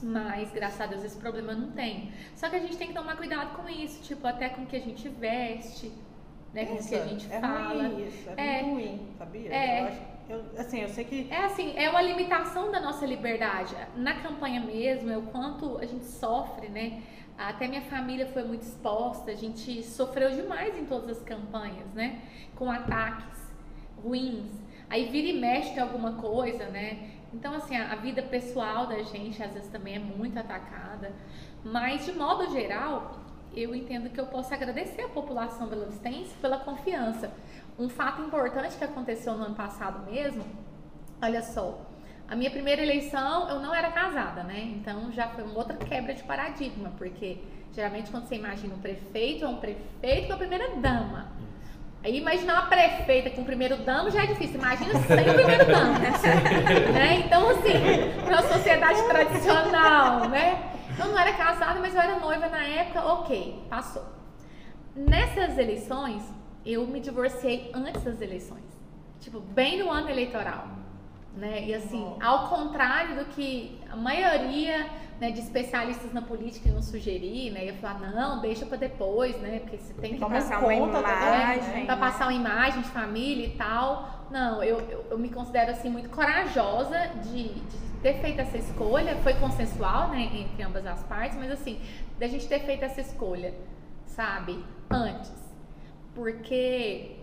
Mas, 0.00 0.52
graças 0.52 0.80
a 0.80 0.86
Deus, 0.86 1.02
esse 1.02 1.18
problema 1.18 1.52
não 1.52 1.72
tem. 1.72 2.12
Só 2.36 2.48
que 2.48 2.54
a 2.54 2.60
gente 2.60 2.76
tem 2.76 2.88
que 2.88 2.94
tomar 2.94 3.16
cuidado 3.16 3.56
com 3.56 3.68
isso, 3.68 4.00
tipo, 4.02 4.24
até 4.24 4.48
com 4.48 4.62
o 4.62 4.66
que 4.66 4.76
a 4.76 4.80
gente 4.80 5.08
veste, 5.08 5.92
né? 6.54 6.64
Com 6.64 6.74
o 6.74 6.88
que 6.88 6.94
a 6.94 7.06
gente 7.06 7.30
é 7.30 7.40
fala. 7.40 7.88
ruim 7.88 8.06
isso, 8.06 8.30
é, 8.36 8.58
É. 8.58 8.62
ruim, 8.62 9.08
sabia? 9.18 9.52
É. 9.52 9.80
Eu 9.80 9.86
acho, 9.86 10.00
eu, 10.28 10.44
assim, 10.56 10.80
eu 10.80 10.88
sei 10.88 11.04
que 11.04 11.26
É 11.28 11.44
assim, 11.44 11.76
é 11.76 11.90
uma 11.90 12.00
limitação 12.00 12.70
da 12.70 12.80
nossa 12.80 13.04
liberdade. 13.04 13.74
Na 13.96 14.14
campanha 14.20 14.60
mesmo, 14.60 15.10
é 15.10 15.18
o 15.18 15.22
quanto 15.22 15.76
a 15.78 15.84
gente 15.84 16.04
sofre, 16.04 16.68
né? 16.68 17.02
Até 17.48 17.66
minha 17.66 17.80
família 17.80 18.26
foi 18.26 18.44
muito 18.44 18.62
exposta, 18.62 19.30
a 19.30 19.34
gente 19.34 19.82
sofreu 19.82 20.30
demais 20.30 20.76
em 20.76 20.84
todas 20.84 21.16
as 21.16 21.24
campanhas, 21.24 21.88
né? 21.94 22.20
Com 22.54 22.70
ataques 22.70 23.50
ruins. 24.02 24.52
Aí 24.90 25.06
vira 25.06 25.28
e 25.28 25.40
mexe 25.40 25.72
tem 25.72 25.82
alguma 25.82 26.12
coisa, 26.14 26.66
né? 26.66 27.12
Então, 27.32 27.54
assim, 27.54 27.74
a, 27.76 27.94
vida 27.94 28.22
pessoal 28.22 28.86
da 28.86 29.02
gente 29.04 29.42
às 29.42 29.54
vezes 29.54 29.70
também 29.70 29.96
é 29.96 29.98
muito 29.98 30.38
atacada. 30.38 31.12
Mas, 31.64 32.04
de 32.04 32.12
modo 32.12 32.50
geral, 32.50 33.20
eu 33.54 33.74
entendo 33.74 34.10
que 34.10 34.20
eu 34.20 34.26
posso 34.26 34.52
agradecer 34.52 35.02
a 35.02 35.08
população 35.08 35.66
belo-vistense 35.66 36.34
pela 36.42 36.58
confiança. 36.58 37.32
Um 37.78 37.88
fato 37.88 38.20
importante 38.20 38.76
que 38.76 38.84
aconteceu 38.84 39.34
no 39.34 39.44
ano 39.44 39.54
passado 39.54 40.10
mesmo, 40.10 40.44
olha 41.22 41.40
só, 41.40 41.89
a 42.30 42.36
minha 42.36 42.50
primeira 42.50 42.80
eleição 42.80 43.48
eu 43.48 43.58
não 43.58 43.74
era 43.74 43.90
casada, 43.90 44.44
né? 44.44 44.60
Então 44.76 45.10
já 45.10 45.26
foi 45.28 45.42
uma 45.42 45.58
outra 45.58 45.76
quebra 45.76 46.14
de 46.14 46.22
paradigma, 46.22 46.92
porque 46.96 47.38
geralmente 47.72 48.08
quando 48.08 48.28
você 48.28 48.36
imagina 48.36 48.72
um 48.72 48.78
prefeito, 48.78 49.44
é 49.44 49.48
um 49.48 49.56
prefeito 49.56 50.28
com 50.28 50.34
a 50.34 50.36
primeira 50.36 50.76
dama. 50.76 51.32
Aí 52.04 52.16
imaginar 52.16 52.54
uma 52.54 52.66
prefeita 52.66 53.30
com 53.30 53.42
o 53.42 53.44
primeiro 53.44 53.78
dama 53.78 54.12
já 54.12 54.22
é 54.22 54.26
difícil, 54.26 54.60
imagina 54.60 54.92
sem 55.02 55.28
o 55.28 55.34
primeiro 55.34 55.66
dama. 55.66 55.98
né? 56.94 57.16
Então, 57.26 57.50
assim, 57.50 58.22
para 58.24 58.40
uma 58.40 58.42
sociedade 58.42 59.02
tradicional, 59.02 60.28
né? 60.28 60.72
Eu 60.98 61.08
não 61.08 61.18
era 61.18 61.32
casada, 61.32 61.80
mas 61.80 61.94
eu 61.94 62.00
era 62.00 62.18
noiva 62.20 62.48
na 62.48 62.62
época, 62.62 63.04
ok, 63.04 63.66
passou. 63.68 64.04
Nessas 64.94 65.58
eleições, 65.58 66.22
eu 66.64 66.86
me 66.86 67.00
divorciei 67.00 67.72
antes 67.74 68.02
das 68.02 68.20
eleições. 68.20 68.64
Tipo, 69.18 69.40
bem 69.40 69.80
no 69.80 69.90
ano 69.90 70.08
eleitoral. 70.08 70.79
Né? 71.36 71.64
E 71.66 71.74
assim, 71.74 72.16
ao 72.20 72.48
contrário 72.48 73.16
do 73.16 73.24
que 73.26 73.78
a 73.88 73.94
maioria 73.94 74.86
né, 75.20 75.30
de 75.30 75.38
especialistas 75.38 76.12
na 76.12 76.22
política 76.22 76.68
iam 76.68 76.82
sugerir, 76.82 77.50
né? 77.52 77.66
Ia 77.66 77.74
falar, 77.74 78.10
não, 78.10 78.40
deixa 78.40 78.64
pra 78.64 78.76
depois, 78.76 79.38
né? 79.40 79.60
Porque 79.60 79.76
você 79.76 79.92
tem 79.94 80.14
que 80.14 80.20
passar 80.20 80.60
conta 80.60 80.98
uma 80.98 81.00
imagem. 81.00 81.74
né? 81.74 81.84
pra 81.84 81.96
passar 81.96 82.24
uma 82.24 82.32
imagem 82.32 82.80
de 82.82 82.88
família 82.88 83.46
e 83.46 83.50
tal. 83.50 84.26
Não, 84.30 84.62
eu, 84.62 84.80
eu, 84.88 85.06
eu 85.10 85.18
me 85.18 85.28
considero 85.28 85.70
assim 85.70 85.90
muito 85.90 86.08
corajosa 86.08 86.98
de, 87.22 87.48
de 87.54 87.78
ter 88.02 88.14
feito 88.20 88.40
essa 88.40 88.56
escolha. 88.56 89.16
Foi 89.16 89.34
consensual, 89.34 90.08
né, 90.08 90.30
entre 90.34 90.62
ambas 90.62 90.86
as 90.86 91.02
partes, 91.04 91.36
mas 91.38 91.50
assim, 91.52 91.80
da 92.18 92.26
gente 92.26 92.48
ter 92.48 92.60
feito 92.60 92.82
essa 92.84 93.00
escolha, 93.00 93.54
sabe, 94.06 94.64
antes. 94.90 95.32
Porque 96.14 97.16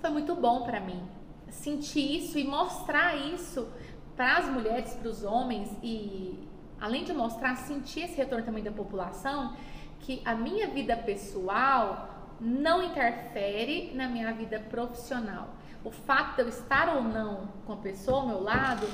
foi 0.00 0.10
muito 0.10 0.36
bom 0.36 0.62
pra 0.62 0.78
mim 0.78 1.02
sentir 1.50 2.16
isso 2.16 2.38
e 2.38 2.44
mostrar 2.44 3.16
isso 3.16 3.68
para 4.16 4.38
as 4.38 4.48
mulheres, 4.48 4.94
para 4.94 5.08
os 5.08 5.24
homens 5.24 5.70
e 5.82 6.48
além 6.80 7.04
de 7.04 7.12
mostrar, 7.12 7.56
sentir 7.56 8.04
esse 8.04 8.16
retorno 8.16 8.44
também 8.44 8.64
da 8.64 8.72
população 8.72 9.54
que 10.00 10.22
a 10.24 10.34
minha 10.34 10.68
vida 10.68 10.96
pessoal 10.96 12.08
não 12.40 12.82
interfere 12.82 13.92
na 13.94 14.08
minha 14.08 14.32
vida 14.32 14.58
profissional. 14.58 15.50
O 15.84 15.90
fato 15.90 16.36
de 16.36 16.42
eu 16.42 16.48
estar 16.48 16.88
ou 16.96 17.02
não 17.02 17.48
com 17.66 17.74
a 17.74 17.76
pessoa 17.76 18.20
ao 18.20 18.26
meu 18.26 18.42
lado 18.42 18.88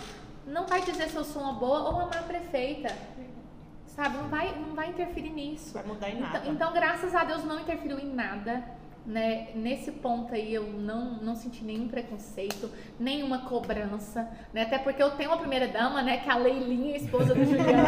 não 0.47 0.67
vai 0.67 0.83
dizer 0.83 1.09
se 1.09 1.17
eu 1.17 1.25
sou 1.25 1.43
uma 1.43 1.53
boa 1.53 1.81
ou 1.81 1.93
uma 1.93 2.07
má 2.07 2.23
prefeita. 2.23 2.95
Sabe? 3.87 4.19
Não 4.19 4.29
vai, 4.29 4.55
não 4.59 4.75
vai 4.75 4.91
interferir 4.91 5.31
nisso. 5.31 5.73
vai 5.73 5.85
mudar 5.85 6.11
em 6.11 6.21
nada. 6.21 6.39
Então, 6.39 6.53
então, 6.53 6.73
graças 6.73 7.15
a 7.15 7.25
Deus, 7.25 7.45
não 7.45 7.59
interferiu 7.59 7.99
em 7.99 8.13
nada. 8.13 8.63
Né? 9.07 9.51
Nesse 9.55 9.93
ponto 9.93 10.35
aí 10.35 10.53
eu 10.53 10.65
não, 10.65 11.13
não 11.23 11.37
senti 11.37 11.63
nenhum 11.65 11.87
preconceito, 11.87 12.69
nenhuma 12.99 13.43
cobrança, 13.43 14.29
né? 14.53 14.63
Até 14.63 14.79
porque 14.79 15.01
eu 15.01 15.13
tenho 15.13 15.31
uma 15.31 15.39
primeira 15.39 15.69
dama, 15.69 16.03
né? 16.03 16.17
Que 16.17 16.29
é 16.29 16.33
a 16.33 16.37
Leilinha, 16.37 16.97
esposa 16.97 17.33
do 17.33 17.45
Juliano. 17.45 17.87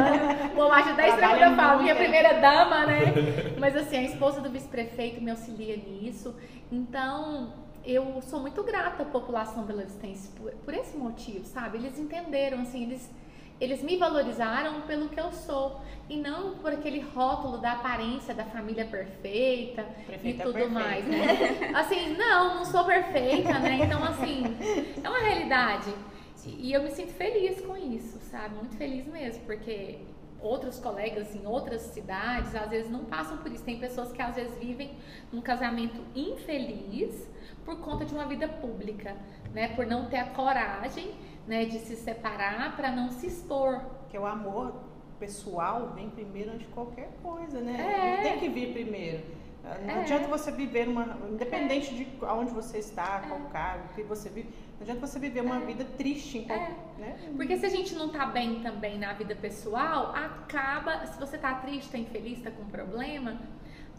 Ajudar 0.79 1.09
isso 1.09 1.17
Trabalha 1.17 1.47
quando 1.47 1.51
eu 1.51 1.57
falo, 1.57 1.83
minha 1.83 1.95
muito. 1.95 2.05
primeira 2.05 2.41
dama, 2.41 2.87
né? 2.87 3.01
Mas 3.59 3.77
assim, 3.77 3.97
a 3.97 4.03
esposa 4.05 4.41
do 4.41 4.49
vice-prefeito 4.49 5.21
me 5.21 5.33
auxilia 5.33 5.77
nisso. 5.77 6.37
Então, 6.71 7.53
eu 7.85 8.21
sou 8.23 8.39
muito 8.39 8.63
grata 8.63 9.03
à 9.03 9.07
população 9.07 9.65
belo-vistense 9.65 10.29
por, 10.37 10.53
por 10.53 10.75
esse 10.75 10.97
motivo, 10.97 11.45
sabe? 11.47 11.79
Eles 11.79 11.99
entenderam, 11.99 12.61
assim, 12.61 12.85
eles, 12.85 13.11
eles 13.61 13.83
me 13.83 13.97
valorizaram 13.97 14.83
pelo 14.83 15.09
que 15.09 15.19
eu 15.19 15.33
sou 15.33 15.81
e 16.09 16.17
não 16.17 16.57
por 16.59 16.73
aquele 16.73 17.01
rótulo 17.01 17.59
da 17.59 17.73
aparência 17.73 18.35
da 18.35 18.45
família 18.45 18.85
perfeita 18.85 19.85
Prefeita 20.07 20.29
e 20.29 20.47
tudo 20.47 20.55
perfeita. 20.55 20.81
mais, 20.81 21.05
né? 21.07 21.73
Assim, 21.75 22.17
não, 22.17 22.57
não 22.57 22.65
sou 22.65 22.85
perfeita, 22.85 23.59
né? 23.59 23.81
Então, 23.85 24.03
assim, 24.05 24.43
é 25.03 25.09
uma 25.09 25.19
realidade. 25.19 25.93
E 26.47 26.73
eu 26.73 26.83
me 26.83 26.91
sinto 26.91 27.13
feliz 27.13 27.61
com 27.61 27.77
isso, 27.77 28.19
sabe? 28.21 28.55
Muito 28.55 28.77
feliz 28.77 29.07
mesmo, 29.07 29.45
porque 29.45 29.99
outros 30.41 30.79
colegas 30.79 31.35
em 31.35 31.47
outras 31.47 31.83
cidades 31.83 32.55
às 32.55 32.71
vezes 32.71 32.91
não 32.91 33.05
passam 33.05 33.39
por 33.39 33.51
isso. 33.53 33.65
Tem 33.65 33.79
pessoas 33.79 34.13
que 34.13 34.23
às 34.23 34.35
vezes 34.37 34.57
vivem 34.59 34.93
um 35.33 35.41
casamento 35.41 36.01
infeliz 36.15 37.29
por 37.65 37.81
conta 37.81 38.05
de 38.05 38.15
uma 38.15 38.25
vida 38.25 38.49
pública, 38.49 39.15
né? 39.53 39.69
Por 39.75 39.85
não 39.85 40.07
ter 40.07 40.19
a 40.19 40.27
coragem, 40.27 41.11
né, 41.49 41.65
de 41.65 41.79
se 41.81 41.97
separar 41.97 42.77
para 42.77 42.93
não 42.93 43.11
se 43.11 43.27
expor. 43.27 43.81
Porque 44.01 44.17
o 44.19 44.27
amor 44.27 44.75
pessoal 45.19 45.93
vem 45.95 46.09
primeiro 46.11 46.51
antes 46.51 46.67
de 46.69 46.73
qualquer 46.73 47.11
coisa, 47.23 47.61
né? 47.61 48.21
É. 48.21 48.23
Tem 48.23 48.39
que 48.39 48.49
vir 48.49 48.73
primeiro. 48.73 49.25
Não 49.85 49.91
É. 49.97 50.01
adianta 50.01 50.29
você 50.29 50.51
viver 50.53 50.89
uma. 50.89 51.19
Independente 51.29 51.95
de 51.95 52.07
aonde 52.23 52.53
você 52.53 52.79
está, 52.79 53.21
qual 53.29 53.41
cargo, 53.53 53.85
o 53.91 53.95
que 53.95 54.03
você 54.03 54.29
vive, 54.31 54.49
não 54.77 54.83
adianta 54.83 55.07
você 55.07 55.19
viver 55.19 55.41
uma 55.43 55.59
vida 55.61 55.85
triste 55.85 56.41
qual, 56.47 56.59
É. 56.59 56.75
né? 56.99 57.19
Porque 57.37 57.57
se 57.59 57.67
a 57.67 57.69
gente 57.69 57.95
não 57.95 58.09
tá 58.09 58.25
bem 58.27 58.61
também 58.61 58.99
na 58.99 59.13
vida 59.13 59.35
pessoal, 59.35 60.15
acaba. 60.15 61.05
Se 61.07 61.19
você 61.19 61.37
tá 61.37 61.55
triste, 61.55 61.91
tá 61.91 61.99
infeliz, 61.99 62.41
tá 62.43 62.51
com 62.51 62.65
problema, 62.67 63.37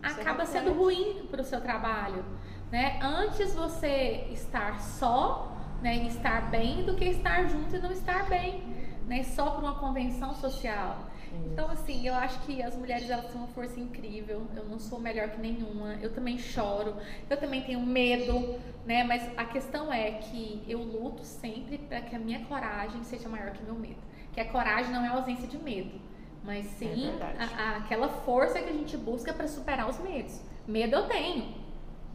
Você 0.02 0.22
acaba 0.22 0.45
sendo 0.45 0.72
ruim 0.72 1.28
pro 1.30 1.43
seu 1.43 1.60
trabalho. 1.60 2.24
Né? 2.72 2.97
Antes 3.04 3.54
você 3.54 4.28
estar 4.32 4.80
só, 4.80 5.52
né, 5.82 5.95
estar 6.07 6.49
bem, 6.49 6.84
do 6.84 6.95
que 6.95 7.05
estar 7.05 7.47
junto 7.47 7.75
e 7.75 7.80
não 7.80 7.91
estar 7.91 8.27
bem. 8.30 8.63
Né? 9.07 9.23
Só 9.23 9.51
por 9.51 9.63
uma 9.63 9.75
convenção 9.80 10.34
social. 10.36 11.07
Então, 11.51 11.69
assim, 11.69 12.07
eu 12.07 12.13
acho 12.15 12.39
que 12.41 12.61
as 12.61 12.75
mulheres 12.75 13.07
elas 13.09 13.32
são 13.32 13.41
uma 13.41 13.47
força 13.49 13.80
incrível. 13.80 14.47
Eu 14.55 14.65
não 14.65 14.80
sou 14.80 14.99
melhor 14.99 15.30
que 15.30 15.39
nenhuma. 15.39 15.93
Eu 16.01 16.11
também 16.11 16.38
choro. 16.39 16.95
Eu 17.30 17.38
também 17.38 17.61
tenho 17.61 17.80
medo, 17.82 18.59
né? 18.86 19.03
Mas 19.03 19.21
a 19.38 19.45
questão 19.45 19.93
é 19.93 20.11
que 20.13 20.63
eu 20.67 20.80
luto 20.80 21.23
sempre 21.23 21.77
para 21.77 22.01
que 22.01 22.15
a 22.15 22.19
minha 22.19 22.39
coragem 22.45 23.03
seja 23.03 23.30
maior 23.30 23.51
que 23.51 23.63
meu 23.63 23.75
medo. 23.75 23.99
Que 24.34 24.39
a 24.41 24.45
coragem 24.45 24.91
não 24.91 25.03
é 25.05 25.07
a 25.07 25.13
ausência 25.13 25.47
de 25.47 25.57
medo, 25.59 25.99
mas 26.43 26.65
sim 26.65 27.09
É 27.39 27.43
a- 27.43 27.61
a- 27.73 27.77
aquela 27.77 28.09
força 28.09 28.59
que 28.59 28.69
a 28.69 28.73
gente 28.73 28.97
busca 28.97 29.32
para 29.32 29.47
superar 29.47 29.88
os 29.88 29.99
medos. 29.99 30.41
Medo 30.67 30.95
eu 30.95 31.07
tenho. 31.07 31.53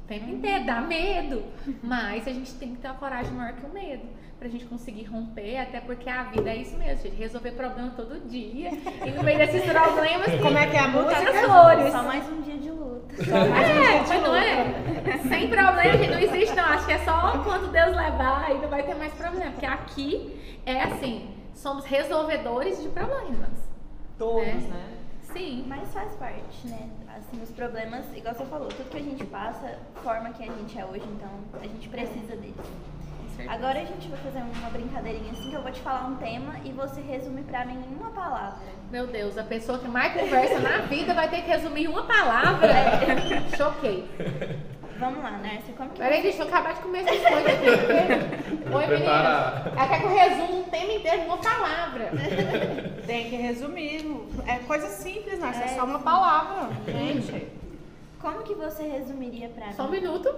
O 0.05 0.07
tempo 0.07 0.29
inteiro, 0.31 0.67
dá 0.67 0.81
medo. 0.83 1.45
Mas 1.83 2.29
a 2.29 2.33
gente 2.33 2.53
tem 2.55 2.75
que 2.75 2.81
ter 2.81 2.89
uma 2.89 2.97
coragem 2.97 3.33
maior 3.33 3.55
que 3.55 3.65
o 3.65 3.71
medo. 3.73 4.03
Pra 4.39 4.49
gente 4.49 4.67
conseguir 4.67 5.05
romper, 5.05 5.57
até 5.59 5.81
porque 5.81 6.11
a 6.11 6.25
vida 6.25 6.51
é 6.51 6.57
isso 6.57 6.77
mesmo, 6.77 7.03
gente. 7.03 7.17
Resolver 7.17 7.53
problema 7.53 7.91
todo 7.97 8.21
dia. 8.29 8.71
E 9.07 9.11
no 9.13 9.23
meio 9.23 9.39
desses 9.39 9.63
problemas, 9.63 10.27
Como 10.43 10.59
é 10.59 10.67
que 10.67 10.77
é 10.77 10.81
a 10.81 10.89
música? 10.89 11.33
flores. 11.33 11.93
Só 11.93 12.03
mais 12.03 12.29
um 12.31 12.43
dia 12.43 12.59
de 12.59 12.71
luta. 12.71 13.15
É, 13.23 14.01
mas 14.01 14.23
não 14.23 14.35
é? 14.35 15.19
Sem 15.29 15.49
problema, 15.49 15.97
gente, 15.97 16.11
não 16.11 16.19
existe 16.21 16.55
não. 16.55 16.65
Acho 16.65 16.85
que 16.87 16.93
é 16.93 16.99
só 16.99 17.39
quando 17.43 17.73
Deus 17.73 17.97
levar 17.97 18.51
e 18.51 18.59
não 18.59 18.69
vai 18.69 18.83
ter 18.83 18.95
mais 18.97 19.15
problema. 19.15 19.53
Porque 19.53 19.67
aqui 19.67 20.59
é 20.67 20.83
assim, 20.83 21.31
somos 21.55 21.87
resolvedores 21.87 22.83
de 22.83 22.89
problemas. 22.91 23.49
Todos, 24.19 24.47
É. 24.47 24.53
né? 24.53 24.87
Sim. 25.33 25.65
Mas 25.67 25.93
faz 25.93 26.13
parte, 26.17 26.67
né? 26.67 26.89
Assim, 27.17 27.43
os 27.43 27.51
problemas, 27.51 28.05
igual 28.17 28.35
você 28.35 28.45
falou, 28.47 28.69
tudo 28.69 28.89
que 28.91 28.97
a 28.99 29.03
gente 29.03 29.25
passa 29.25 29.79
forma 30.03 30.31
quem 30.31 30.49
a 30.49 30.53
gente 30.53 30.79
é 30.79 30.85
hoje, 30.85 31.05
então 31.17 31.31
a 31.61 31.67
gente 31.67 31.89
precisa 31.89 32.37
deles. 32.37 32.55
com 32.57 33.29
certeza. 33.37 33.51
Agora 33.53 33.81
a 33.81 33.85
gente 33.85 34.09
vai 34.09 34.19
fazer 34.21 34.39
uma 34.39 34.71
brincadeirinha 34.71 35.33
assim, 35.33 35.51
que 35.51 35.57
eu 35.57 35.63
vou 35.63 35.73
te 35.73 35.81
falar 35.81 36.07
um 36.07 36.17
tema 36.17 36.55
e 36.65 36.71
você 36.73 37.01
resume 37.01 37.43
pra 37.43 37.65
mim 37.65 37.83
em 37.91 37.95
uma 37.95 38.11
palavra. 38.11 38.59
Meu 38.91 39.07
Deus, 39.07 39.37
a 39.39 39.43
pessoa 39.43 39.79
que 39.79 39.89
mais 39.89 40.13
conversa 40.13 40.61
na 40.61 40.79
vida 40.83 41.15
vai 41.15 41.29
ter 41.29 41.43
que 41.43 41.49
resumir 41.51 41.85
em 41.85 41.89
uma 41.89 42.05
palavra. 42.05 42.69
Choquei. 43.57 44.09
Vamos 44.99 45.25
lá, 45.25 45.33
Nércia, 45.33 45.75
como 45.77 45.91
que 45.91 45.99
Peraí, 45.99 46.23
deixa 46.23 46.43
eu 46.43 46.47
acabar 46.47 46.75
de 46.75 46.81
comer 46.81 47.01
essas 47.01 47.21
coisas 47.21 47.47
aqui. 47.47 47.67
porque- 47.67 48.55
Oi, 48.75 48.87
meninas. 48.87 49.67
Ela 49.77 49.89
quer 49.89 49.99
que 50.01 50.05
eu 50.07 50.15
resuma 50.15 50.59
um 50.59 50.63
tema 50.65 50.93
inteiro 50.93 51.23
em 51.23 51.25
uma 51.27 51.39
palavra. 51.39 52.11
Tem 53.07 53.29
que 53.31 53.37
resumir. 53.37 54.05
É 54.47 54.57
coisa 54.67 54.89
simples, 54.89 55.39
né? 55.39 55.53
É, 55.55 55.65
É. 55.65 55.77
só 55.77 55.85
uma 55.85 55.99
palavra. 55.99 56.69
Gente, 56.87 57.47
Como 58.21 58.39
que 58.43 58.55
você 58.55 58.85
resumiria 58.85 59.51
pra 59.51 59.67
mim? 59.67 59.73
Só 59.75 59.83
um 59.83 59.91
minuto. 59.91 60.35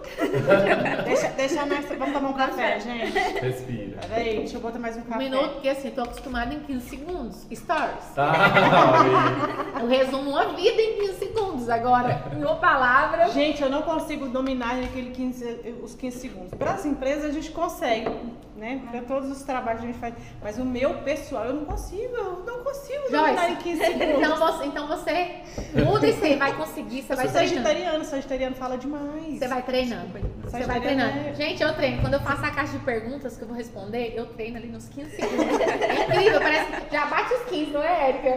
deixa, 1.05 1.29
deixa 1.29 1.63
a 1.63 1.67
Nárcia. 1.67 1.97
Vamos 1.97 2.15
tomar 2.15 2.29
um 2.31 2.33
café, 2.33 2.81
gente. 2.81 3.17
Respira. 3.17 3.99
Peraí, 4.09 4.39
deixa 4.39 4.57
eu 4.57 4.61
botar 4.61 4.81
mais 4.81 4.97
um 4.97 5.01
Um 5.01 5.03
café. 5.05 5.19
minuto, 5.23 5.51
porque 5.53 5.69
assim, 5.69 5.91
tô 5.93 6.03
acostumada 6.03 6.53
em 6.53 6.59
15 6.65 6.89
segundos. 6.89 7.47
Stories. 7.53 8.05
Tá. 8.17 8.33
Eu 9.81 9.87
resumo 9.87 10.31
uma 10.31 10.47
vida 10.55 10.83
em 10.83 10.99
15 11.07 11.13
segundos. 11.19 11.69
Agora, 11.71 12.25
em 12.37 12.43
uma 12.43 12.57
palavra. 12.57 13.29
Gente, 13.29 13.63
eu 13.63 13.69
não 13.71 13.83
consigo 13.83 14.27
dominar 14.31 14.83
aquele 14.83 15.11
15, 15.11 15.77
os 15.81 15.95
15 15.95 16.19
segundos. 16.19 16.55
Para 16.59 16.73
as 16.73 16.85
empresas 16.85 17.27
a 17.27 17.31
gente 17.31 17.53
consegue, 17.53 18.11
né? 18.57 18.83
Para 18.91 19.03
todos 19.03 19.31
os 19.31 19.43
trabalhos 19.43 19.81
que 19.83 19.87
a 19.89 19.91
gente 19.91 20.01
faz. 20.01 20.15
Mas 20.43 20.59
o 20.59 20.65
meu 20.65 20.95
pessoal, 21.03 21.45
eu 21.45 21.55
não 21.55 21.65
consigo, 21.65 22.15
eu 22.17 22.43
não 22.45 22.65
consigo 22.65 23.03
dominar 23.11 23.51
em 23.51 23.57
15 23.57 23.85
segundos. 23.85 24.17
Então 24.19 24.37
você, 24.39 24.65
então 24.67 24.87
você 24.89 25.43
muda 25.85 26.07
isso 26.09 26.25
aí, 26.25 26.37
vai 26.37 26.57
conseguir, 26.57 27.03
você 27.03 27.13
Eu 27.13 27.17
vai 27.17 27.27
sou 27.29 27.35
treinando. 27.37 27.63
sagitariano, 27.69 28.05
sagitariano 28.05 28.57
fala 28.57 28.79
demais. 28.79 29.39
Você 29.39 29.49
vai 29.49 29.63
treinando. 29.63 30.09
Você 30.43 30.63
vai 30.65 30.81
treinando. 30.81 31.19
é- 31.19 31.35
Gente, 31.35 31.63
eu 31.63 31.75
treino. 31.75 32.01
Quando 32.01 32.15
eu 32.15 32.21
faço 32.21 32.45
a 32.45 32.51
caixa 32.51 32.73
de 32.73 32.85
perguntas 32.85 33.37
que 33.37 33.43
eu 33.43 33.49
vou 33.49 33.57
responder, 33.57 34.15
eu 34.17 34.27
treino 34.27 34.57
ali 34.57 34.69
nos 34.69 34.89
15 34.89 35.11
segundos. 35.17 35.61
É 35.61 36.05
incrível, 36.09 36.41
parece 36.41 36.73
que 36.73 36.93
já 36.95 37.07
bate 37.07 37.35
os 37.35 37.43
15, 37.45 37.71
não 37.73 37.83
é, 37.83 38.09
Érica? 38.11 38.29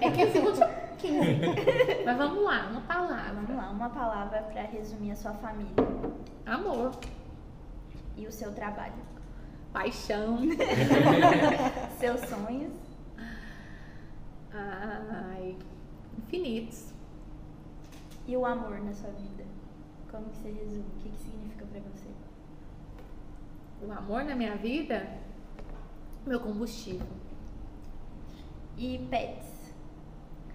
É 0.00 0.10
15 0.10 0.32
segundos, 0.32 0.60
15. 0.98 1.18
Mas 2.04 2.16
vamos 2.16 2.44
lá, 2.44 2.68
uma 2.70 2.80
palavra. 2.82 3.32
Vamos 3.34 3.56
lá, 3.56 3.70
uma 3.70 3.88
palavra 3.90 4.42
pra 4.52 4.62
resumir 4.62 5.10
a 5.12 5.16
sua 5.16 5.32
família 5.32 5.72
Amor, 6.46 6.92
e 8.16 8.26
o 8.26 8.32
seu 8.32 8.52
trabalho. 8.52 8.92
Paixão, 9.72 10.38
Seus 11.98 12.20
sonhos 12.22 12.72
ai, 14.52 15.56
infinitos. 16.18 16.92
e 18.26 18.36
o 18.36 18.44
amor 18.44 18.80
na 18.80 18.92
sua 18.92 19.10
vida. 19.10 19.44
Como 20.10 20.28
que 20.30 20.36
você 20.38 20.50
resume? 20.50 20.80
O 20.96 21.00
que, 21.00 21.08
que 21.08 21.18
significa 21.18 21.64
pra 21.66 21.80
você? 21.80 22.08
O 23.82 23.92
amor 23.92 24.24
na 24.24 24.34
minha 24.34 24.56
vida, 24.56 25.08
meu 26.26 26.40
combustível. 26.40 27.06
E 28.76 28.98
pets? 29.10 29.72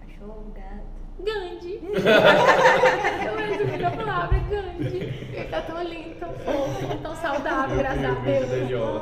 Cachorro, 0.00 0.52
gato? 0.54 0.95
Gandhi. 1.20 1.80
eu 3.26 3.36
resumi 3.36 3.84
a 3.84 3.90
palavra 3.90 4.38
Gandhi. 4.38 4.96
Ele 4.96 5.48
tá 5.50 5.62
tão 5.62 5.82
lindo, 5.82 6.14
tão 6.20 6.32
fofo, 6.34 6.98
tão 7.02 7.16
saudável, 7.16 7.76
graças 7.78 8.04
a 8.04 8.14
Deus. 8.20 8.98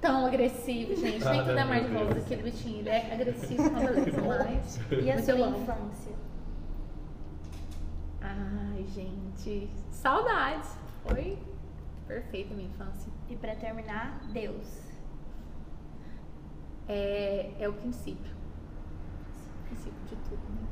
Tão 0.00 0.26
agressivo, 0.26 0.94
gente. 0.94 1.24
Nem 1.24 1.40
Ah, 1.40 1.44
tudo 1.44 1.58
é 1.58 1.64
mais 1.64 1.84
de 1.84 1.90
Deus. 1.90 2.02
volta 2.04 2.20
aquele 2.20 2.42
bichinho. 2.42 2.78
Ele 2.80 2.88
é 2.90 3.12
agressivo 3.14 3.70
quando 3.70 4.04
demais. 4.12 4.80
E 5.02 5.10
a 5.10 5.22
sua 5.22 5.48
infância? 5.48 6.12
Ai, 8.20 8.84
gente. 8.94 9.70
Saudades. 9.90 10.70
Foi 11.06 11.38
perfeita 12.06 12.52
a 12.52 12.56
minha 12.56 12.68
infância. 12.68 13.10
E 13.30 13.36
pra 13.36 13.54
terminar, 13.56 14.20
Deus. 14.32 14.86
É, 16.88 17.50
é 17.58 17.68
o 17.68 17.72
princípio. 17.72 18.35
O 19.66 19.74
princípio 19.74 20.00
de 20.08 20.16
tudo, 20.28 20.42
né? 20.50 20.66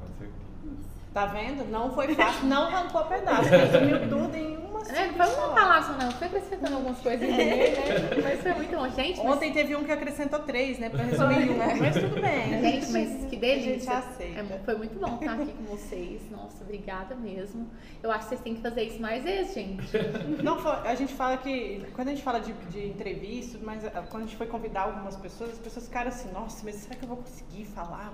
Com 0.00 0.06
certeza. 0.18 0.88
Tá 1.12 1.26
vendo? 1.26 1.70
Não 1.70 1.92
foi 1.92 2.14
fácil, 2.14 2.46
não 2.46 2.66
arrancou 2.66 3.04
pedaço. 3.04 3.48
Resumiu 3.50 4.08
tudo 4.08 4.34
em 4.34 4.56
uma 4.56 4.63
É, 4.90 5.06
não 5.06 5.26
foi 5.26 5.44
uma 5.44 5.82
só, 5.82 5.92
não. 5.92 6.10
Foi 6.12 6.26
acrescentando 6.26 6.74
algumas 6.76 6.98
coisas 6.98 7.28
no 7.28 7.36
meio, 7.36 7.48
né? 7.48 8.10
Mas 8.22 8.40
foi 8.40 8.54
muito 8.54 8.76
bom. 8.76 8.88
Gente, 8.90 9.18
mas 9.18 9.36
Ontem 9.36 9.52
teve 9.52 9.76
um 9.76 9.84
que 9.84 9.92
acrescentou 9.92 10.40
três, 10.40 10.78
né? 10.78 10.88
Pra 10.88 11.04
resumir 11.04 11.50
um, 11.50 11.56
mas 11.56 11.94
tudo 11.94 12.20
bem. 12.20 12.60
Gente, 12.60 12.92
mas 12.92 13.30
que 13.30 13.36
delícia. 13.36 13.70
A 13.70 13.74
gente 13.74 13.90
aceita. 13.90 14.40
É 14.40 14.58
foi 14.64 14.76
muito 14.76 14.98
bom 14.98 15.14
estar 15.14 15.34
aqui 15.34 15.52
com 15.52 15.64
vocês. 15.64 16.22
Nossa, 16.30 16.62
obrigada 16.62 17.14
mesmo. 17.14 17.68
Eu 18.02 18.10
acho 18.10 18.24
que 18.24 18.28
vocês 18.30 18.40
têm 18.40 18.54
que 18.54 18.62
fazer 18.62 18.82
isso 18.82 19.00
mais 19.00 19.24
vezes, 19.24 19.54
gente. 19.54 19.84
Não, 20.42 20.58
a 20.68 20.94
gente 20.94 21.14
fala 21.14 21.36
que, 21.36 21.84
quando 21.94 22.08
a 22.08 22.10
gente 22.10 22.22
fala 22.22 22.40
de, 22.40 22.52
de 22.52 22.86
entrevista, 22.88 23.58
mas 23.62 23.84
ah, 23.86 24.04
quando 24.10 24.24
a 24.24 24.26
gente 24.26 24.36
foi 24.36 24.46
convidar 24.46 24.82
algumas 24.82 25.16
pessoas, 25.16 25.50
as 25.52 25.58
pessoas 25.58 25.86
ficaram 25.86 26.08
assim, 26.08 26.30
nossa, 26.32 26.62
mas 26.64 26.76
será 26.76 26.94
que 26.94 27.04
eu 27.04 27.08
vou 27.08 27.18
conseguir 27.18 27.64
falar? 27.66 28.12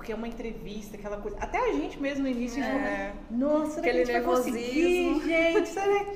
Porque 0.00 0.12
é 0.12 0.14
uma 0.14 0.28
entrevista, 0.28 0.96
aquela 0.96 1.18
coisa. 1.18 1.36
Até 1.38 1.58
a 1.58 1.72
gente 1.74 2.00
mesmo 2.00 2.22
no 2.22 2.28
início, 2.30 2.62
a 2.62 2.64
gente 2.66 2.74
É. 2.86 3.12
falou, 3.28 3.38
nossa, 3.38 3.70
será 3.72 3.82
que 3.82 3.90
a 3.90 3.92
gente 3.92 4.12
vai 4.12 4.22
conseguir, 4.22 5.20
gente? 5.26 5.68
Será? 5.68 6.06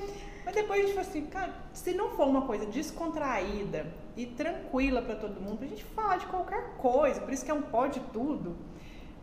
Mas 0.43 0.55
depois 0.55 0.79
a 0.79 0.83
gente 0.87 0.95
falou 0.95 1.07
assim, 1.09 1.25
cara, 1.27 1.53
se 1.71 1.93
não 1.93 2.09
for 2.15 2.27
uma 2.27 2.41
coisa 2.47 2.65
descontraída 2.65 3.85
e 4.17 4.25
tranquila 4.25 5.03
pra 5.03 5.15
todo 5.15 5.39
mundo, 5.39 5.57
pra 5.59 5.67
gente 5.67 5.83
falar 5.83 6.17
de 6.17 6.25
qualquer 6.25 6.63
coisa, 6.77 7.21
por 7.21 7.31
isso 7.31 7.45
que 7.45 7.51
é 7.51 7.53
um 7.53 7.61
pode 7.61 7.99
tudo. 8.11 8.55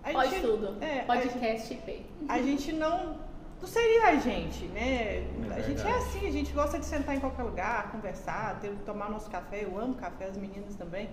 a 0.04 0.12
Pode 0.12 0.30
gente- 0.30 0.42
tudo. 0.42 0.76
é, 0.80 1.00
a 1.00 1.04
Podcast 1.04 1.74
IP. 1.74 2.06
a 2.28 2.38
gente 2.40 2.72
não. 2.72 3.16
Não 3.60 3.68
seria 3.68 4.06
a 4.08 4.14
gente, 4.16 4.64
né? 4.66 5.18
É 5.18 5.26
a 5.56 5.60
gente 5.60 5.80
é 5.86 5.90
assim, 5.96 6.26
a 6.26 6.30
gente 6.32 6.52
gosta 6.52 6.78
de 6.78 6.84
sentar 6.86 7.16
em 7.16 7.20
qualquer 7.20 7.42
lugar, 7.44 7.90
conversar, 7.92 8.58
ter, 8.60 8.70
tomar 8.86 9.08
nosso 9.10 9.28
café. 9.30 9.64
Eu 9.64 9.76
amo 9.78 9.94
café, 9.94 10.24
as 10.26 10.36
meninas 10.36 10.74
também. 10.76 11.08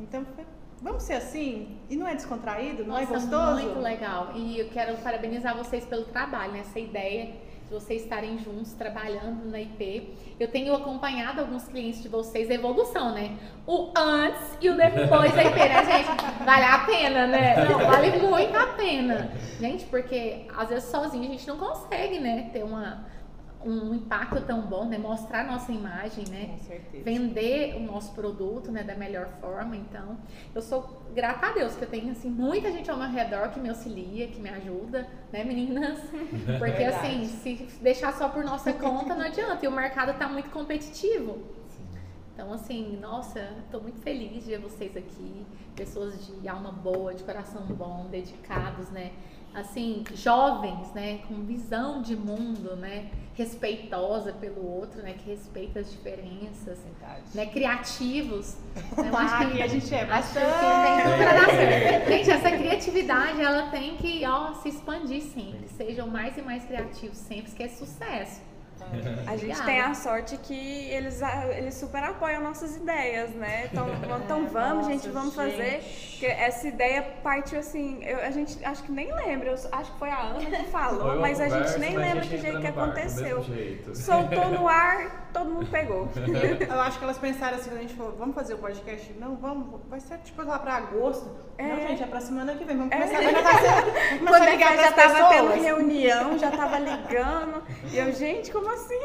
Então, 0.00 0.24
foi- 0.36 0.44
vamos 0.82 1.04
ser 1.04 1.14
assim? 1.14 1.78
E 1.88 1.96
não 1.96 2.06
é 2.06 2.14
descontraído? 2.14 2.84
Não 2.84 2.96
é 2.96 3.02
Nossa, 3.02 3.14
gostoso? 3.14 3.62
muito 3.62 3.80
legal. 3.80 4.32
E 4.34 4.58
eu 4.58 4.68
quero 4.68 4.96
parabenizar 4.98 5.56
vocês 5.56 5.84
pelo 5.84 6.04
trabalho, 6.04 6.52
né? 6.52 6.60
Essa 6.60 6.78
ideia 6.78 7.26
de 7.26 7.70
vocês 7.70 8.02
estarem 8.02 8.38
juntos, 8.38 8.72
trabalhando 8.72 9.48
na 9.48 9.60
IP. 9.60 10.12
Eu 10.38 10.48
tenho 10.48 10.74
acompanhado 10.74 11.40
alguns 11.40 11.64
clientes 11.68 12.02
de 12.02 12.08
vocês, 12.08 12.50
a 12.50 12.54
evolução, 12.54 13.14
né? 13.14 13.36
O 13.66 13.90
antes 13.96 14.58
e 14.60 14.68
o 14.68 14.76
depois 14.76 15.32
da 15.32 15.44
IP, 15.44 15.58
né, 15.58 15.84
gente? 15.86 16.44
Vale 16.44 16.64
a 16.64 16.78
pena, 16.80 17.26
né? 17.26 17.64
Não, 17.64 17.78
vale 17.78 18.18
muito 18.18 18.56
a 18.56 18.66
pena. 18.66 19.30
Gente, 19.60 19.84
porque 19.86 20.46
às 20.56 20.68
vezes 20.68 20.90
sozinho 20.90 21.24
a 21.24 21.28
gente 21.28 21.46
não 21.46 21.56
consegue, 21.56 22.18
né? 22.18 22.50
Ter 22.52 22.64
uma 22.64 23.06
um 23.64 23.94
impacto 23.94 24.40
tão 24.42 24.62
bom, 24.62 24.86
né? 24.86 24.98
Mostrar 24.98 25.44
nossa 25.44 25.72
imagem, 25.72 26.24
né? 26.28 26.46
Com 26.46 26.58
certeza. 26.64 27.04
Vender 27.04 27.76
o 27.76 27.80
nosso 27.80 28.12
produto, 28.12 28.70
né? 28.70 28.82
Da 28.82 28.94
melhor 28.94 29.28
forma. 29.40 29.76
Então, 29.76 30.18
eu 30.54 30.62
sou 30.62 31.02
grata 31.14 31.46
a 31.46 31.52
Deus 31.52 31.74
que 31.74 31.82
eu 31.82 31.88
tenho, 31.88 32.10
assim, 32.12 32.30
muita 32.30 32.70
gente 32.70 32.90
ao 32.90 32.96
meu 32.96 33.08
redor 33.08 33.50
que 33.50 33.60
me 33.60 33.68
auxilia, 33.68 34.28
que 34.28 34.40
me 34.40 34.48
ajuda, 34.48 35.06
né, 35.32 35.44
meninas? 35.44 35.98
Porque, 36.58 36.84
assim, 36.84 37.24
se 37.26 37.68
deixar 37.80 38.12
só 38.14 38.28
por 38.28 38.44
nossa 38.44 38.72
conta, 38.72 39.14
não 39.14 39.24
adianta. 39.24 39.64
E 39.64 39.68
o 39.68 39.72
mercado 39.72 40.16
tá 40.18 40.28
muito 40.28 40.50
competitivo. 40.50 41.42
Então, 42.34 42.52
assim, 42.52 42.98
nossa, 43.00 43.46
tô 43.70 43.78
muito 43.78 44.00
feliz 44.00 44.44
de 44.44 44.50
ver 44.50 44.58
vocês 44.58 44.96
aqui. 44.96 45.46
Pessoas 45.76 46.26
de 46.40 46.48
alma 46.48 46.72
boa, 46.72 47.14
de 47.14 47.22
coração 47.22 47.62
bom, 47.66 48.06
dedicados, 48.10 48.90
né? 48.90 49.12
Assim, 49.54 50.02
jovens, 50.14 50.92
né? 50.94 51.18
Com 51.28 51.34
visão 51.44 52.00
de 52.00 52.16
mundo, 52.16 52.74
né? 52.76 53.10
Respeitosa 53.34 54.32
pelo 54.32 54.66
outro, 54.66 55.02
né? 55.02 55.12
Que 55.12 55.30
respeita 55.30 55.80
as 55.80 55.90
diferenças. 55.90 56.78
Verdade. 56.78 57.22
Né? 57.34 57.46
Criativos. 57.46 58.56
Eu 58.96 59.04
Ah, 59.16 59.20
acho 59.20 59.50
que, 59.50 59.56
e 59.58 59.62
a 59.62 59.66
gente 59.66 59.94
é 59.94 60.02
acho 60.02 60.32
que 60.32 60.40
bastante. 60.40 60.60
tem 60.60 61.02
tudo 61.04 61.16
pra 61.16 61.32
dar 61.34 61.50
certo. 61.50 62.08
Gente, 62.08 62.30
essa 62.30 62.50
criatividade, 62.50 63.40
ela 63.42 63.70
tem 63.70 63.96
que, 63.96 64.24
ó, 64.26 64.54
se 64.54 64.68
expandir 64.70 65.22
sempre. 65.22 65.68
Sejam 65.76 66.06
mais 66.08 66.36
e 66.38 66.42
mais 66.42 66.64
criativos 66.64 67.18
sempre, 67.18 67.52
que 67.52 67.62
é 67.62 67.68
sucesso. 67.68 68.40
A 69.26 69.36
gente 69.36 69.52
Obrigada. 69.52 69.64
tem 69.64 69.80
a 69.80 69.94
sorte 69.94 70.36
que 70.38 70.88
eles, 70.90 71.22
a- 71.22 71.46
eles 71.56 71.74
super 71.74 72.02
apoiam 72.02 72.42
nossas 72.42 72.76
ideias, 72.76 73.30
né? 73.30 73.68
Então, 73.70 73.86
então 74.24 74.46
vamos, 74.46 74.86
Nossa, 74.86 74.90
gente, 74.92 75.08
vamos 75.08 75.34
fazer. 75.34 75.80
gente. 75.80 76.10
Porque 76.12 76.26
essa 76.26 76.68
ideia 76.68 77.02
partiu 77.22 77.58
assim, 77.58 78.02
eu- 78.04 78.18
a 78.20 78.30
gente 78.30 78.62
acho 78.64 78.82
que 78.82 78.92
nem 78.92 79.12
lembra, 79.12 79.50
eu 79.50 79.54
acho 79.72 79.92
que 79.92 79.98
foi 79.98 80.10
a 80.10 80.18
Ana 80.20 80.38
que 80.40 80.64
falou, 80.70 81.18
mas 81.20 81.40
a 81.40 81.48
gente 81.48 81.78
nem 81.78 81.96
a 81.96 82.00
lembra 82.00 82.22
gente 82.22 82.36
que 82.36 82.42
jeito 82.42 82.60
que 82.60 82.66
aconteceu. 82.66 83.42
jeito. 83.42 83.96
Soltou 83.96 84.48
no 84.50 84.68
ar, 84.68 85.30
todo 85.32 85.50
mundo 85.50 85.66
pegou. 85.70 86.08
Eu 86.72 86.80
acho 86.80 86.98
que 86.98 87.04
elas 87.04 87.18
pensaram 87.18 87.56
assim, 87.56 87.70
quando 87.70 87.78
a 87.78 87.82
gente 87.82 87.94
falou, 87.94 88.14
vamos 88.16 88.34
fazer 88.34 88.54
o 88.54 88.58
podcast? 88.58 89.12
Não, 89.18 89.36
vamos, 89.36 89.80
vai 89.88 89.98
ser 90.00 90.18
tipo 90.18 90.42
lá 90.42 90.58
pra 90.58 90.74
agosto. 90.76 91.30
É. 91.58 91.66
Não, 91.68 91.80
gente, 91.88 92.02
é 92.02 92.06
pra 92.06 92.20
semana 92.20 92.54
que 92.54 92.64
vem. 92.64 92.76
Vamos 92.76 92.92
É. 92.92 92.98
começar, 92.98 93.18
começar, 93.22 93.52
vamos 93.52 93.92
começar 93.92 94.18
Quando 94.28 94.42
a 94.42 94.46
a 94.46 94.50
ligar 94.50 94.68
gente 94.72 94.80
já 94.84 94.92
tava 94.92 95.28
tendo 95.28 95.46
pessoas. 95.48 95.62
reunião, 95.64 96.38
já 96.38 96.50
tava 96.50 96.78
ligando. 96.78 97.62
E 97.92 97.98
eu, 97.98 98.12
gente, 98.12 98.50
como 98.50 98.70
assim? 98.72 98.98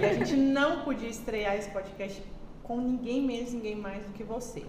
E 0.00 0.04
a 0.04 0.14
gente 0.14 0.36
não 0.36 0.84
podia 0.84 1.08
estrear 1.08 1.56
esse 1.56 1.70
podcast 1.70 2.22
com 2.62 2.80
ninguém 2.80 3.22
menos, 3.22 3.52
ninguém 3.52 3.76
mais 3.76 4.04
do 4.04 4.12
que 4.12 4.24
você. 4.24 4.64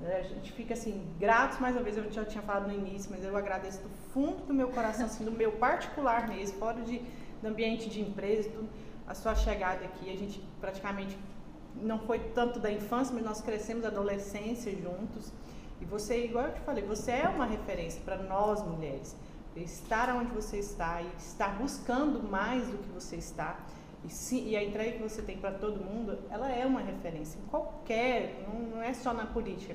Né, 0.00 0.16
A 0.16 0.22
gente 0.22 0.52
fica 0.52 0.74
assim, 0.74 1.04
gratos 1.18 1.58
mais 1.58 1.74
uma 1.74 1.82
vez, 1.82 1.96
eu 1.96 2.10
já 2.10 2.24
tinha 2.24 2.42
falado 2.42 2.68
no 2.68 2.74
início, 2.74 3.10
mas 3.10 3.24
eu 3.24 3.36
agradeço 3.36 3.80
do 3.82 3.88
fundo 4.12 4.44
do 4.44 4.54
meu 4.54 4.68
coração, 4.68 5.06
assim, 5.06 5.24
do 5.24 5.32
meu 5.32 5.52
particular 5.52 6.28
mesmo, 6.28 6.58
fora 6.58 6.80
de, 6.82 7.00
do 7.42 7.48
ambiente 7.48 7.88
de 7.88 8.00
empresa, 8.00 8.48
tudo, 8.50 8.68
a 9.06 9.14
sua 9.14 9.34
chegada 9.34 9.84
aqui. 9.84 10.10
A 10.10 10.16
gente 10.16 10.42
praticamente 10.60 11.16
não 11.74 11.98
foi 11.98 12.18
tanto 12.18 12.58
da 12.58 12.70
infância, 12.70 13.14
mas 13.14 13.24
nós 13.24 13.40
crescemos 13.40 13.84
adolescência 13.84 14.72
juntos. 14.72 15.32
E 15.80 15.84
você, 15.84 16.24
igual 16.24 16.46
eu 16.46 16.54
te 16.54 16.60
falei, 16.60 16.84
você 16.84 17.12
é 17.12 17.28
uma 17.28 17.46
referência 17.46 18.00
para 18.04 18.16
nós 18.16 18.62
mulheres. 18.62 19.16
Estar 19.56 20.14
onde 20.14 20.30
você 20.32 20.58
está 20.58 21.02
e 21.02 21.08
estar 21.18 21.58
buscando 21.58 22.22
mais 22.22 22.68
do 22.68 22.78
que 22.78 22.88
você 22.90 23.16
está. 23.16 23.58
E, 24.04 24.10
se, 24.10 24.40
e 24.40 24.56
a 24.56 24.62
entrega 24.62 24.92
que 24.92 25.02
você 25.02 25.20
tem 25.22 25.36
para 25.36 25.52
todo 25.52 25.84
mundo, 25.84 26.18
ela 26.30 26.50
é 26.50 26.64
uma 26.64 26.80
referência. 26.80 27.38
Em 27.38 27.46
qualquer, 27.48 28.44
não, 28.46 28.60
não 28.76 28.82
é 28.82 28.94
só 28.94 29.12
na 29.12 29.26
política, 29.26 29.74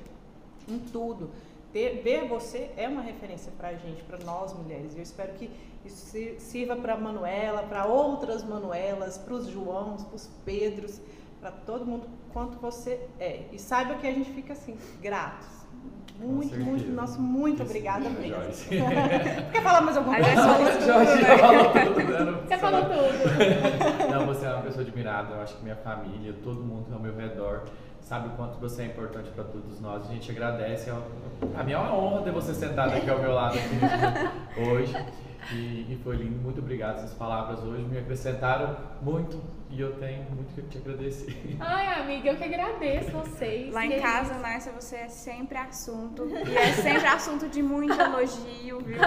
em 0.68 0.78
tudo. 0.78 1.30
Ter, 1.72 2.02
ver 2.02 2.26
você 2.28 2.70
é 2.76 2.88
uma 2.88 3.02
referência 3.02 3.52
para 3.58 3.68
a 3.68 3.74
gente, 3.74 4.02
para 4.04 4.18
nós 4.24 4.52
mulheres. 4.54 4.94
E 4.94 4.98
eu 4.98 5.02
espero 5.02 5.32
que 5.34 5.50
isso 5.84 6.06
si- 6.06 6.36
sirva 6.38 6.76
para 6.76 6.94
a 6.94 6.96
Manuela, 6.96 7.64
para 7.64 7.86
outras 7.86 8.42
Manuelas, 8.44 9.18
para 9.18 9.34
os 9.34 9.46
Joãos, 9.48 10.04
para 10.04 10.16
os 10.16 10.26
Pedros, 10.44 11.00
para 11.40 11.50
todo 11.50 11.84
mundo 11.84 12.08
quanto 12.32 12.58
você 12.58 13.06
é. 13.20 13.44
E 13.52 13.58
saiba 13.58 13.96
que 13.96 14.06
a 14.06 14.12
gente 14.12 14.30
fica 14.30 14.52
assim, 14.54 14.76
gratos. 15.02 15.63
Muito, 16.18 16.56
muito, 16.60 16.92
nosso 16.92 17.20
muito 17.20 17.54
Isso, 17.62 17.70
obrigada 17.70 18.08
mesmo. 18.10 18.36
Quer 19.52 19.62
falar 19.62 19.80
mais 19.80 19.96
alguma 19.96 20.16
A 20.16 20.20
coisa? 20.22 20.42
falou 20.42 20.70
tudo, 20.70 20.86
Jorge 20.86 21.22
né? 21.22 21.38
falou 21.38 21.64
tudo, 21.72 22.12
né? 22.12 22.20
Não 22.20 22.40
Você 22.48 22.58
falou 22.58 22.80
tudo. 22.82 24.10
Não, 24.12 24.26
você 24.26 24.46
é 24.46 24.48
uma 24.50 24.62
pessoa 24.62 24.82
admirada. 24.82 25.34
Eu 25.34 25.40
acho 25.42 25.56
que 25.56 25.62
minha 25.64 25.76
família, 25.76 26.34
todo 26.42 26.60
mundo 26.62 26.86
ao 26.92 27.00
meu 27.00 27.14
redor, 27.16 27.62
sabe 28.00 28.28
o 28.28 28.30
quanto 28.32 28.58
você 28.58 28.82
é 28.82 28.86
importante 28.86 29.30
para 29.30 29.44
todos 29.44 29.80
nós. 29.80 30.08
A 30.08 30.12
gente 30.12 30.30
agradece. 30.30 30.90
A 31.56 31.62
mim 31.64 31.72
é 31.72 31.78
uma 31.78 31.94
honra 31.94 32.22
ter 32.22 32.30
você 32.32 32.54
sentado 32.54 32.94
aqui 32.94 33.10
ao 33.10 33.18
meu 33.18 33.32
lado 33.32 33.58
aqui 33.58 34.60
hoje. 34.70 34.96
E, 35.52 35.92
e 35.92 36.00
foi 36.02 36.16
lindo. 36.16 36.38
Muito 36.40 36.60
obrigado. 36.60 36.96
Essas 36.98 37.14
palavras 37.14 37.62
hoje 37.62 37.82
me 37.82 37.98
acrescentaram 37.98 38.76
muito 39.02 39.40
e 39.70 39.80
eu 39.80 39.92
tenho 39.96 40.22
muito 40.30 40.54
que 40.54 40.62
te 40.62 40.78
agradecer. 40.78 41.56
Ai, 41.58 42.00
amiga, 42.00 42.30
eu 42.30 42.36
que 42.36 42.44
agradeço 42.44 43.10
vocês. 43.10 43.72
Lá 43.72 43.84
em 43.84 44.00
casa, 44.00 44.32
isso. 44.32 44.40
Nárcia, 44.40 44.72
você 44.72 44.96
é 44.96 45.08
sempre 45.08 45.58
assunto. 45.58 46.28
E 46.28 46.56
é 46.56 46.72
sempre 46.72 47.06
assunto 47.06 47.48
de 47.48 47.60
muito 47.62 48.00
elogio, 48.00 48.78
viu? 48.80 49.00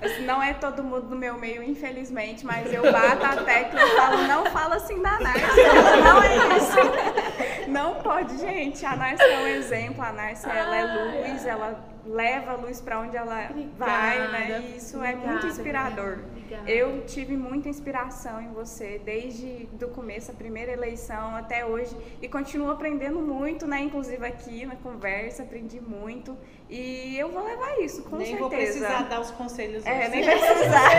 Assim, 0.00 0.24
Não 0.24 0.42
é 0.42 0.54
todo 0.54 0.84
mundo 0.84 1.08
do 1.08 1.16
meu 1.16 1.36
meio, 1.36 1.62
infelizmente, 1.62 2.46
mas 2.46 2.72
eu 2.72 2.82
bato 2.92 3.24
a 3.24 3.42
tecla 3.42 3.82
e 3.82 3.96
falo, 3.96 4.22
não 4.28 4.46
fala 4.46 4.76
assim 4.76 5.02
da 5.02 5.18
Nárcia. 5.18 5.72
Não 6.04 6.22
é 6.22 6.56
isso. 6.58 7.70
Não 7.70 7.94
pode, 7.96 8.38
gente. 8.38 8.86
A 8.86 8.94
Nárcia 8.94 9.24
é 9.24 9.42
um 9.42 9.46
exemplo. 9.48 10.02
A 10.02 10.12
Nárcia, 10.12 10.48
ela 10.50 10.76
é 10.76 11.32
luz, 11.32 11.44
ela 11.44 11.93
leva 12.06 12.52
a 12.52 12.54
luz 12.56 12.80
pra 12.80 13.00
onde 13.00 13.16
ela 13.16 13.48
vai, 13.78 14.18
né? 14.18 14.26
Obrigada. 14.26 14.62
E 14.64 14.76
isso 14.76 15.02
é 15.02 15.14
muito 15.14 15.24
Obrigada, 15.24 15.46
inspirador. 15.46 16.18
Obrigada. 16.30 16.70
Eu 16.70 17.04
tive 17.06 17.36
muita 17.36 17.68
inspiração 17.68 18.40
em 18.40 18.52
você 18.52 19.00
desde 19.04 19.66
do 19.72 19.88
começo, 19.88 20.30
a 20.30 20.34
primeira 20.34 20.72
eleição 20.72 21.34
até 21.36 21.64
hoje 21.64 21.96
e 22.20 22.28
continuo 22.28 22.70
aprendendo 22.70 23.20
muito, 23.20 23.66
né? 23.66 23.80
Inclusive 23.80 24.24
aqui 24.26 24.66
na 24.66 24.76
conversa, 24.76 25.42
aprendi 25.42 25.80
muito 25.80 26.36
e 26.68 27.16
eu 27.18 27.30
vou 27.30 27.44
levar 27.44 27.80
isso, 27.80 28.02
com 28.04 28.16
nem 28.16 28.26
certeza. 28.26 28.48
vou 28.48 28.50
precisar 28.50 29.02
dar 29.04 29.20
os 29.20 29.30
conselhos 29.30 29.84
É, 29.86 30.08
nem 30.08 30.22
vai 30.24 30.38
precisar. 30.38 30.90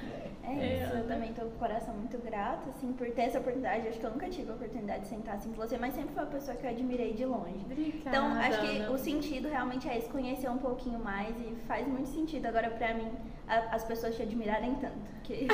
É 0.58 0.82
isso, 0.84 0.96
eu 0.96 1.06
também 1.06 1.32
tô 1.32 1.42
com 1.42 1.48
o 1.48 1.58
coração 1.58 1.94
muito 1.94 2.18
grato, 2.18 2.68
assim, 2.70 2.92
por 2.92 3.08
ter 3.10 3.22
essa 3.22 3.38
oportunidade. 3.38 3.88
Acho 3.88 3.98
que 4.00 4.06
eu 4.06 4.10
nunca 4.10 4.28
tive 4.28 4.50
a 4.50 4.54
oportunidade 4.54 5.00
de 5.02 5.06
sentar 5.08 5.34
assim 5.36 5.50
com 5.52 5.56
você, 5.56 5.76
mas 5.78 5.94
sempre 5.94 6.14
foi 6.14 6.22
uma 6.24 6.30
pessoa 6.30 6.56
que 6.56 6.64
eu 6.66 6.70
admirei 6.70 7.12
de 7.12 7.24
longe. 7.24 7.60
Obrigada, 7.64 8.00
Então, 8.08 8.32
acho 8.34 8.60
que 8.60 8.76
Ana. 8.78 8.90
o 8.92 8.98
sentido 8.98 9.48
realmente 9.48 9.88
é 9.88 9.98
esse, 9.98 10.08
conhecer 10.08 10.48
um 10.50 10.58
pouquinho 10.58 10.98
mais 10.98 11.34
e 11.38 11.54
faz 11.68 11.86
muito 11.86 12.08
sentido 12.08 12.46
agora 12.46 12.70
pra 12.70 12.94
mim 12.94 13.10
a- 13.48 13.74
as 13.74 13.84
pessoas 13.84 14.16
te 14.16 14.22
admirarem 14.22 14.74
tanto. 14.76 14.94
Que 15.22 15.46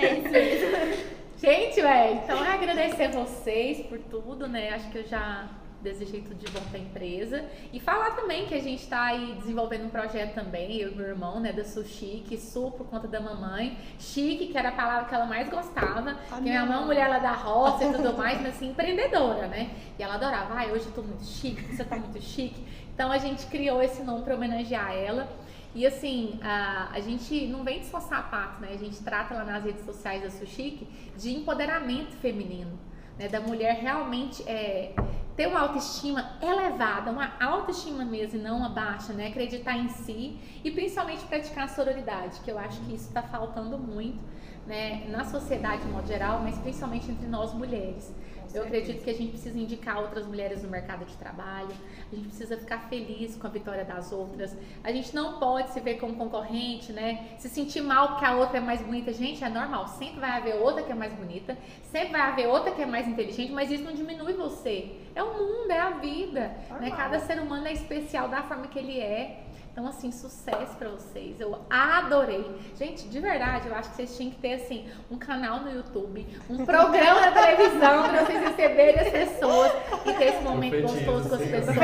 é, 0.00 0.04
é 0.04 0.14
isso 0.18 0.30
mesmo. 0.30 1.16
Gente, 1.38 1.80
ué, 1.82 2.12
então 2.14 2.42
é 2.44 2.48
agradecer 2.54 3.08
vocês 3.10 3.80
por 3.86 3.98
tudo, 3.98 4.48
né? 4.48 4.70
Acho 4.70 4.90
que 4.90 4.98
eu 4.98 5.04
já 5.04 5.48
desejei 5.86 6.20
tudo 6.22 6.36
de 6.36 6.50
bom 6.50 6.60
pra 6.70 6.78
empresa. 6.78 7.44
E 7.72 7.78
falar 7.78 8.10
também 8.12 8.46
que 8.46 8.54
a 8.54 8.60
gente 8.60 8.86
tá 8.86 9.04
aí 9.04 9.36
desenvolvendo 9.38 9.86
um 9.86 9.90
projeto 9.90 10.34
também, 10.34 10.78
eu 10.78 10.90
e 10.90 10.94
meu 10.94 11.06
irmão, 11.06 11.38
né, 11.38 11.52
da 11.52 11.64
Sushi, 11.64 12.24
que 12.26 12.36
Su 12.36 12.72
por 12.72 12.86
conta 12.86 13.06
da 13.06 13.20
mamãe. 13.20 13.78
Chique, 13.98 14.48
que 14.48 14.58
era 14.58 14.70
a 14.70 14.72
palavra 14.72 15.08
que 15.08 15.14
ela 15.14 15.26
mais 15.26 15.48
gostava. 15.48 16.16
Ah, 16.30 16.36
que 16.36 16.42
minha 16.42 16.66
mãe, 16.66 16.84
mulher 16.84 17.08
lá 17.08 17.18
da 17.18 17.32
roça 17.32 17.84
e 17.84 17.92
tudo 17.92 18.16
mais, 18.16 18.40
mas 18.40 18.56
assim, 18.56 18.70
empreendedora, 18.70 19.46
né? 19.46 19.70
E 19.98 20.02
ela 20.02 20.14
adorava, 20.14 20.54
ai, 20.54 20.72
hoje 20.72 20.86
eu 20.86 20.92
tô 20.92 21.02
muito 21.02 21.24
chique, 21.24 21.62
você 21.74 21.84
tá 21.84 21.96
muito 21.96 22.20
chique. 22.20 22.64
Então 22.92 23.12
a 23.12 23.18
gente 23.18 23.46
criou 23.46 23.82
esse 23.82 24.02
nome 24.02 24.22
pra 24.24 24.34
homenagear 24.34 24.92
ela. 24.92 25.28
E 25.74 25.86
assim, 25.86 26.40
a, 26.42 26.88
a 26.92 27.00
gente 27.00 27.46
não 27.48 27.62
vende 27.62 27.84
só 27.86 28.00
sapato, 28.00 28.60
né? 28.60 28.70
A 28.72 28.78
gente 28.78 29.02
trata 29.04 29.34
lá 29.34 29.44
nas 29.44 29.62
redes 29.62 29.84
sociais 29.84 30.22
da 30.22 30.30
Suchique 30.30 30.88
de 31.16 31.34
empoderamento 31.34 32.16
feminino, 32.16 32.78
né? 33.18 33.28
Da 33.28 33.40
mulher 33.40 33.74
realmente 33.74 34.42
é, 34.48 34.94
ter 35.36 35.46
uma 35.46 35.60
autoestima 35.60 36.32
elevada, 36.40 37.10
uma 37.10 37.32
autoestima 37.38 38.04
mesmo 38.04 38.38
e 38.38 38.42
não 38.42 38.56
uma 38.56 38.70
baixa, 38.70 39.12
né? 39.12 39.28
Acreditar 39.28 39.76
em 39.76 39.88
si 39.88 40.38
e 40.64 40.70
principalmente 40.70 41.24
praticar 41.26 41.64
a 41.64 41.68
sororidade, 41.68 42.40
que 42.40 42.50
eu 42.50 42.58
acho 42.58 42.80
que 42.80 42.94
isso 42.94 43.08
está 43.08 43.22
faltando 43.22 43.78
muito, 43.78 44.18
né? 44.66 45.06
Na 45.08 45.24
sociedade 45.24 45.82
de 45.82 45.88
modo 45.88 46.08
geral, 46.08 46.40
mas 46.42 46.58
principalmente 46.58 47.10
entre 47.10 47.26
nós 47.26 47.52
mulheres. 47.52 48.12
Eu 48.54 48.62
acredito 48.62 49.02
que 49.02 49.10
a 49.10 49.14
gente 49.14 49.30
precisa 49.30 49.58
indicar 49.58 50.00
outras 50.00 50.26
mulheres 50.26 50.62
no 50.62 50.68
mercado 50.68 51.04
de 51.04 51.16
trabalho, 51.16 51.70
a 52.10 52.14
gente 52.14 52.28
precisa 52.28 52.56
ficar 52.56 52.88
feliz 52.88 53.36
com 53.36 53.46
a 53.46 53.50
vitória 53.50 53.84
das 53.84 54.12
outras. 54.12 54.56
A 54.82 54.92
gente 54.92 55.14
não 55.14 55.38
pode 55.38 55.70
se 55.70 55.80
ver 55.80 55.94
como 55.94 56.14
concorrente, 56.14 56.92
né? 56.92 57.28
Se 57.38 57.48
sentir 57.48 57.80
mal 57.80 58.10
porque 58.10 58.24
a 58.24 58.36
outra 58.36 58.58
é 58.58 58.60
mais 58.60 58.80
bonita. 58.80 59.12
Gente, 59.12 59.42
é 59.42 59.48
normal, 59.48 59.88
sempre 59.88 60.20
vai 60.20 60.30
haver 60.30 60.56
outra 60.56 60.82
que 60.82 60.92
é 60.92 60.94
mais 60.94 61.12
bonita, 61.12 61.56
sempre 61.84 62.12
vai 62.12 62.20
haver 62.20 62.46
outra 62.46 62.72
que 62.72 62.82
é 62.82 62.86
mais 62.86 63.06
inteligente, 63.06 63.52
mas 63.52 63.70
isso 63.70 63.84
não 63.84 63.92
diminui 63.92 64.34
você. 64.34 64.96
É 65.14 65.22
o 65.22 65.34
mundo, 65.34 65.70
é 65.70 65.80
a 65.80 65.90
vida. 65.90 66.56
Né? 66.80 66.90
Cada 66.90 67.18
ser 67.18 67.40
humano 67.40 67.66
é 67.66 67.72
especial 67.72 68.28
da 68.28 68.42
forma 68.42 68.66
que 68.68 68.78
ele 68.78 69.00
é. 69.00 69.45
Então, 69.76 69.86
assim, 69.86 70.10
sucesso 70.10 70.74
pra 70.78 70.88
vocês. 70.88 71.38
Eu 71.38 71.60
adorei. 71.68 72.50
Gente, 72.78 73.06
de 73.08 73.20
verdade, 73.20 73.68
eu 73.68 73.74
acho 73.74 73.90
que 73.90 73.96
vocês 73.96 74.16
tinham 74.16 74.32
que 74.32 74.38
ter, 74.38 74.54
assim, 74.54 74.88
um 75.10 75.18
canal 75.18 75.60
no 75.60 75.70
YouTube, 75.70 76.26
um 76.48 76.64
programa 76.64 77.20
na 77.20 77.32
televisão 77.32 78.08
pra 78.08 78.24
vocês 78.24 78.40
receberem 78.42 78.98
as 78.98 79.10
pessoas 79.10 79.70
e 80.06 80.14
ter 80.14 80.24
esse 80.28 80.42
momento 80.42 80.80
gostoso 80.80 81.28
com 81.28 81.34
as 81.34 81.42
sim. 81.42 81.50
pessoas, 81.50 81.76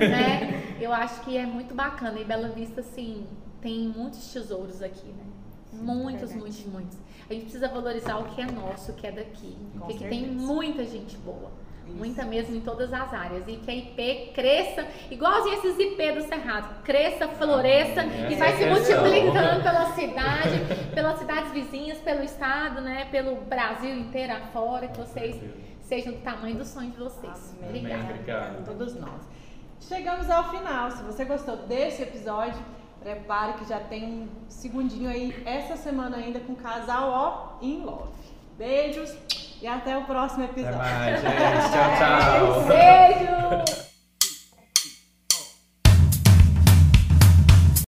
né? 0.00 0.74
Eu 0.80 0.90
acho 0.90 1.20
que 1.20 1.36
é 1.36 1.44
muito 1.44 1.74
bacana. 1.74 2.18
E 2.18 2.24
Bela 2.24 2.48
Vista, 2.48 2.80
assim, 2.80 3.26
tem 3.60 3.92
muitos 3.94 4.32
tesouros 4.32 4.80
aqui, 4.82 5.08
né? 5.08 5.24
Muitos, 5.70 6.30
verdade. 6.30 6.38
muitos, 6.38 6.64
muitos. 6.64 6.98
A 7.28 7.34
gente 7.34 7.42
precisa 7.42 7.68
valorizar 7.68 8.16
o 8.20 8.24
que 8.24 8.40
é 8.40 8.46
nosso, 8.46 8.90
o 8.90 8.94
que 8.94 9.06
é 9.06 9.12
daqui. 9.12 9.54
Com 9.74 9.80
Porque 9.80 10.08
tem 10.08 10.28
muita 10.28 10.82
gente 10.82 11.18
boa. 11.18 11.50
Muita 11.88 12.24
mesmo 12.24 12.56
em 12.56 12.60
todas 12.60 12.92
as 12.92 13.12
áreas. 13.12 13.44
E 13.46 13.56
que 13.56 13.70
a 13.70 13.74
IP 13.74 14.32
cresça, 14.34 14.86
igualzinho 15.10 15.54
esses 15.54 15.78
IP 15.78 16.12
do 16.12 16.22
Cerrado, 16.22 16.82
cresça, 16.82 17.28
floresça 17.28 18.04
e 18.04 18.34
vai 18.34 18.56
se 18.56 18.64
Essa 18.64 18.64
é 18.64 18.72
a 18.72 18.76
questão. 18.76 19.00
multiplicando 19.00 19.62
pela 19.62 19.92
cidade, 19.92 20.94
pelas 20.94 21.18
cidades 21.18 21.52
vizinhas, 21.52 21.98
pelo 21.98 22.22
estado, 22.22 22.80
né? 22.80 23.06
Pelo 23.10 23.36
Brasil 23.42 23.94
inteiro 23.96 24.32
afora, 24.32 24.88
que 24.88 24.98
vocês 24.98 25.36
sejam 25.82 26.14
do 26.14 26.20
tamanho 26.20 26.56
do 26.56 26.64
sonho 26.64 26.90
de 26.90 26.98
vocês. 26.98 27.56
Amém. 27.58 27.80
Obrigada. 27.80 28.04
Obrigado. 28.04 28.64
Todos 28.64 28.94
nós. 28.94 29.22
Chegamos 29.80 30.30
ao 30.30 30.50
final. 30.50 30.90
Se 30.92 31.02
você 31.02 31.24
gostou 31.24 31.56
desse 31.56 32.02
episódio, 32.02 32.60
prepare 33.00 33.54
que 33.54 33.68
já 33.68 33.80
tem 33.80 34.04
um 34.04 34.28
segundinho 34.48 35.10
aí 35.10 35.42
essa 35.44 35.76
semana 35.76 36.16
ainda 36.16 36.40
com 36.40 36.52
o 36.52 36.56
casal 36.56 37.10
ó 37.10 37.58
in 37.60 37.82
love. 37.84 38.12
Beijos 38.56 39.10
e 39.62 39.66
até 39.68 39.96
o 39.96 40.02
próximo 40.02 40.44
Até 40.44 40.52
episódio. 40.60 40.78
mais, 40.78 41.20
gente. 41.22 41.34
Tchau, 41.70 41.90
tchau. 41.96 42.64
Beijo! 42.66 43.91